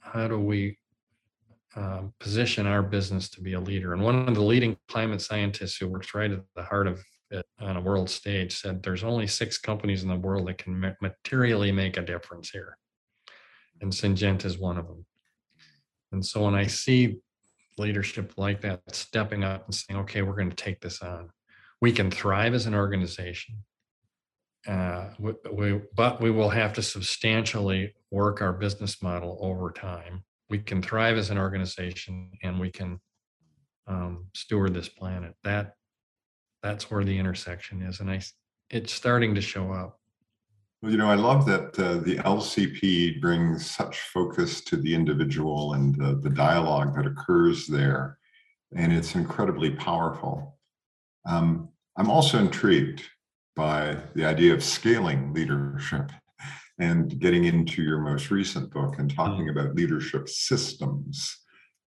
how 0.00 0.28
do 0.28 0.38
we 0.38 0.78
um, 1.74 2.12
position 2.20 2.66
our 2.66 2.82
business 2.82 3.28
to 3.30 3.40
be 3.40 3.54
a 3.54 3.60
leader? 3.60 3.94
And 3.94 4.02
one 4.02 4.28
of 4.28 4.34
the 4.34 4.42
leading 4.42 4.76
climate 4.88 5.22
scientists 5.22 5.76
who 5.76 5.88
works 5.88 6.14
right 6.14 6.30
at 6.30 6.42
the 6.54 6.62
heart 6.62 6.86
of 6.86 7.02
it 7.30 7.46
on 7.58 7.76
a 7.76 7.80
world 7.80 8.10
stage 8.10 8.60
said 8.60 8.82
there's 8.82 9.02
only 9.02 9.26
six 9.26 9.58
companies 9.58 10.02
in 10.02 10.08
the 10.08 10.16
world 10.16 10.46
that 10.46 10.58
can 10.58 10.94
materially 11.00 11.72
make 11.72 11.96
a 11.96 12.02
difference 12.02 12.50
here. 12.50 12.76
And 13.84 13.92
Syngenta 13.92 14.46
is 14.46 14.58
one 14.58 14.78
of 14.78 14.86
them. 14.86 15.04
And 16.10 16.24
so 16.24 16.44
when 16.44 16.54
I 16.54 16.66
see 16.66 17.18
leadership 17.76 18.32
like 18.38 18.62
that 18.62 18.80
stepping 18.92 19.44
up 19.44 19.66
and 19.66 19.74
saying, 19.74 20.00
okay, 20.00 20.22
we're 20.22 20.36
going 20.36 20.48
to 20.48 20.56
take 20.56 20.80
this 20.80 21.02
on, 21.02 21.28
we 21.82 21.92
can 21.92 22.10
thrive 22.10 22.54
as 22.54 22.64
an 22.64 22.74
organization. 22.74 23.56
Uh, 24.66 25.10
we, 25.18 25.32
we, 25.52 25.80
but 25.94 26.22
we 26.22 26.30
will 26.30 26.48
have 26.48 26.72
to 26.72 26.82
substantially 26.82 27.94
work 28.10 28.40
our 28.40 28.54
business 28.54 29.02
model 29.02 29.36
over 29.42 29.70
time. 29.70 30.24
We 30.48 30.60
can 30.60 30.80
thrive 30.80 31.18
as 31.18 31.28
an 31.28 31.36
organization 31.36 32.30
and 32.42 32.58
we 32.58 32.70
can 32.70 32.98
um, 33.86 34.28
steward 34.34 34.72
this 34.72 34.88
planet. 34.88 35.34
That 35.44 35.74
that's 36.62 36.90
where 36.90 37.04
the 37.04 37.18
intersection 37.18 37.82
is, 37.82 38.00
and 38.00 38.10
I 38.10 38.22
it's 38.70 38.94
starting 38.94 39.34
to 39.34 39.42
show 39.42 39.72
up. 39.72 40.00
Well, 40.84 40.92
you 40.92 40.98
know, 40.98 41.08
I 41.08 41.14
love 41.14 41.46
that 41.46 41.78
uh, 41.78 41.94
the 42.04 42.16
LCP 42.16 43.18
brings 43.18 43.70
such 43.70 44.00
focus 44.00 44.60
to 44.64 44.76
the 44.76 44.94
individual 44.94 45.72
and 45.72 45.98
uh, 46.02 46.16
the 46.20 46.28
dialogue 46.28 46.94
that 46.94 47.06
occurs 47.06 47.66
there, 47.66 48.18
and 48.76 48.92
it's 48.92 49.14
incredibly 49.14 49.70
powerful. 49.70 50.58
Um, 51.24 51.70
I'm 51.96 52.10
also 52.10 52.38
intrigued 52.38 53.02
by 53.56 53.96
the 54.14 54.26
idea 54.26 54.52
of 54.52 54.62
scaling 54.62 55.32
leadership 55.32 56.12
and 56.78 57.18
getting 57.18 57.44
into 57.44 57.80
your 57.80 58.00
most 58.00 58.30
recent 58.30 58.70
book 58.70 58.98
and 58.98 59.10
talking 59.10 59.46
mm. 59.46 59.52
about 59.52 59.74
leadership 59.74 60.28
systems 60.28 61.34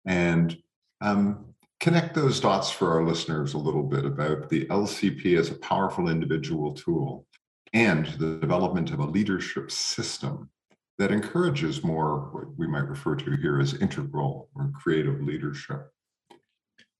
and 0.05 0.57
um, 0.99 1.45
connect 1.79 2.13
those 2.13 2.41
dots 2.41 2.69
for 2.69 2.91
our 2.91 3.05
listeners 3.05 3.53
a 3.53 3.57
little 3.57 3.83
bit 3.83 4.03
about 4.03 4.49
the 4.49 4.65
LCP 4.65 5.39
as 5.39 5.49
a 5.49 5.59
powerful 5.59 6.09
individual 6.09 6.73
tool 6.73 7.25
and 7.73 8.05
the 8.17 8.37
development 8.37 8.91
of 8.91 8.99
a 8.99 9.05
leadership 9.05 9.71
system 9.71 10.49
that 10.97 11.11
encourages 11.11 11.83
more 11.83 12.29
what 12.31 12.57
we 12.57 12.67
might 12.67 12.87
refer 12.87 13.15
to 13.15 13.35
here 13.37 13.59
as 13.59 13.73
integral 13.75 14.49
or 14.55 14.71
creative 14.79 15.21
leadership. 15.21 15.89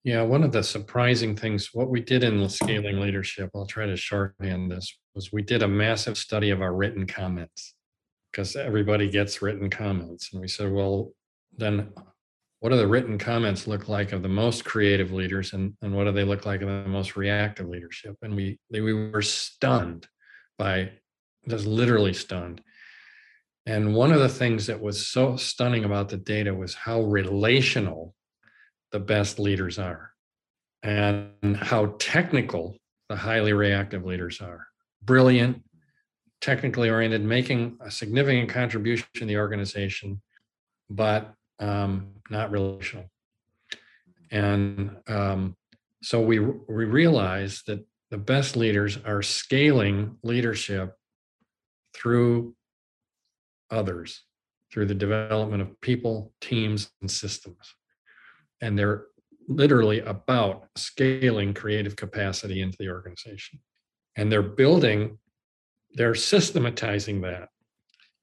Yeah, 0.03 0.23
one 0.23 0.43
of 0.43 0.51
the 0.51 0.63
surprising 0.63 1.35
things, 1.35 1.69
what 1.73 1.89
we 1.89 2.01
did 2.01 2.23
in 2.23 2.41
the 2.41 2.49
scaling 2.49 2.99
leadership, 2.99 3.51
I'll 3.53 3.67
try 3.67 3.85
to 3.85 3.95
shorthand 3.95 4.71
this, 4.71 4.97
was 5.13 5.31
we 5.31 5.43
did 5.43 5.61
a 5.61 5.67
massive 5.67 6.17
study 6.17 6.49
of 6.49 6.61
our 6.61 6.73
written 6.73 7.05
comments 7.05 7.75
because 8.31 8.55
everybody 8.55 9.09
gets 9.09 9.41
written 9.41 9.69
comments. 9.69 10.31
And 10.31 10.41
we 10.41 10.47
said, 10.47 10.71
well, 10.71 11.11
then 11.55 11.89
what 12.61 12.69
do 12.69 12.77
the 12.77 12.87
written 12.87 13.17
comments 13.17 13.67
look 13.67 13.89
like 13.89 14.13
of 14.13 14.23
the 14.23 14.29
most 14.29 14.63
creative 14.63 15.11
leaders 15.11 15.53
and, 15.53 15.73
and 15.81 15.93
what 15.93 16.05
do 16.05 16.11
they 16.11 16.23
look 16.23 16.45
like 16.45 16.61
of 16.61 16.67
the 16.67 16.89
most 16.89 17.15
reactive 17.15 17.67
leadership 17.67 18.15
and 18.21 18.35
we 18.35 18.59
they, 18.69 18.81
we 18.81 18.93
were 18.93 19.21
stunned 19.21 20.07
by 20.57 20.91
just 21.47 21.65
literally 21.65 22.13
stunned 22.13 22.61
and 23.65 23.93
one 23.93 24.11
of 24.11 24.19
the 24.19 24.29
things 24.29 24.67
that 24.67 24.81
was 24.81 25.07
so 25.07 25.35
stunning 25.35 25.85
about 25.85 26.09
the 26.09 26.17
data 26.17 26.53
was 26.53 26.73
how 26.73 27.01
relational 27.01 28.15
the 28.91 28.99
best 28.99 29.39
leaders 29.39 29.79
are 29.79 30.11
and 30.83 31.57
how 31.57 31.95
technical 31.99 32.75
the 33.09 33.15
highly 33.15 33.53
reactive 33.53 34.05
leaders 34.05 34.41
are 34.41 34.67
brilliant 35.03 35.63
technically 36.39 36.89
oriented 36.89 37.23
making 37.23 37.77
a 37.81 37.91
significant 37.91 38.49
contribution 38.49 39.07
to 39.15 39.25
the 39.25 39.37
organization 39.37 40.21
but 40.89 41.33
um, 41.61 42.07
not 42.29 42.51
relational. 42.51 43.09
And 44.31 44.97
um, 45.07 45.55
so 46.01 46.21
we, 46.21 46.39
we 46.39 46.85
realize 46.85 47.63
that 47.67 47.85
the 48.11 48.17
best 48.17 48.55
leaders 48.55 48.99
are 49.05 49.21
scaling 49.21 50.17
leadership 50.21 50.95
through 51.95 52.53
others, 53.71 54.23
through 54.71 54.85
the 54.85 54.93
development 54.93 55.61
of 55.61 55.79
people, 55.81 56.33
teams, 56.41 56.91
and 57.01 57.09
systems. 57.09 57.73
And 58.61 58.77
they're 58.77 59.05
literally 59.47 60.01
about 60.01 60.67
scaling 60.75 61.53
creative 61.53 61.95
capacity 61.95 62.61
into 62.61 62.77
the 62.79 62.89
organization. 62.89 63.59
And 64.17 64.29
they're 64.29 64.43
building, 64.43 65.17
they're 65.93 66.15
systematizing 66.15 67.21
that 67.21 67.47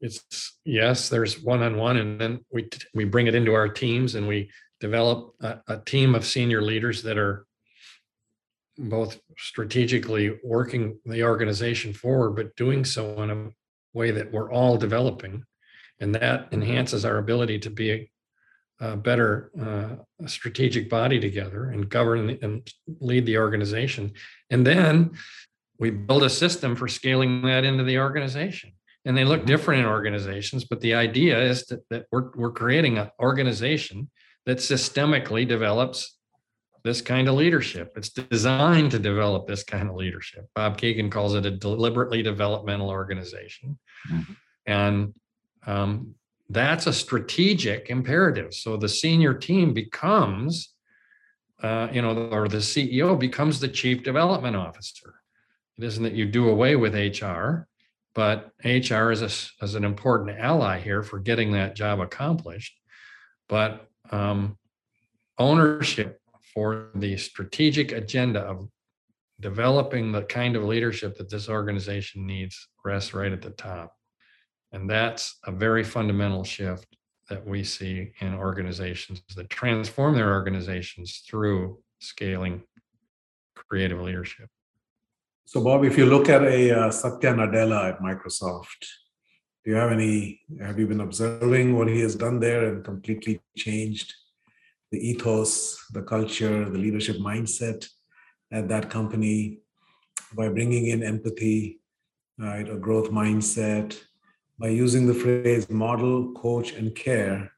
it's 0.01 0.59
yes 0.65 1.09
there's 1.09 1.43
one-on-one 1.43 1.97
and 1.97 2.21
then 2.21 2.39
we 2.53 2.69
we 2.95 3.05
bring 3.05 3.27
it 3.27 3.35
into 3.35 3.53
our 3.53 3.69
teams 3.69 4.15
and 4.15 4.29
we 4.29 4.49
develop 4.79 5.35
a, 5.41 5.59
a, 5.67 5.79
team 5.79 6.15
of 6.15 6.25
senior 6.25 6.63
leaders 6.63 7.03
that 7.03 7.19
are 7.19 7.48
both 8.79 9.19
strategically 9.37 10.39
working 10.45 10.99
the 11.05 11.25
organization 11.25 11.93
forward 11.93 12.37
but 12.37 12.55
doing 12.57 12.85
so 12.85 13.21
in 13.23 13.31
a 13.31 13.49
way 13.93 14.11
that 14.11 14.33
we're 14.33 14.53
all 14.53 14.77
developing. 14.77 15.45
And 16.01 16.15
that 16.15 16.49
enhances 16.53 17.05
our 17.05 17.19
ability 17.19 17.59
to 17.61 17.71
be 17.71 17.91
a, 17.91 18.11
a 18.81 18.97
better 18.97 19.51
uh, 19.61 20.27
strategic 20.27 20.89
body 20.89 21.19
together 21.19 21.71
and 21.71 21.89
govern 21.89 22.39
and 22.41 22.71
lead 23.01 23.27
the 23.27 23.39
organization. 23.39 24.13
And 24.51 24.65
then 24.65 25.11
we 25.79 25.91
build 25.91 26.23
a 26.23 26.31
system 26.31 26.77
for 26.77 26.87
scaling 26.87 27.43
that 27.43 27.65
into 27.65 27.85
the 27.85 27.99
organization. 27.99 28.73
And 29.05 29.17
they 29.17 29.25
look 29.25 29.47
different 29.47 29.81
in 29.81 29.87
organizations 29.87 30.65
but 30.65 30.81
the 30.81 30.95
idea 30.95 31.41
is 31.41 31.67
that, 31.67 31.81
that 31.91 32.07
we're, 32.13 32.31
we're 32.37 32.53
creating 32.53 32.99
an 32.99 33.11
organization 33.21 34.11
that 34.47 34.59
systemically 34.59 35.47
develops 35.47 36.18
this 36.89 37.03
kind 37.03 37.29
of 37.29 37.35
leadership. 37.35 37.93
It's 37.97 38.09
designed 38.09 38.93
to 38.93 38.99
develop 38.99 39.47
this 39.47 39.63
kind 39.63 39.91
of 39.91 39.95
leadership. 39.95 40.49
Bob 40.55 40.79
kegan 40.79 41.11
calls 41.11 41.35
it 41.35 41.45
a 41.45 41.51
deliberately 41.51 42.23
developmental 42.23 42.89
organization. 42.89 43.79
Mm-hmm. 44.11 44.33
and 44.67 45.15
um, 45.67 46.15
that's 46.49 46.87
a 46.87 46.93
strategic 46.93 47.91
imperative. 47.91 48.55
So 48.55 48.79
the 48.79 48.89
senior 48.89 49.35
team 49.35 49.75
becomes 49.75 50.73
uh, 51.63 51.89
you 51.93 52.01
know 52.01 52.29
or 52.29 52.49
the 52.49 52.59
ceo 52.59 53.19
becomes 53.19 53.61
the 53.61 53.69
chief 53.69 54.03
development 54.03 54.57
officer. 54.57 55.15
It 55.77 55.85
isn't 55.85 56.03
that 56.05 56.15
you 56.15 56.25
do 56.25 56.49
away 56.49 56.75
with 56.77 56.95
hr 56.95 57.67
but 58.15 58.51
HR 58.65 59.13
is, 59.13 59.23
a, 59.23 59.65
is 59.65 59.75
an 59.75 59.85
important 59.85 60.39
ally 60.39 60.81
here 60.81 61.03
for 61.05 61.19
getting 61.21 61.53
that 61.53 61.77
job 61.77 62.01
accomplished. 62.01 62.75
But 63.49 63.87
um, 64.11 64.59
ownership 65.39 66.21
for 66.59 66.91
the 66.97 67.17
strategic 67.17 67.93
agenda 67.93 68.41
of 68.41 68.69
developing 69.39 70.11
the 70.11 70.23
kind 70.23 70.57
of 70.57 70.65
leadership 70.65 71.17
that 71.17 71.31
this 71.31 71.49
organization 71.49 72.27
needs 72.27 72.57
rests 72.85 73.15
right 73.15 73.31
at 73.31 73.43
the 73.43 73.51
top. 73.51 73.95
And 74.73 74.91
that's 74.91 75.39
a 75.45 75.53
very 75.53 75.85
fundamental 75.85 76.43
shift 76.43 76.89
that 77.29 77.47
we 77.47 77.63
see 77.63 78.11
in 78.21 78.35
organizations 78.35 79.23
that 79.37 79.49
transform 79.51 80.17
their 80.17 80.33
organizations 80.33 81.23
through 81.29 81.79
scaling 82.01 82.65
creative 83.55 84.01
leadership. 84.01 84.49
So, 85.45 85.63
Bob, 85.63 85.85
if 85.85 85.97
you 85.97 86.07
look 86.07 86.29
at 86.29 86.43
a 86.43 86.77
uh, 86.77 86.91
Satya 86.91 87.35
Nadella 87.35 87.91
at 87.91 88.01
Microsoft, 88.01 88.83
do 89.65 89.71
you 89.71 89.77
have 89.77 89.93
any? 89.93 90.41
Have 90.61 90.77
you 90.81 90.89
been 90.89 91.03
observing 91.03 91.79
what 91.79 91.87
he 91.87 92.01
has 92.01 92.17
done 92.17 92.41
there 92.41 92.67
and 92.67 92.85
completely 92.85 93.41
changed 93.57 94.13
the 94.91 94.99
ethos, 94.99 95.79
the 95.93 96.03
culture, 96.03 96.69
the 96.69 96.79
leadership 96.79 97.17
mindset 97.17 97.87
at 98.53 98.69
that 98.69 98.91
company 98.91 99.61
by 100.35 100.49
bringing 100.49 100.87
in 100.87 101.03
empathy, 101.03 101.81
right, 102.39 102.69
a 102.69 102.77
growth 102.77 103.11
mindset, 103.11 103.99
by 104.59 104.69
using 104.69 105.07
the 105.07 105.15
phrase 105.15 105.69
model, 105.71 106.33
coach, 106.33 106.73
and 106.73 106.95
care. 106.95 107.51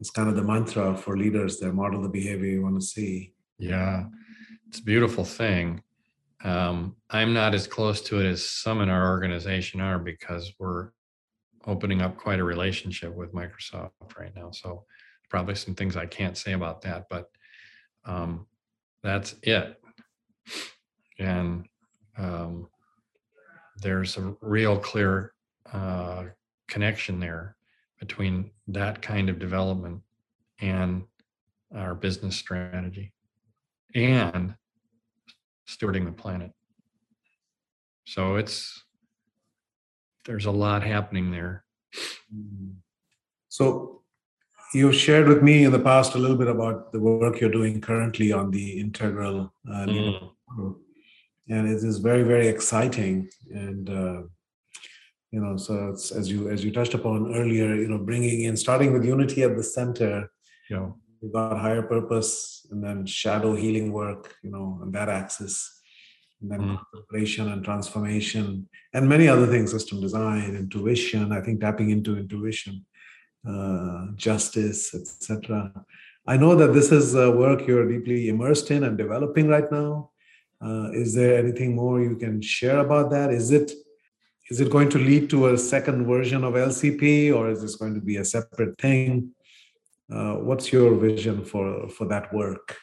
It's 0.00 0.10
kind 0.10 0.28
of 0.28 0.36
the 0.36 0.42
mantra 0.42 0.96
for 0.96 1.16
leaders 1.16 1.58
there 1.58 1.72
model 1.72 2.02
the 2.02 2.08
behavior 2.08 2.46
you 2.46 2.62
want 2.62 2.80
to 2.80 2.86
see. 2.86 3.34
Yeah, 3.58 4.06
it's 4.68 4.78
a 4.78 4.84
beautiful 4.84 5.24
thing 5.24 5.82
um, 6.44 6.96
I'm 7.10 7.32
not 7.32 7.54
as 7.54 7.66
close 7.66 8.00
to 8.02 8.20
it 8.20 8.26
as 8.26 8.48
some 8.48 8.80
in 8.80 8.88
our 8.88 9.10
organization 9.10 9.80
are 9.80 9.98
because 9.98 10.52
we're 10.58 10.90
opening 11.66 12.00
up 12.00 12.16
quite 12.16 12.38
a 12.38 12.44
relationship 12.44 13.14
with 13.14 13.34
Microsoft 13.34 13.90
right 14.16 14.34
now. 14.34 14.50
So 14.52 14.84
probably 15.28 15.54
some 15.54 15.74
things 15.74 15.96
I 15.96 16.06
can't 16.06 16.36
say 16.36 16.52
about 16.52 16.82
that, 16.82 17.06
but 17.08 17.30
um, 18.04 18.46
that's 19.02 19.34
it. 19.42 19.80
And 21.18 21.66
um, 22.16 22.68
there's 23.82 24.16
a 24.16 24.34
real 24.40 24.78
clear 24.78 25.32
uh, 25.72 26.24
connection 26.68 27.20
there 27.20 27.56
between 28.00 28.50
that 28.68 29.02
kind 29.02 29.28
of 29.28 29.38
development 29.38 30.02
and 30.60 31.04
our 31.74 31.94
business 31.94 32.36
strategy 32.36 33.12
and 33.94 34.54
stewarding 35.68 36.04
the 36.04 36.12
planet. 36.12 36.52
So 38.04 38.36
it's 38.36 38.84
there's 40.24 40.46
a 40.46 40.50
lot 40.50 40.82
happening 40.82 41.30
there. 41.30 41.64
So 43.48 43.97
you've 44.74 44.94
shared 44.94 45.28
with 45.28 45.42
me 45.42 45.64
in 45.64 45.72
the 45.72 45.78
past 45.78 46.14
a 46.14 46.18
little 46.18 46.36
bit 46.36 46.48
about 46.48 46.92
the 46.92 47.00
work 47.00 47.40
you're 47.40 47.50
doing 47.50 47.80
currently 47.80 48.32
on 48.32 48.50
the 48.50 48.80
integral 48.80 49.52
uh, 49.70 49.86
mm. 49.86 50.30
and 51.48 51.68
it 51.68 51.82
is 51.82 51.98
very 51.98 52.22
very 52.22 52.48
exciting. 52.48 53.28
And 53.50 53.88
uh, 53.88 54.22
you 55.30 55.40
know 55.40 55.56
so 55.56 55.88
it's 55.88 56.10
as 56.10 56.30
you 56.30 56.50
as 56.50 56.64
you 56.64 56.72
touched 56.72 56.94
upon 56.94 57.34
earlier 57.34 57.74
you 57.74 57.88
know 57.88 57.98
bringing 57.98 58.44
in 58.44 58.56
starting 58.56 58.92
with 58.92 59.04
unity 59.04 59.42
at 59.42 59.56
the 59.56 59.62
center 59.62 60.30
you 60.70 60.76
know 60.76 60.96
we 61.20 61.28
got 61.30 61.58
higher 61.58 61.82
purpose 61.82 62.66
and 62.70 62.82
then 62.82 63.04
shadow 63.04 63.54
healing 63.54 63.92
work 63.92 64.36
you 64.42 64.50
know 64.50 64.78
on 64.82 64.92
that 64.92 65.08
axis. 65.08 65.74
And 66.40 66.52
then 66.52 66.60
mm. 66.60 66.78
contemplation 66.92 67.50
and 67.50 67.64
transformation 67.64 68.68
and 68.94 69.08
many 69.08 69.26
other 69.26 69.46
things 69.48 69.72
system 69.72 70.00
design 70.00 70.54
intuition 70.54 71.32
i 71.32 71.40
think 71.40 71.60
tapping 71.60 71.90
into 71.90 72.16
intuition 72.16 72.86
uh, 73.46 74.06
justice 74.16 74.94
etc 74.94 75.72
i 76.26 76.36
know 76.36 76.54
that 76.54 76.72
this 76.72 76.90
is 76.92 77.14
uh, 77.14 77.30
work 77.30 77.66
you're 77.66 77.88
deeply 77.88 78.28
immersed 78.28 78.70
in 78.70 78.84
and 78.84 78.98
developing 78.98 79.48
right 79.48 79.70
now. 79.72 80.10
Uh, 80.60 80.90
is 80.92 81.14
there 81.14 81.38
anything 81.38 81.76
more 81.76 82.00
you 82.00 82.16
can 82.16 82.42
share 82.42 82.78
about 82.78 83.10
that? 83.10 83.30
Is 83.30 83.52
it 83.52 83.72
is 84.50 84.60
it 84.60 84.70
going 84.70 84.88
to 84.88 84.98
lead 84.98 85.28
to 85.30 85.48
a 85.48 85.58
second 85.58 86.06
version 86.06 86.42
of 86.42 86.54
lcp 86.54 87.34
or 87.34 87.50
is 87.50 87.60
this 87.60 87.76
going 87.76 87.94
to 87.94 88.00
be 88.00 88.16
a 88.16 88.24
separate 88.24 88.76
thing? 88.80 89.30
Uh, 90.10 90.34
what's 90.34 90.72
your 90.72 90.94
vision 90.96 91.44
for 91.44 91.88
for 91.88 92.06
that 92.06 92.32
work? 92.32 92.76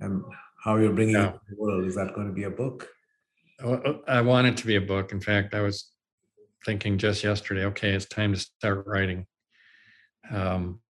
And 0.00 0.24
how 0.64 0.76
you're 0.76 0.92
bringing 0.92 1.14
yeah. 1.14 1.28
it 1.28 1.32
to 1.34 1.40
the 1.50 1.56
world? 1.56 1.84
Is 1.84 1.94
that 1.94 2.14
going 2.14 2.26
to 2.26 2.32
be 2.32 2.44
a 2.44 2.50
book? 2.50 2.88
Oh, 3.62 3.80
oh, 3.84 4.00
i 4.08 4.20
want 4.20 4.46
it 4.46 4.56
to 4.58 4.66
be 4.66 4.76
a 4.76 4.80
book. 4.80 5.12
In 5.12 5.20
fact 5.20 5.54
i 5.54 5.60
was 5.60 5.92
thinking 6.66 6.98
just 6.98 7.22
yesterday 7.22 7.64
okay 7.66 7.90
it's 7.94 8.06
time 8.06 8.32
to 8.34 8.40
start 8.40 8.84
writing 8.84 9.24
um, 10.30 10.80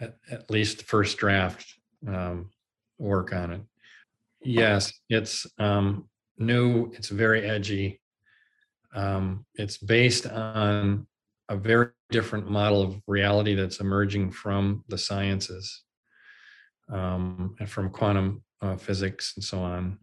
at, 0.00 0.16
at 0.30 0.50
least 0.50 0.82
first 0.82 1.18
draft 1.18 1.66
um, 2.06 2.50
work 2.98 3.32
on 3.32 3.52
it 3.52 3.60
yes 4.42 4.92
it's 5.08 5.46
um, 5.58 6.08
new 6.38 6.90
it's 6.92 7.08
very 7.08 7.48
edgy 7.48 8.00
um, 8.94 9.44
it's 9.54 9.78
based 9.78 10.26
on 10.26 11.06
a 11.48 11.56
very 11.56 11.90
different 12.10 12.50
model 12.50 12.82
of 12.82 13.00
reality 13.06 13.54
that's 13.54 13.80
emerging 13.80 14.30
from 14.30 14.84
the 14.88 14.98
sciences 14.98 15.82
um, 16.92 17.54
and 17.58 17.68
from 17.68 17.90
quantum 17.90 18.42
uh, 18.62 18.76
physics 18.76 19.32
and 19.36 19.44
so 19.44 19.58
on. 19.60 19.98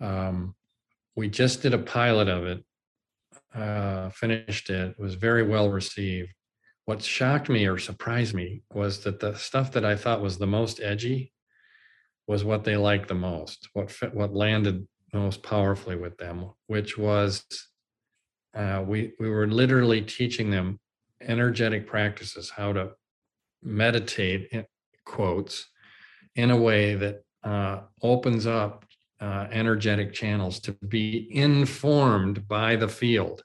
Um, 0.00 0.54
we 1.16 1.28
just 1.28 1.62
did 1.62 1.74
a 1.74 1.78
pilot 1.78 2.28
of 2.28 2.46
it, 2.46 2.64
uh, 3.54 4.10
finished 4.10 4.70
it, 4.70 4.90
it 4.98 5.00
was 5.00 5.14
very 5.14 5.42
well 5.42 5.70
received. 5.70 6.32
What 6.86 7.02
shocked 7.02 7.48
me 7.48 7.66
or 7.66 7.78
surprised 7.78 8.34
me 8.34 8.62
was 8.72 9.00
that 9.04 9.20
the 9.20 9.34
stuff 9.34 9.72
that 9.72 9.84
I 9.84 9.96
thought 9.96 10.22
was 10.22 10.38
the 10.38 10.46
most 10.46 10.80
edgy 10.80 11.32
was 12.26 12.44
what 12.44 12.64
they 12.64 12.76
liked 12.76 13.08
the 13.08 13.14
most, 13.14 13.68
what 13.72 13.90
fit, 13.90 14.14
what 14.14 14.34
landed 14.34 14.86
most 15.12 15.42
powerfully 15.42 15.96
with 15.96 16.16
them, 16.18 16.50
which 16.66 16.98
was 16.98 17.44
uh, 18.54 18.84
we 18.86 19.12
we 19.18 19.28
were 19.28 19.46
literally 19.46 20.02
teaching 20.02 20.50
them 20.50 20.78
energetic 21.20 21.86
practices, 21.86 22.50
how 22.50 22.72
to 22.72 22.90
meditate 23.62 24.48
in 24.52 24.64
quotes 25.04 25.66
in 26.36 26.50
a 26.50 26.56
way 26.56 26.94
that 26.94 27.22
uh, 27.44 27.80
opens 28.02 28.46
up 28.46 28.84
uh, 29.20 29.46
energetic 29.50 30.12
channels 30.12 30.60
to 30.60 30.72
be 30.88 31.28
informed 31.30 32.46
by 32.48 32.76
the 32.76 32.88
field, 32.88 33.42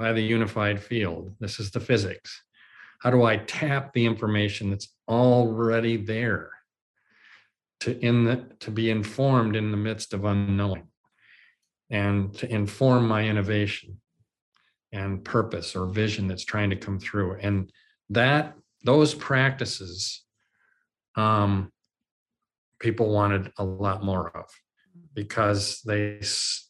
by 0.00 0.14
the 0.14 0.22
unified 0.22 0.82
field. 0.82 1.30
This 1.40 1.60
is 1.60 1.70
the 1.70 1.78
physics. 1.78 2.42
How 3.00 3.10
do 3.10 3.22
I 3.22 3.36
tap 3.36 3.92
the 3.92 4.06
information 4.06 4.70
that's 4.70 4.88
already 5.06 5.98
there 5.98 6.50
to 7.80 7.98
in 8.00 8.24
the 8.24 8.46
to 8.60 8.70
be 8.70 8.90
informed 8.90 9.56
in 9.56 9.70
the 9.70 9.76
midst 9.76 10.14
of 10.14 10.24
unknowing 10.24 10.88
and 11.90 12.34
to 12.38 12.50
inform 12.50 13.06
my 13.06 13.24
innovation 13.28 14.00
and 14.90 15.22
purpose 15.22 15.76
or 15.76 15.84
vision 15.84 16.26
that's 16.26 16.44
trying 16.44 16.70
to 16.70 16.76
come 16.76 16.98
through 16.98 17.36
and 17.40 17.70
that 18.08 18.54
those 18.82 19.14
practices 19.14 20.24
um, 21.16 21.70
people 22.78 23.10
wanted 23.10 23.52
a 23.58 23.64
lot 23.64 24.02
more 24.02 24.30
of 24.34 24.46
because 25.14 25.80
they 25.82 26.20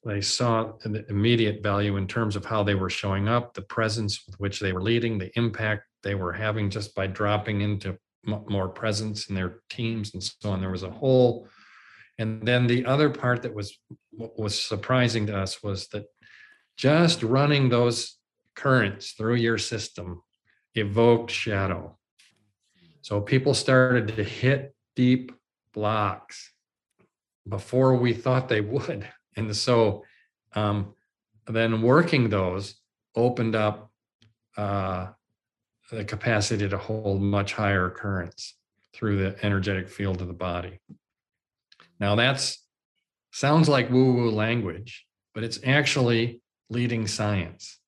they 0.04 0.20
saw 0.20 0.72
an 0.84 1.04
immediate 1.08 1.62
value 1.62 1.96
in 1.96 2.06
terms 2.06 2.36
of 2.36 2.44
how 2.44 2.62
they 2.62 2.74
were 2.74 2.90
showing 2.90 3.28
up 3.28 3.54
the 3.54 3.62
presence 3.62 4.24
with 4.26 4.38
which 4.40 4.60
they 4.60 4.72
were 4.72 4.82
leading 4.82 5.18
the 5.18 5.30
impact 5.38 5.84
they 6.02 6.14
were 6.14 6.32
having 6.32 6.70
just 6.70 6.94
by 6.94 7.06
dropping 7.06 7.60
into 7.60 7.96
more 8.24 8.68
presence 8.68 9.28
in 9.28 9.34
their 9.34 9.60
teams 9.68 10.14
and 10.14 10.22
so 10.22 10.50
on. 10.50 10.60
There 10.60 10.70
was 10.70 10.82
a 10.82 10.90
whole 10.90 11.48
and 12.18 12.46
then 12.46 12.66
the 12.66 12.84
other 12.84 13.08
part 13.08 13.42
that 13.42 13.54
was 13.54 13.78
was 14.12 14.62
surprising 14.62 15.26
to 15.26 15.36
us 15.36 15.62
was 15.62 15.88
that 15.88 16.04
just 16.76 17.22
running 17.22 17.68
those 17.68 18.18
currents 18.54 19.12
through 19.12 19.36
your 19.36 19.58
system 19.58 20.22
evoked 20.74 21.30
shadow. 21.30 21.96
So 23.02 23.20
people 23.20 23.54
started 23.54 24.08
to 24.08 24.24
hit 24.24 24.74
deep 24.96 25.32
blocks 25.72 26.52
before 27.50 27.94
we 27.96 28.14
thought 28.14 28.48
they 28.48 28.60
would. 28.74 29.06
And 29.36 29.54
so 29.54 30.04
um, 30.54 30.94
then 31.46 31.82
working 31.82 32.30
those 32.30 32.76
opened 33.14 33.54
up 33.54 33.90
uh, 34.56 35.08
the 35.90 36.04
capacity 36.04 36.68
to 36.68 36.78
hold 36.78 37.20
much 37.20 37.52
higher 37.52 37.90
currents 37.90 38.54
through 38.94 39.18
the 39.18 39.44
energetic 39.44 39.88
field 39.88 40.20
of 40.20 40.28
the 40.28 40.32
body. 40.32 40.80
Now 41.98 42.14
that's 42.14 42.64
sounds 43.32 43.68
like 43.68 43.90
woo-woo 43.90 44.30
language, 44.30 45.06
but 45.34 45.44
it's 45.44 45.60
actually 45.64 46.40
leading 46.68 47.06
science. 47.06 47.78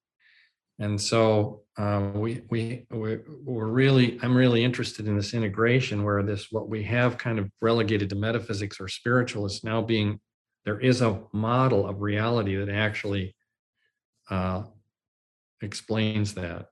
And 0.78 1.00
so 1.00 1.61
uh, 1.78 2.10
we 2.14 2.42
we 2.50 2.86
we're, 2.90 3.22
we're, 3.44 3.66
really 3.66 4.18
I'm 4.22 4.36
really 4.36 4.62
interested 4.62 5.06
in 5.06 5.16
this 5.16 5.32
integration 5.32 6.04
where 6.04 6.22
this 6.22 6.48
what 6.50 6.68
we 6.68 6.82
have 6.84 7.16
kind 7.16 7.38
of 7.38 7.50
relegated 7.62 8.10
to 8.10 8.16
metaphysics 8.16 8.78
or 8.78 8.88
spiritual 8.88 9.46
is 9.46 9.64
now 9.64 9.80
being 9.80 10.20
there 10.66 10.78
is 10.78 11.00
a 11.00 11.22
model 11.32 11.88
of 11.88 12.02
reality 12.02 12.56
that 12.56 12.68
actually 12.68 13.34
uh, 14.30 14.64
explains 15.62 16.34
that, 16.34 16.66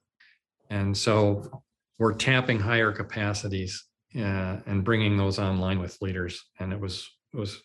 and 0.69 0.95
so 0.97 1.63
we're 1.99 2.15
tapping 2.15 2.61
higher 2.61 2.93
capacities 2.93 3.87
uh, 4.17 4.59
and 4.67 4.85
bringing 4.85 5.17
those 5.17 5.39
online 5.39 5.79
with 5.79 5.97
leaders, 6.03 6.45
and 6.59 6.75
it 6.75 6.81
was 6.81 7.09
it 7.33 7.39
was 7.39 7.59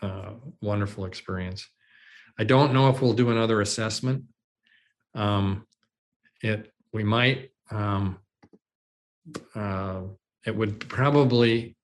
a 0.00 0.06
uh, 0.06 0.32
wonderful 0.62 1.04
experience. 1.04 1.68
I 2.38 2.44
don't 2.44 2.72
know 2.72 2.88
if 2.88 3.02
we'll 3.02 3.12
do 3.12 3.30
another 3.30 3.60
assessment. 3.60 4.24
Um, 5.14 5.66
it 6.42 6.72
we 6.92 7.04
might 7.04 7.50
um, 7.70 8.18
uh, 9.54 10.00
it 10.46 10.56
would 10.56 10.88
probably 10.88 11.76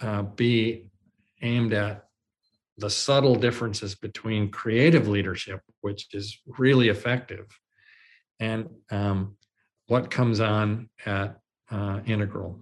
uh, 0.00 0.22
be 0.22 0.90
aimed 1.42 1.72
at 1.72 2.06
the 2.78 2.90
subtle 2.90 3.34
differences 3.34 3.94
between 3.94 4.50
creative 4.50 5.06
leadership, 5.06 5.60
which 5.82 6.14
is 6.14 6.40
really 6.58 6.88
effective, 6.88 7.46
and 8.40 8.68
um, 8.90 9.36
what 9.86 10.10
comes 10.10 10.40
on 10.40 10.88
at 11.06 11.38
uh, 11.70 12.00
integral 12.06 12.58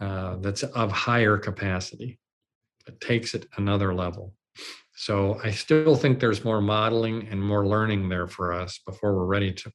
uh, 0.00 0.36
that's 0.36 0.62
of 0.62 0.92
higher 0.92 1.38
capacity. 1.38 2.18
It 2.86 3.00
takes 3.00 3.34
it 3.34 3.46
another 3.56 3.94
level. 3.94 4.34
So 4.96 5.40
I 5.42 5.50
still 5.50 5.96
think 5.96 6.20
there's 6.20 6.44
more 6.44 6.60
modeling 6.60 7.26
and 7.28 7.42
more 7.42 7.66
learning 7.66 8.08
there 8.08 8.26
for 8.26 8.52
us 8.52 8.78
before 8.86 9.14
we're 9.16 9.24
ready 9.24 9.52
to 9.52 9.72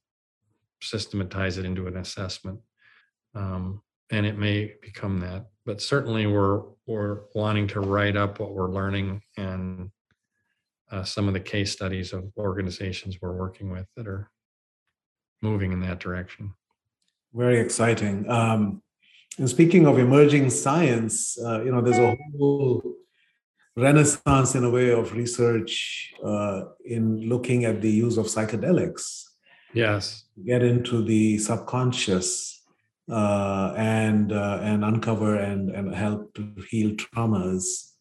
systematize 0.82 1.58
it 1.58 1.64
into 1.64 1.86
an 1.86 1.96
assessment. 1.96 2.60
Um, 3.34 3.82
and 4.10 4.26
it 4.26 4.36
may 4.36 4.74
become 4.82 5.20
that, 5.20 5.46
but 5.64 5.80
certainly 5.80 6.26
we're 6.26 6.62
we're 6.86 7.20
wanting 7.34 7.68
to 7.68 7.80
write 7.80 8.16
up 8.16 8.40
what 8.40 8.52
we're 8.52 8.70
learning 8.70 9.22
and 9.36 9.90
uh, 10.90 11.04
some 11.04 11.28
of 11.28 11.34
the 11.34 11.40
case 11.40 11.70
studies 11.70 12.12
of 12.12 12.32
organizations 12.36 13.18
we're 13.22 13.36
working 13.36 13.70
with 13.70 13.86
that 13.96 14.08
are 14.08 14.28
moving 15.40 15.70
in 15.70 15.80
that 15.80 16.00
direction. 16.00 16.52
Very 17.32 17.60
exciting. 17.60 18.28
Um, 18.28 18.82
and 19.38 19.48
speaking 19.48 19.86
of 19.86 20.00
emerging 20.00 20.50
science, 20.50 21.38
uh, 21.40 21.62
you 21.62 21.70
know, 21.70 21.80
there's 21.80 21.98
a 21.98 22.16
whole 22.36 22.82
renaissance 23.76 24.56
in 24.56 24.64
a 24.64 24.70
way 24.70 24.90
of 24.90 25.12
research 25.12 26.12
uh, 26.24 26.64
in 26.84 27.28
looking 27.28 27.64
at 27.64 27.80
the 27.80 27.90
use 27.90 28.16
of 28.16 28.26
psychedelics 28.26 29.30
Yes. 29.72 30.24
Get 30.44 30.62
into 30.62 31.02
the 31.02 31.38
subconscious 31.38 32.62
uh, 33.10 33.74
and 33.76 34.32
uh, 34.32 34.60
and 34.62 34.84
uncover 34.84 35.36
and 35.36 35.70
and 35.70 35.94
help 35.94 36.32
to 36.34 36.52
heal 36.68 36.90
traumas 36.92 37.92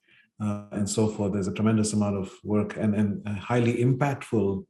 uh, 0.42 0.66
and 0.72 0.90
so 0.90 1.08
forth. 1.08 1.34
There's 1.34 1.48
a 1.48 1.54
tremendous 1.54 1.94
amount 1.94 2.18
of 2.18 2.32
work 2.44 2.78
and 2.78 2.96
and 2.96 3.28
highly 3.28 3.84
impactful 3.84 4.66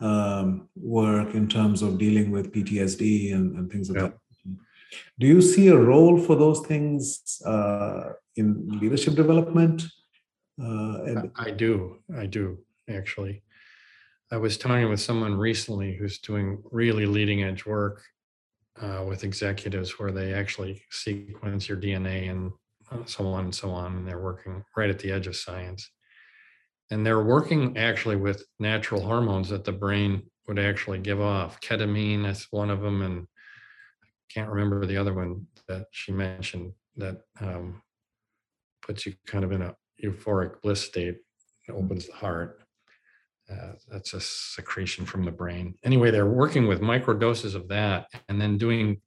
um, 0.00 0.68
work 0.76 1.34
in 1.34 1.48
terms 1.48 1.82
of 1.82 1.98
dealing 1.98 2.30
with 2.30 2.52
PTSD 2.52 3.34
and, 3.34 3.56
and 3.56 3.70
things 3.70 3.90
like 3.90 4.02
yeah. 4.02 4.08
that. 4.08 4.16
Do 5.18 5.26
you 5.26 5.40
see 5.40 5.68
a 5.68 5.76
role 5.76 6.18
for 6.18 6.36
those 6.36 6.60
things 6.66 7.40
uh, 7.44 8.12
in 8.36 8.66
leadership 8.80 9.14
development? 9.14 9.84
Uh, 10.60 11.04
and- 11.04 11.30
I 11.36 11.50
do. 11.50 11.98
I 12.16 12.26
do 12.26 12.58
actually. 12.88 13.42
I 14.32 14.36
was 14.36 14.56
talking 14.56 14.88
with 14.88 15.00
someone 15.00 15.34
recently 15.34 15.96
who's 15.96 16.18
doing 16.18 16.62
really 16.70 17.04
leading 17.04 17.42
edge 17.42 17.66
work 17.66 18.02
uh, 18.80 19.04
with 19.06 19.24
executives 19.24 19.98
where 19.98 20.12
they 20.12 20.32
actually 20.32 20.82
sequence 20.90 21.68
your 21.68 21.78
DNA 21.78 22.30
and 22.30 22.52
uh, 22.92 23.04
so 23.06 23.26
on 23.26 23.46
and 23.46 23.54
so 23.54 23.70
on. 23.70 23.96
And 23.96 24.06
they're 24.06 24.20
working 24.20 24.64
right 24.76 24.88
at 24.88 25.00
the 25.00 25.10
edge 25.10 25.26
of 25.26 25.34
science. 25.34 25.90
And 26.92 27.04
they're 27.04 27.24
working 27.24 27.76
actually 27.76 28.16
with 28.16 28.44
natural 28.60 29.02
hormones 29.02 29.48
that 29.48 29.64
the 29.64 29.72
brain 29.72 30.22
would 30.46 30.60
actually 30.60 31.00
give 31.00 31.20
off. 31.20 31.60
Ketamine 31.60 32.24
is 32.24 32.46
one 32.52 32.70
of 32.70 32.80
them. 32.80 33.02
And 33.02 33.26
I 34.04 34.06
can't 34.32 34.50
remember 34.50 34.86
the 34.86 34.96
other 34.96 35.12
one 35.12 35.46
that 35.66 35.86
she 35.90 36.12
mentioned 36.12 36.72
that 36.96 37.22
um, 37.40 37.82
puts 38.80 39.06
you 39.06 39.14
kind 39.26 39.44
of 39.44 39.50
in 39.50 39.62
a 39.62 39.74
euphoric 40.02 40.62
bliss 40.62 40.82
state, 40.82 41.18
opens 41.68 42.06
the 42.06 42.12
heart. 42.12 42.60
Uh, 43.50 43.72
that's 43.90 44.14
a 44.14 44.20
secretion 44.20 45.04
from 45.04 45.24
the 45.24 45.30
brain. 45.30 45.74
Anyway, 45.84 46.10
they're 46.10 46.26
working 46.26 46.66
with 46.66 46.80
micro 46.80 47.14
doses 47.14 47.54
of 47.54 47.68
that 47.68 48.06
and 48.28 48.40
then 48.40 48.56
doing, 48.58 49.00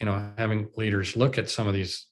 you 0.00 0.06
know, 0.06 0.32
having 0.36 0.68
leaders 0.76 1.16
look 1.16 1.38
at 1.38 1.48
some 1.48 1.66
of 1.66 1.74
these 1.74 2.06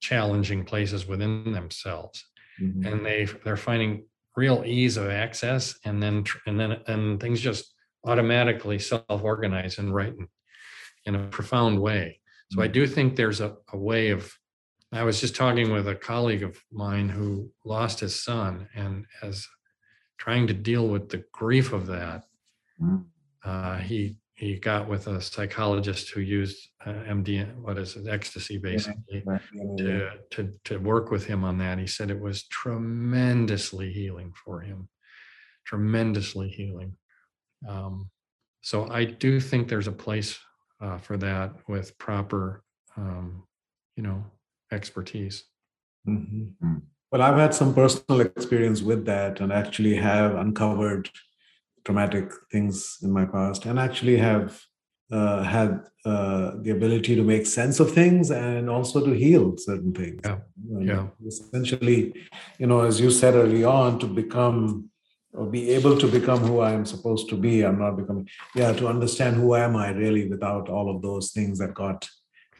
challenging 0.00 0.64
places 0.64 1.06
within 1.06 1.52
themselves. 1.52 2.24
Mm-hmm. 2.60 2.86
And 2.86 3.06
they 3.06 3.24
they're 3.44 3.56
finding 3.56 4.06
real 4.36 4.62
ease 4.66 4.96
of 4.96 5.08
access 5.08 5.74
and 5.84 6.02
then 6.02 6.24
and 6.46 6.60
then 6.60 6.72
and 6.86 7.20
things 7.20 7.40
just 7.40 7.72
automatically 8.04 8.78
self-organize 8.78 9.78
and 9.78 9.94
write 9.94 10.14
in, 10.14 10.28
in 11.06 11.14
a 11.14 11.26
profound 11.28 11.80
way. 11.80 12.20
So 12.50 12.60
I 12.60 12.66
mm-hmm. 12.66 12.72
do 12.72 12.86
think 12.86 13.16
there's 13.16 13.40
a, 13.40 13.56
a 13.72 13.78
way 13.78 14.10
of 14.10 14.32
I 14.92 15.02
was 15.02 15.20
just 15.20 15.34
talking 15.34 15.72
with 15.72 15.88
a 15.88 15.94
colleague 15.94 16.44
of 16.44 16.56
mine 16.70 17.08
who 17.08 17.50
lost 17.64 18.00
his 18.00 18.22
son 18.22 18.68
and 18.76 19.06
as 19.22 19.46
trying 20.24 20.46
to 20.46 20.54
deal 20.54 20.88
with 20.88 21.10
the 21.10 21.22
grief 21.32 21.74
of 21.74 21.86
that, 21.86 22.24
mm. 22.80 23.04
uh, 23.44 23.76
he 23.76 24.16
he 24.36 24.56
got 24.56 24.88
with 24.88 25.06
a 25.06 25.20
psychologist 25.20 26.10
who 26.10 26.20
used 26.20 26.68
uh, 26.84 26.90
MD, 26.90 27.54
what 27.56 27.78
is 27.78 27.94
it, 27.94 28.08
ecstasy, 28.08 28.58
basically, 28.58 29.22
yeah, 29.26 29.38
to 29.76 30.10
to 30.30 30.52
to 30.64 30.78
work 30.78 31.10
with 31.10 31.26
him 31.26 31.44
on 31.44 31.58
that. 31.58 31.78
He 31.78 31.86
said 31.86 32.10
it 32.10 32.18
was 32.18 32.48
tremendously 32.48 33.92
healing 33.92 34.32
for 34.44 34.60
him, 34.60 34.88
tremendously 35.66 36.48
healing. 36.48 36.96
Um, 37.68 38.10
so 38.62 38.88
I 38.90 39.04
do 39.04 39.40
think 39.40 39.68
there's 39.68 39.88
a 39.88 39.92
place 39.92 40.38
uh, 40.80 40.96
for 40.98 41.18
that 41.18 41.52
with 41.68 41.96
proper, 41.98 42.64
um, 42.96 43.44
you 43.94 44.02
know, 44.02 44.24
expertise. 44.72 45.44
Mhm. 46.08 46.82
Well, 47.14 47.22
I've 47.22 47.36
had 47.36 47.54
some 47.54 47.72
personal 47.72 48.22
experience 48.22 48.82
with 48.82 49.04
that 49.04 49.40
and 49.40 49.52
actually 49.52 49.94
have 49.94 50.34
uncovered 50.34 51.08
traumatic 51.84 52.32
things 52.50 52.98
in 53.04 53.12
my 53.12 53.24
past 53.24 53.66
and 53.66 53.78
actually 53.78 54.16
have 54.16 54.60
uh, 55.12 55.44
had 55.44 55.84
uh, 56.04 56.56
the 56.62 56.70
ability 56.70 57.14
to 57.14 57.22
make 57.22 57.46
sense 57.46 57.78
of 57.78 57.92
things 57.92 58.32
and 58.32 58.68
also 58.68 58.98
to 59.06 59.12
heal 59.12 59.56
certain 59.56 59.92
things. 59.92 60.22
Yeah. 60.24 60.38
And 60.70 60.88
Yeah. 60.88 61.06
Essentially, 61.24 62.14
you 62.58 62.66
know, 62.66 62.80
as 62.80 63.00
you 63.00 63.12
said 63.12 63.34
early 63.34 63.62
on, 63.62 64.00
to 64.00 64.08
become 64.08 64.90
or 65.34 65.46
be 65.46 65.70
able 65.70 65.96
to 65.96 66.08
become 66.08 66.40
who 66.40 66.58
I 66.58 66.72
am 66.72 66.84
supposed 66.84 67.28
to 67.28 67.36
be. 67.36 67.64
I'm 67.64 67.78
not 67.78 67.96
becoming, 67.96 68.28
yeah, 68.56 68.72
to 68.72 68.88
understand 68.88 69.36
who 69.36 69.54
am 69.54 69.76
I 69.76 69.90
really 69.90 70.28
without 70.28 70.68
all 70.68 70.92
of 70.92 71.00
those 71.00 71.30
things 71.30 71.60
that 71.60 71.74
got, 71.74 72.08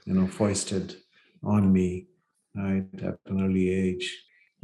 you 0.04 0.14
know, 0.14 0.28
foisted 0.28 0.94
on 1.42 1.72
me 1.72 2.06
right 2.54 2.86
at 3.02 3.18
an 3.26 3.42
early 3.42 3.68
age. 3.68 4.06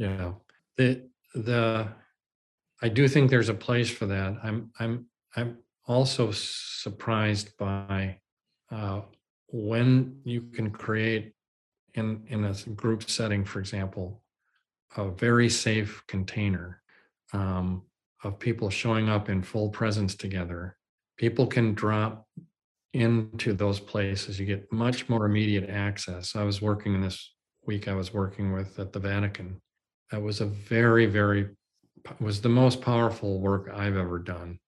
Yeah. 0.01 0.33
The 0.77 1.03
the 1.35 1.87
I 2.81 2.89
do 2.89 3.07
think 3.07 3.29
there's 3.29 3.49
a 3.49 3.53
place 3.53 3.89
for 3.91 4.07
that. 4.07 4.35
I'm 4.41 4.71
I'm 4.79 5.05
I'm 5.35 5.59
also 5.85 6.31
surprised 6.31 7.55
by 7.57 8.17
uh, 8.71 9.01
when 9.49 10.19
you 10.23 10.41
can 10.41 10.71
create 10.71 11.33
in 11.93 12.23
in 12.27 12.45
a 12.45 12.53
group 12.75 13.09
setting, 13.11 13.45
for 13.45 13.59
example, 13.59 14.23
a 14.97 15.11
very 15.11 15.49
safe 15.49 16.03
container 16.07 16.81
um, 17.31 17.83
of 18.23 18.39
people 18.39 18.71
showing 18.71 19.07
up 19.07 19.29
in 19.29 19.43
full 19.43 19.69
presence 19.69 20.15
together. 20.15 20.77
People 21.15 21.45
can 21.45 21.75
drop 21.75 22.27
into 22.93 23.53
those 23.53 23.79
places. 23.79 24.39
You 24.39 24.47
get 24.47 24.73
much 24.73 25.09
more 25.09 25.27
immediate 25.27 25.69
access. 25.69 26.35
I 26.35 26.43
was 26.43 26.59
working 26.59 26.95
in 26.95 27.01
this 27.01 27.35
week. 27.67 27.87
I 27.87 27.93
was 27.93 28.11
working 28.11 28.51
with 28.51 28.79
at 28.79 28.93
the 28.93 28.99
Vatican. 28.99 29.61
That 30.11 30.21
was 30.21 30.41
a 30.41 30.45
very 30.45 31.05
very 31.05 31.49
was 32.19 32.41
the 32.41 32.49
most 32.49 32.81
powerful 32.81 33.39
work 33.39 33.69
I've 33.73 33.95
ever 33.95 34.19
done 34.19 34.59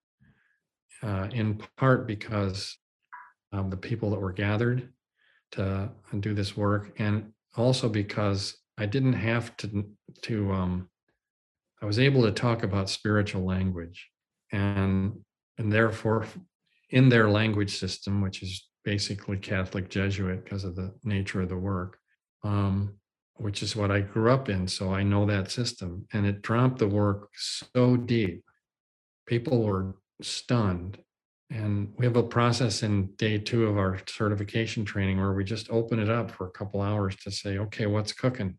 uh, 1.02 1.28
in 1.32 1.62
part 1.78 2.08
because 2.08 2.78
the 3.52 3.78
people 3.78 4.10
that 4.10 4.20
were 4.20 4.34
gathered 4.34 4.90
to 5.52 5.92
do 6.20 6.34
this 6.34 6.58
work, 6.58 6.92
and 6.98 7.32
also 7.56 7.88
because 7.88 8.58
I 8.78 8.88
didn't 8.88 9.14
have 9.14 9.56
to 9.58 9.86
to 10.24 10.52
um, 10.52 10.90
I 11.82 11.86
was 11.86 12.00
able 12.00 12.24
to 12.24 12.32
talk 12.32 12.64
about 12.64 12.90
spiritual 12.90 13.46
language, 13.46 14.10
and 14.52 15.20
and 15.58 15.72
therefore 15.72 16.26
in 16.90 17.10
their 17.10 17.30
language 17.30 17.78
system, 17.78 18.22
which 18.22 18.42
is 18.42 18.68
basically 18.84 19.38
Catholic 19.38 19.90
Jesuit 19.90 20.44
because 20.44 20.64
of 20.64 20.76
the 20.76 20.94
nature 21.04 21.42
of 21.42 21.50
the 21.50 21.58
work, 21.58 21.98
um, 22.44 22.96
which 23.36 23.64
is 23.64 23.76
what 23.76 23.92
I 23.92 24.02
grew 24.02 24.32
up 24.32 24.50
in. 24.50 24.68
So 24.68 24.94
I 24.94 25.04
know 25.04 25.26
that 25.26 25.52
system, 25.52 26.08
and 26.14 26.26
it 26.26 26.42
dropped 26.42 26.80
the 26.80 26.88
work 26.88 27.30
so 27.36 27.98
deep. 27.98 28.44
People 29.26 29.64
were 29.64 29.96
stunned. 30.22 31.00
And 31.50 31.94
we 31.98 32.06
have 32.06 32.16
a 32.16 32.24
process 32.24 32.84
in 32.84 33.08
day 33.18 33.38
two 33.38 33.68
of 33.68 33.78
our 33.78 34.00
certification 34.08 34.86
training 34.86 35.20
where 35.20 35.34
we 35.34 35.44
just 35.44 35.70
open 35.70 36.00
it 36.00 36.10
up 36.10 36.32
for 36.32 36.48
a 36.48 36.52
couple 36.52 36.82
hours 36.82 37.16
to 37.18 37.32
say, 37.32 37.60
okay, 37.60 37.86
what's 37.86 38.12
cooking? 38.12 38.58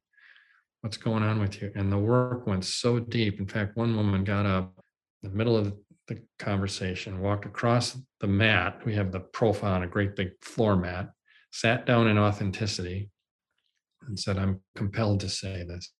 What's 0.80 0.96
going 0.96 1.22
on 1.22 1.40
with 1.40 1.60
you? 1.60 1.72
And 1.74 1.90
the 1.90 1.98
work 1.98 2.46
went 2.46 2.64
so 2.64 2.98
deep. 2.98 3.40
In 3.40 3.46
fact, 3.46 3.76
one 3.76 3.96
woman 3.96 4.22
got 4.22 4.46
up 4.46 4.74
in 5.22 5.30
the 5.30 5.36
middle 5.36 5.56
of 5.56 5.74
the 6.06 6.22
conversation, 6.38 7.20
walked 7.20 7.46
across 7.46 7.96
the 8.20 8.26
mat. 8.26 8.80
We 8.84 8.94
have 8.94 9.10
the 9.10 9.20
profile 9.20 9.72
on 9.72 9.82
a 9.82 9.88
great 9.88 10.14
big 10.14 10.32
floor 10.42 10.76
mat, 10.76 11.10
sat 11.50 11.86
down 11.86 12.06
in 12.08 12.18
authenticity, 12.18 13.10
and 14.06 14.18
said, 14.18 14.38
I'm 14.38 14.60
compelled 14.74 15.20
to 15.20 15.28
say 15.28 15.64
this. 15.64 15.92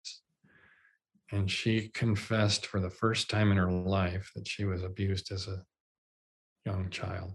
And 1.32 1.50
she 1.50 1.88
confessed 1.94 2.66
for 2.66 2.80
the 2.80 2.90
first 2.90 3.30
time 3.30 3.50
in 3.50 3.56
her 3.56 3.70
life 3.70 4.30
that 4.34 4.46
she 4.46 4.64
was 4.64 4.82
abused 4.82 5.32
as 5.32 5.48
a 5.48 5.62
young 6.64 6.90
child, 6.90 7.32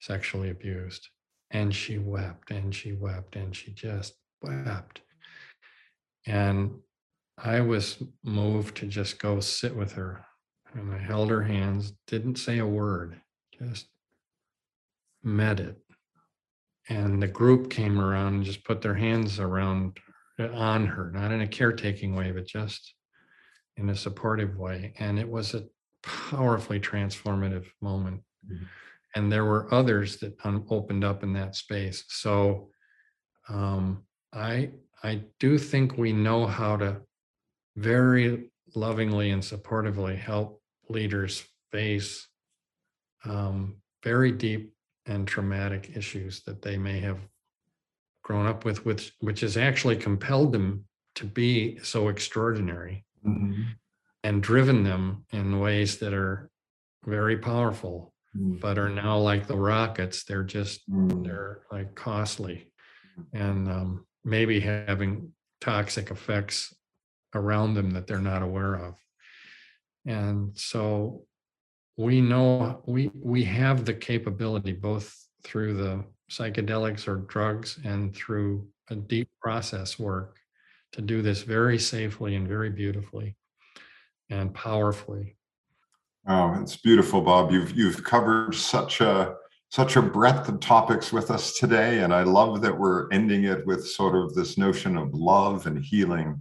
sexually 0.00 0.50
abused. 0.50 1.08
And 1.50 1.74
she 1.74 1.98
wept 1.98 2.50
and 2.50 2.74
she 2.74 2.92
wept 2.92 3.36
and 3.36 3.54
she 3.54 3.72
just 3.72 4.14
wept. 4.42 5.00
And 6.26 6.80
I 7.38 7.60
was 7.60 8.02
moved 8.24 8.76
to 8.78 8.86
just 8.86 9.18
go 9.18 9.40
sit 9.40 9.76
with 9.76 9.92
her. 9.92 10.24
And 10.74 10.92
I 10.92 10.98
held 10.98 11.30
her 11.30 11.42
hands, 11.42 11.92
didn't 12.06 12.36
say 12.36 12.58
a 12.58 12.66
word, 12.66 13.20
just 13.58 13.86
met 15.22 15.60
it. 15.60 15.76
And 16.88 17.22
the 17.22 17.28
group 17.28 17.70
came 17.70 18.00
around 18.00 18.34
and 18.34 18.44
just 18.44 18.64
put 18.64 18.80
their 18.80 18.94
hands 18.94 19.40
around 19.40 19.98
on 20.38 20.86
her, 20.86 21.10
not 21.10 21.32
in 21.32 21.40
a 21.40 21.48
caretaking 21.48 22.14
way, 22.14 22.30
but 22.30 22.46
just 22.46 22.94
in 23.76 23.88
a 23.90 23.96
supportive 23.96 24.56
way. 24.56 24.92
And 24.98 25.18
it 25.18 25.28
was 25.28 25.54
a 25.54 25.64
powerfully 26.02 26.78
transformative 26.80 27.66
moment. 27.80 28.22
Mhm. 28.46 28.66
And 29.14 29.32
there 29.32 29.44
were 29.44 29.72
others 29.72 30.18
that 30.18 30.36
un- 30.44 30.66
opened 30.70 31.04
up 31.04 31.22
in 31.22 31.32
that 31.32 31.56
space. 31.56 32.04
So 32.08 32.70
um, 33.48 34.04
I 34.32 34.72
I 35.02 35.24
do 35.38 35.58
think 35.58 35.96
we 35.96 36.12
know 36.12 36.46
how 36.46 36.76
to 36.76 37.02
very 37.76 38.50
lovingly 38.74 39.30
and 39.30 39.42
supportively 39.42 40.16
help 40.16 40.62
leaders 40.88 41.44
face 41.70 42.28
um, 43.24 43.76
very 44.02 44.32
deep 44.32 44.75
and 45.06 45.26
traumatic 45.26 45.96
issues 45.96 46.42
that 46.42 46.62
they 46.62 46.76
may 46.76 47.00
have 47.00 47.18
grown 48.22 48.46
up 48.46 48.64
with, 48.64 48.84
which 48.84 49.12
which 49.20 49.40
has 49.40 49.56
actually 49.56 49.96
compelled 49.96 50.52
them 50.52 50.84
to 51.14 51.24
be 51.24 51.78
so 51.82 52.08
extraordinary 52.08 53.04
Mhm. 53.24 53.76
and 54.24 54.42
driven 54.42 54.82
them 54.82 55.24
in 55.30 55.60
ways 55.60 55.98
that 55.98 56.12
are 56.12 56.50
very 57.04 57.38
powerful, 57.38 58.12
Mm. 58.36 58.60
but 58.60 58.78
are 58.78 58.90
now 58.90 59.16
like 59.18 59.46
the 59.46 59.56
rockets. 59.56 60.24
They're 60.24 60.44
just 60.44 60.88
Mm. 60.90 61.24
they're 61.24 61.62
like 61.70 61.94
costly 61.94 62.72
and 63.32 63.68
um, 63.70 64.06
maybe 64.24 64.60
having 64.60 65.32
toxic 65.60 66.10
effects 66.10 66.74
around 67.34 67.74
them 67.74 67.92
that 67.92 68.06
they're 68.06 68.18
not 68.20 68.42
aware 68.42 68.74
of. 68.74 68.98
And 70.04 70.56
so 70.58 71.25
we 71.96 72.20
know 72.20 72.82
we 72.86 73.10
we 73.14 73.44
have 73.44 73.84
the 73.84 73.94
capability 73.94 74.72
both 74.72 75.26
through 75.42 75.74
the 75.74 76.04
psychedelics 76.30 77.08
or 77.08 77.16
drugs 77.16 77.78
and 77.84 78.14
through 78.14 78.66
a 78.90 78.96
deep 78.96 79.28
process 79.40 79.98
work 79.98 80.36
to 80.92 81.00
do 81.00 81.22
this 81.22 81.42
very 81.42 81.78
safely 81.78 82.34
and 82.34 82.46
very 82.48 82.70
beautifully 82.70 83.36
and 84.30 84.52
powerfully. 84.54 85.36
Oh, 86.26 86.58
it's 86.60 86.76
beautiful, 86.76 87.20
Bob. 87.20 87.52
You've 87.52 87.76
you've 87.76 88.02
covered 88.04 88.54
such 88.54 89.00
a 89.00 89.36
such 89.70 89.96
a 89.96 90.02
breadth 90.02 90.48
of 90.48 90.60
topics 90.60 91.12
with 91.12 91.30
us 91.30 91.58
today, 91.58 92.00
and 92.00 92.12
I 92.12 92.22
love 92.22 92.60
that 92.62 92.76
we're 92.76 93.10
ending 93.10 93.44
it 93.44 93.64
with 93.66 93.86
sort 93.86 94.14
of 94.14 94.34
this 94.34 94.58
notion 94.58 94.96
of 94.96 95.14
love 95.14 95.66
and 95.66 95.82
healing 95.82 96.40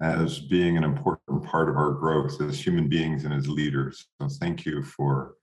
as 0.00 0.38
being 0.38 0.76
an 0.76 0.84
important 0.84 1.44
part 1.44 1.68
of 1.68 1.76
our 1.76 1.92
growth 1.92 2.40
as 2.40 2.64
human 2.64 2.88
beings 2.88 3.24
and 3.24 3.34
as 3.34 3.48
leaders. 3.48 4.06
So 4.20 4.28
thank 4.28 4.64
you 4.64 4.82
for 4.82 5.34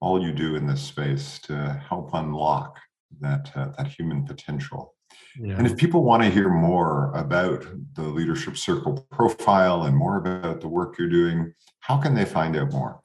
all 0.00 0.22
you 0.22 0.32
do 0.32 0.56
in 0.56 0.66
this 0.66 0.82
space 0.82 1.38
to 1.40 1.82
help 1.88 2.10
unlock 2.12 2.78
that 3.20 3.50
uh, 3.54 3.68
that 3.78 3.88
human 3.88 4.24
potential. 4.24 4.94
Yeah. 5.40 5.54
And 5.56 5.66
if 5.66 5.76
people 5.76 6.04
want 6.04 6.22
to 6.22 6.30
hear 6.30 6.48
more 6.48 7.12
about 7.14 7.66
the 7.94 8.02
Leadership 8.02 8.56
Circle 8.56 9.06
profile 9.10 9.84
and 9.84 9.96
more 9.96 10.18
about 10.18 10.60
the 10.60 10.68
work 10.68 10.98
you're 10.98 11.08
doing, 11.08 11.54
how 11.80 11.98
can 11.98 12.14
they 12.14 12.24
find 12.24 12.56
out 12.56 12.72
more? 12.72 13.00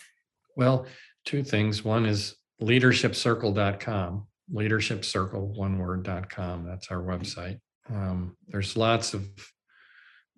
Well, 0.56 0.86
two 1.26 1.44
things. 1.44 1.84
One 1.84 2.06
is 2.06 2.36
leadershipcircle.com, 2.62 4.28
leadershipcircle, 4.54 5.58
one 5.58 5.78
word.com. 5.80 6.66
That's 6.66 6.90
our 6.92 7.02
website. 7.02 7.60
Um, 7.90 8.36
there's 8.48 8.78
lots 8.78 9.14
of 9.14 9.30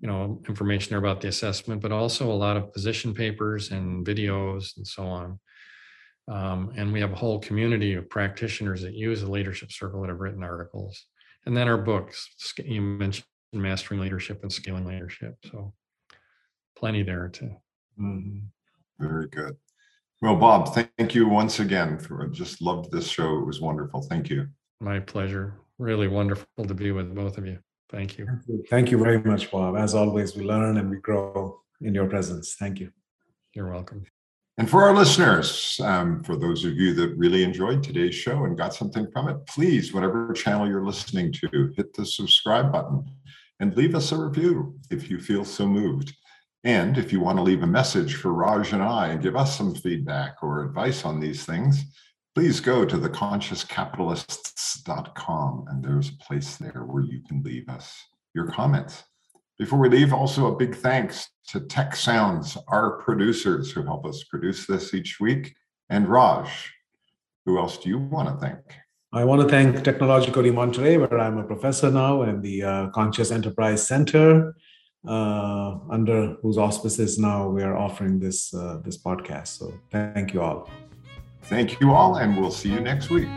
you 0.01 0.07
know 0.07 0.41
information 0.47 0.89
there 0.89 0.99
about 0.99 1.21
the 1.21 1.27
assessment, 1.27 1.81
but 1.81 1.91
also 1.91 2.31
a 2.31 2.33
lot 2.33 2.57
of 2.57 2.73
position 2.73 3.13
papers 3.13 3.71
and 3.71 4.05
videos 4.05 4.75
and 4.77 4.85
so 4.85 5.03
on. 5.03 5.39
Um, 6.27 6.71
and 6.75 6.91
we 6.91 6.99
have 7.01 7.11
a 7.11 7.15
whole 7.15 7.39
community 7.39 7.93
of 7.93 8.09
practitioners 8.09 8.81
that 8.81 8.93
use 8.93 9.21
the 9.21 9.31
leadership 9.31 9.71
circle 9.71 10.01
that 10.01 10.09
have 10.09 10.19
written 10.19 10.43
articles. 10.43 11.05
And 11.45 11.55
then 11.55 11.67
our 11.67 11.77
books. 11.77 12.29
You 12.63 12.81
mentioned 12.81 13.25
mastering 13.53 13.99
leadership 13.99 14.41
and 14.43 14.51
scaling 14.51 14.85
leadership. 14.85 15.35
So 15.45 15.73
plenty 16.75 17.03
there 17.03 17.29
to 17.29 17.57
Mhm. 17.99 18.43
Very 18.99 19.27
good. 19.27 19.57
Well, 20.21 20.35
Bob, 20.35 20.73
thank 20.73 21.15
you 21.15 21.27
once 21.27 21.59
again 21.59 21.97
for 21.97 22.27
just 22.27 22.61
loved 22.61 22.91
this 22.91 23.07
show. 23.07 23.39
It 23.39 23.45
was 23.45 23.59
wonderful. 23.59 24.01
Thank 24.03 24.29
you. 24.29 24.47
My 24.79 24.99
pleasure. 24.99 25.59
Really 25.77 26.07
wonderful 26.07 26.65
to 26.65 26.73
be 26.73 26.91
with 26.91 27.13
both 27.13 27.37
of 27.37 27.45
you. 27.45 27.59
Thank 27.91 28.17
you. 28.17 28.27
Thank 28.69 28.89
you 28.89 28.97
very 28.97 29.21
much, 29.21 29.51
Bob. 29.51 29.75
As 29.75 29.93
always, 29.93 30.35
we 30.35 30.43
learn 30.43 30.77
and 30.77 30.89
we 30.89 30.97
grow 30.97 31.59
in 31.81 31.93
your 31.93 32.07
presence. 32.07 32.55
Thank 32.55 32.79
you. 32.79 32.91
You're 33.53 33.69
welcome. 33.69 34.05
And 34.57 34.69
for 34.69 34.83
our 34.83 34.95
listeners, 34.95 35.79
um, 35.83 36.23
for 36.23 36.35
those 36.37 36.63
of 36.65 36.75
you 36.75 36.93
that 36.93 37.17
really 37.17 37.43
enjoyed 37.43 37.83
today's 37.83 38.15
show 38.15 38.45
and 38.45 38.57
got 38.57 38.73
something 38.73 39.09
from 39.11 39.27
it, 39.27 39.45
please, 39.47 39.93
whatever 39.93 40.31
channel 40.33 40.67
you're 40.67 40.85
listening 40.85 41.33
to, 41.33 41.73
hit 41.75 41.93
the 41.93 42.05
subscribe 42.05 42.71
button 42.71 43.05
and 43.59 43.75
leave 43.75 43.95
us 43.95 44.11
a 44.11 44.17
review 44.17 44.77
if 44.89 45.09
you 45.09 45.19
feel 45.19 45.43
so 45.43 45.67
moved. 45.67 46.13
And 46.63 46.97
if 46.97 47.11
you 47.11 47.19
want 47.19 47.37
to 47.37 47.43
leave 47.43 47.63
a 47.63 47.67
message 47.67 48.15
for 48.15 48.33
Raj 48.33 48.71
and 48.71 48.83
I 48.83 49.07
and 49.07 49.21
give 49.21 49.35
us 49.35 49.57
some 49.57 49.73
feedback 49.73 50.35
or 50.43 50.63
advice 50.63 51.05
on 51.05 51.19
these 51.19 51.43
things, 51.43 51.83
please 52.33 52.59
go 52.59 52.83
to 52.85 52.97
theconsciouscapitalists.com 52.97 55.65
and 55.67 55.83
there's 55.83 56.09
a 56.09 56.17
place 56.23 56.57
there 56.57 56.83
where 56.85 57.03
you 57.03 57.21
can 57.27 57.43
leave 57.43 57.69
us 57.69 57.93
your 58.33 58.47
comments. 58.47 59.03
Before 59.59 59.79
we 59.79 59.89
leave, 59.89 60.13
also 60.13 60.47
a 60.47 60.55
big 60.55 60.73
thanks 60.75 61.27
to 61.49 61.59
Tech 61.59 61.93
Sounds, 61.95 62.57
our 62.69 63.01
producers 63.03 63.71
who 63.71 63.83
help 63.83 64.05
us 64.05 64.23
produce 64.23 64.65
this 64.65 64.93
each 64.93 65.19
week, 65.19 65.53
and 65.89 66.07
Raj. 66.07 66.71
Who 67.45 67.59
else 67.59 67.77
do 67.77 67.89
you 67.89 67.99
want 67.99 68.29
to 68.29 68.37
thank? 68.43 68.61
I 69.13 69.25
want 69.25 69.41
to 69.41 69.49
thank 69.49 69.75
Tecnologico 69.77 70.41
di 70.41 70.51
Monterrey, 70.51 70.97
where 70.97 71.19
I'm 71.19 71.37
a 71.37 71.43
professor 71.43 71.91
now, 71.91 72.21
and 72.21 72.41
the 72.41 72.63
uh, 72.63 72.87
Conscious 72.91 73.29
Enterprise 73.29 73.85
Center, 73.85 74.55
uh, 75.05 75.79
under 75.89 76.37
whose 76.41 76.57
auspices 76.57 77.19
now 77.19 77.49
we 77.49 77.61
are 77.61 77.75
offering 77.75 78.19
this 78.19 78.53
uh, 78.53 78.77
this 78.85 78.97
podcast. 78.97 79.59
So 79.59 79.73
thank 79.91 80.33
you 80.33 80.41
all. 80.41 80.69
Thank 81.43 81.79
you 81.79 81.91
all, 81.91 82.15
and 82.17 82.39
we'll 82.39 82.51
see 82.51 82.71
you 82.71 82.79
next 82.79 83.09
week. 83.09 83.29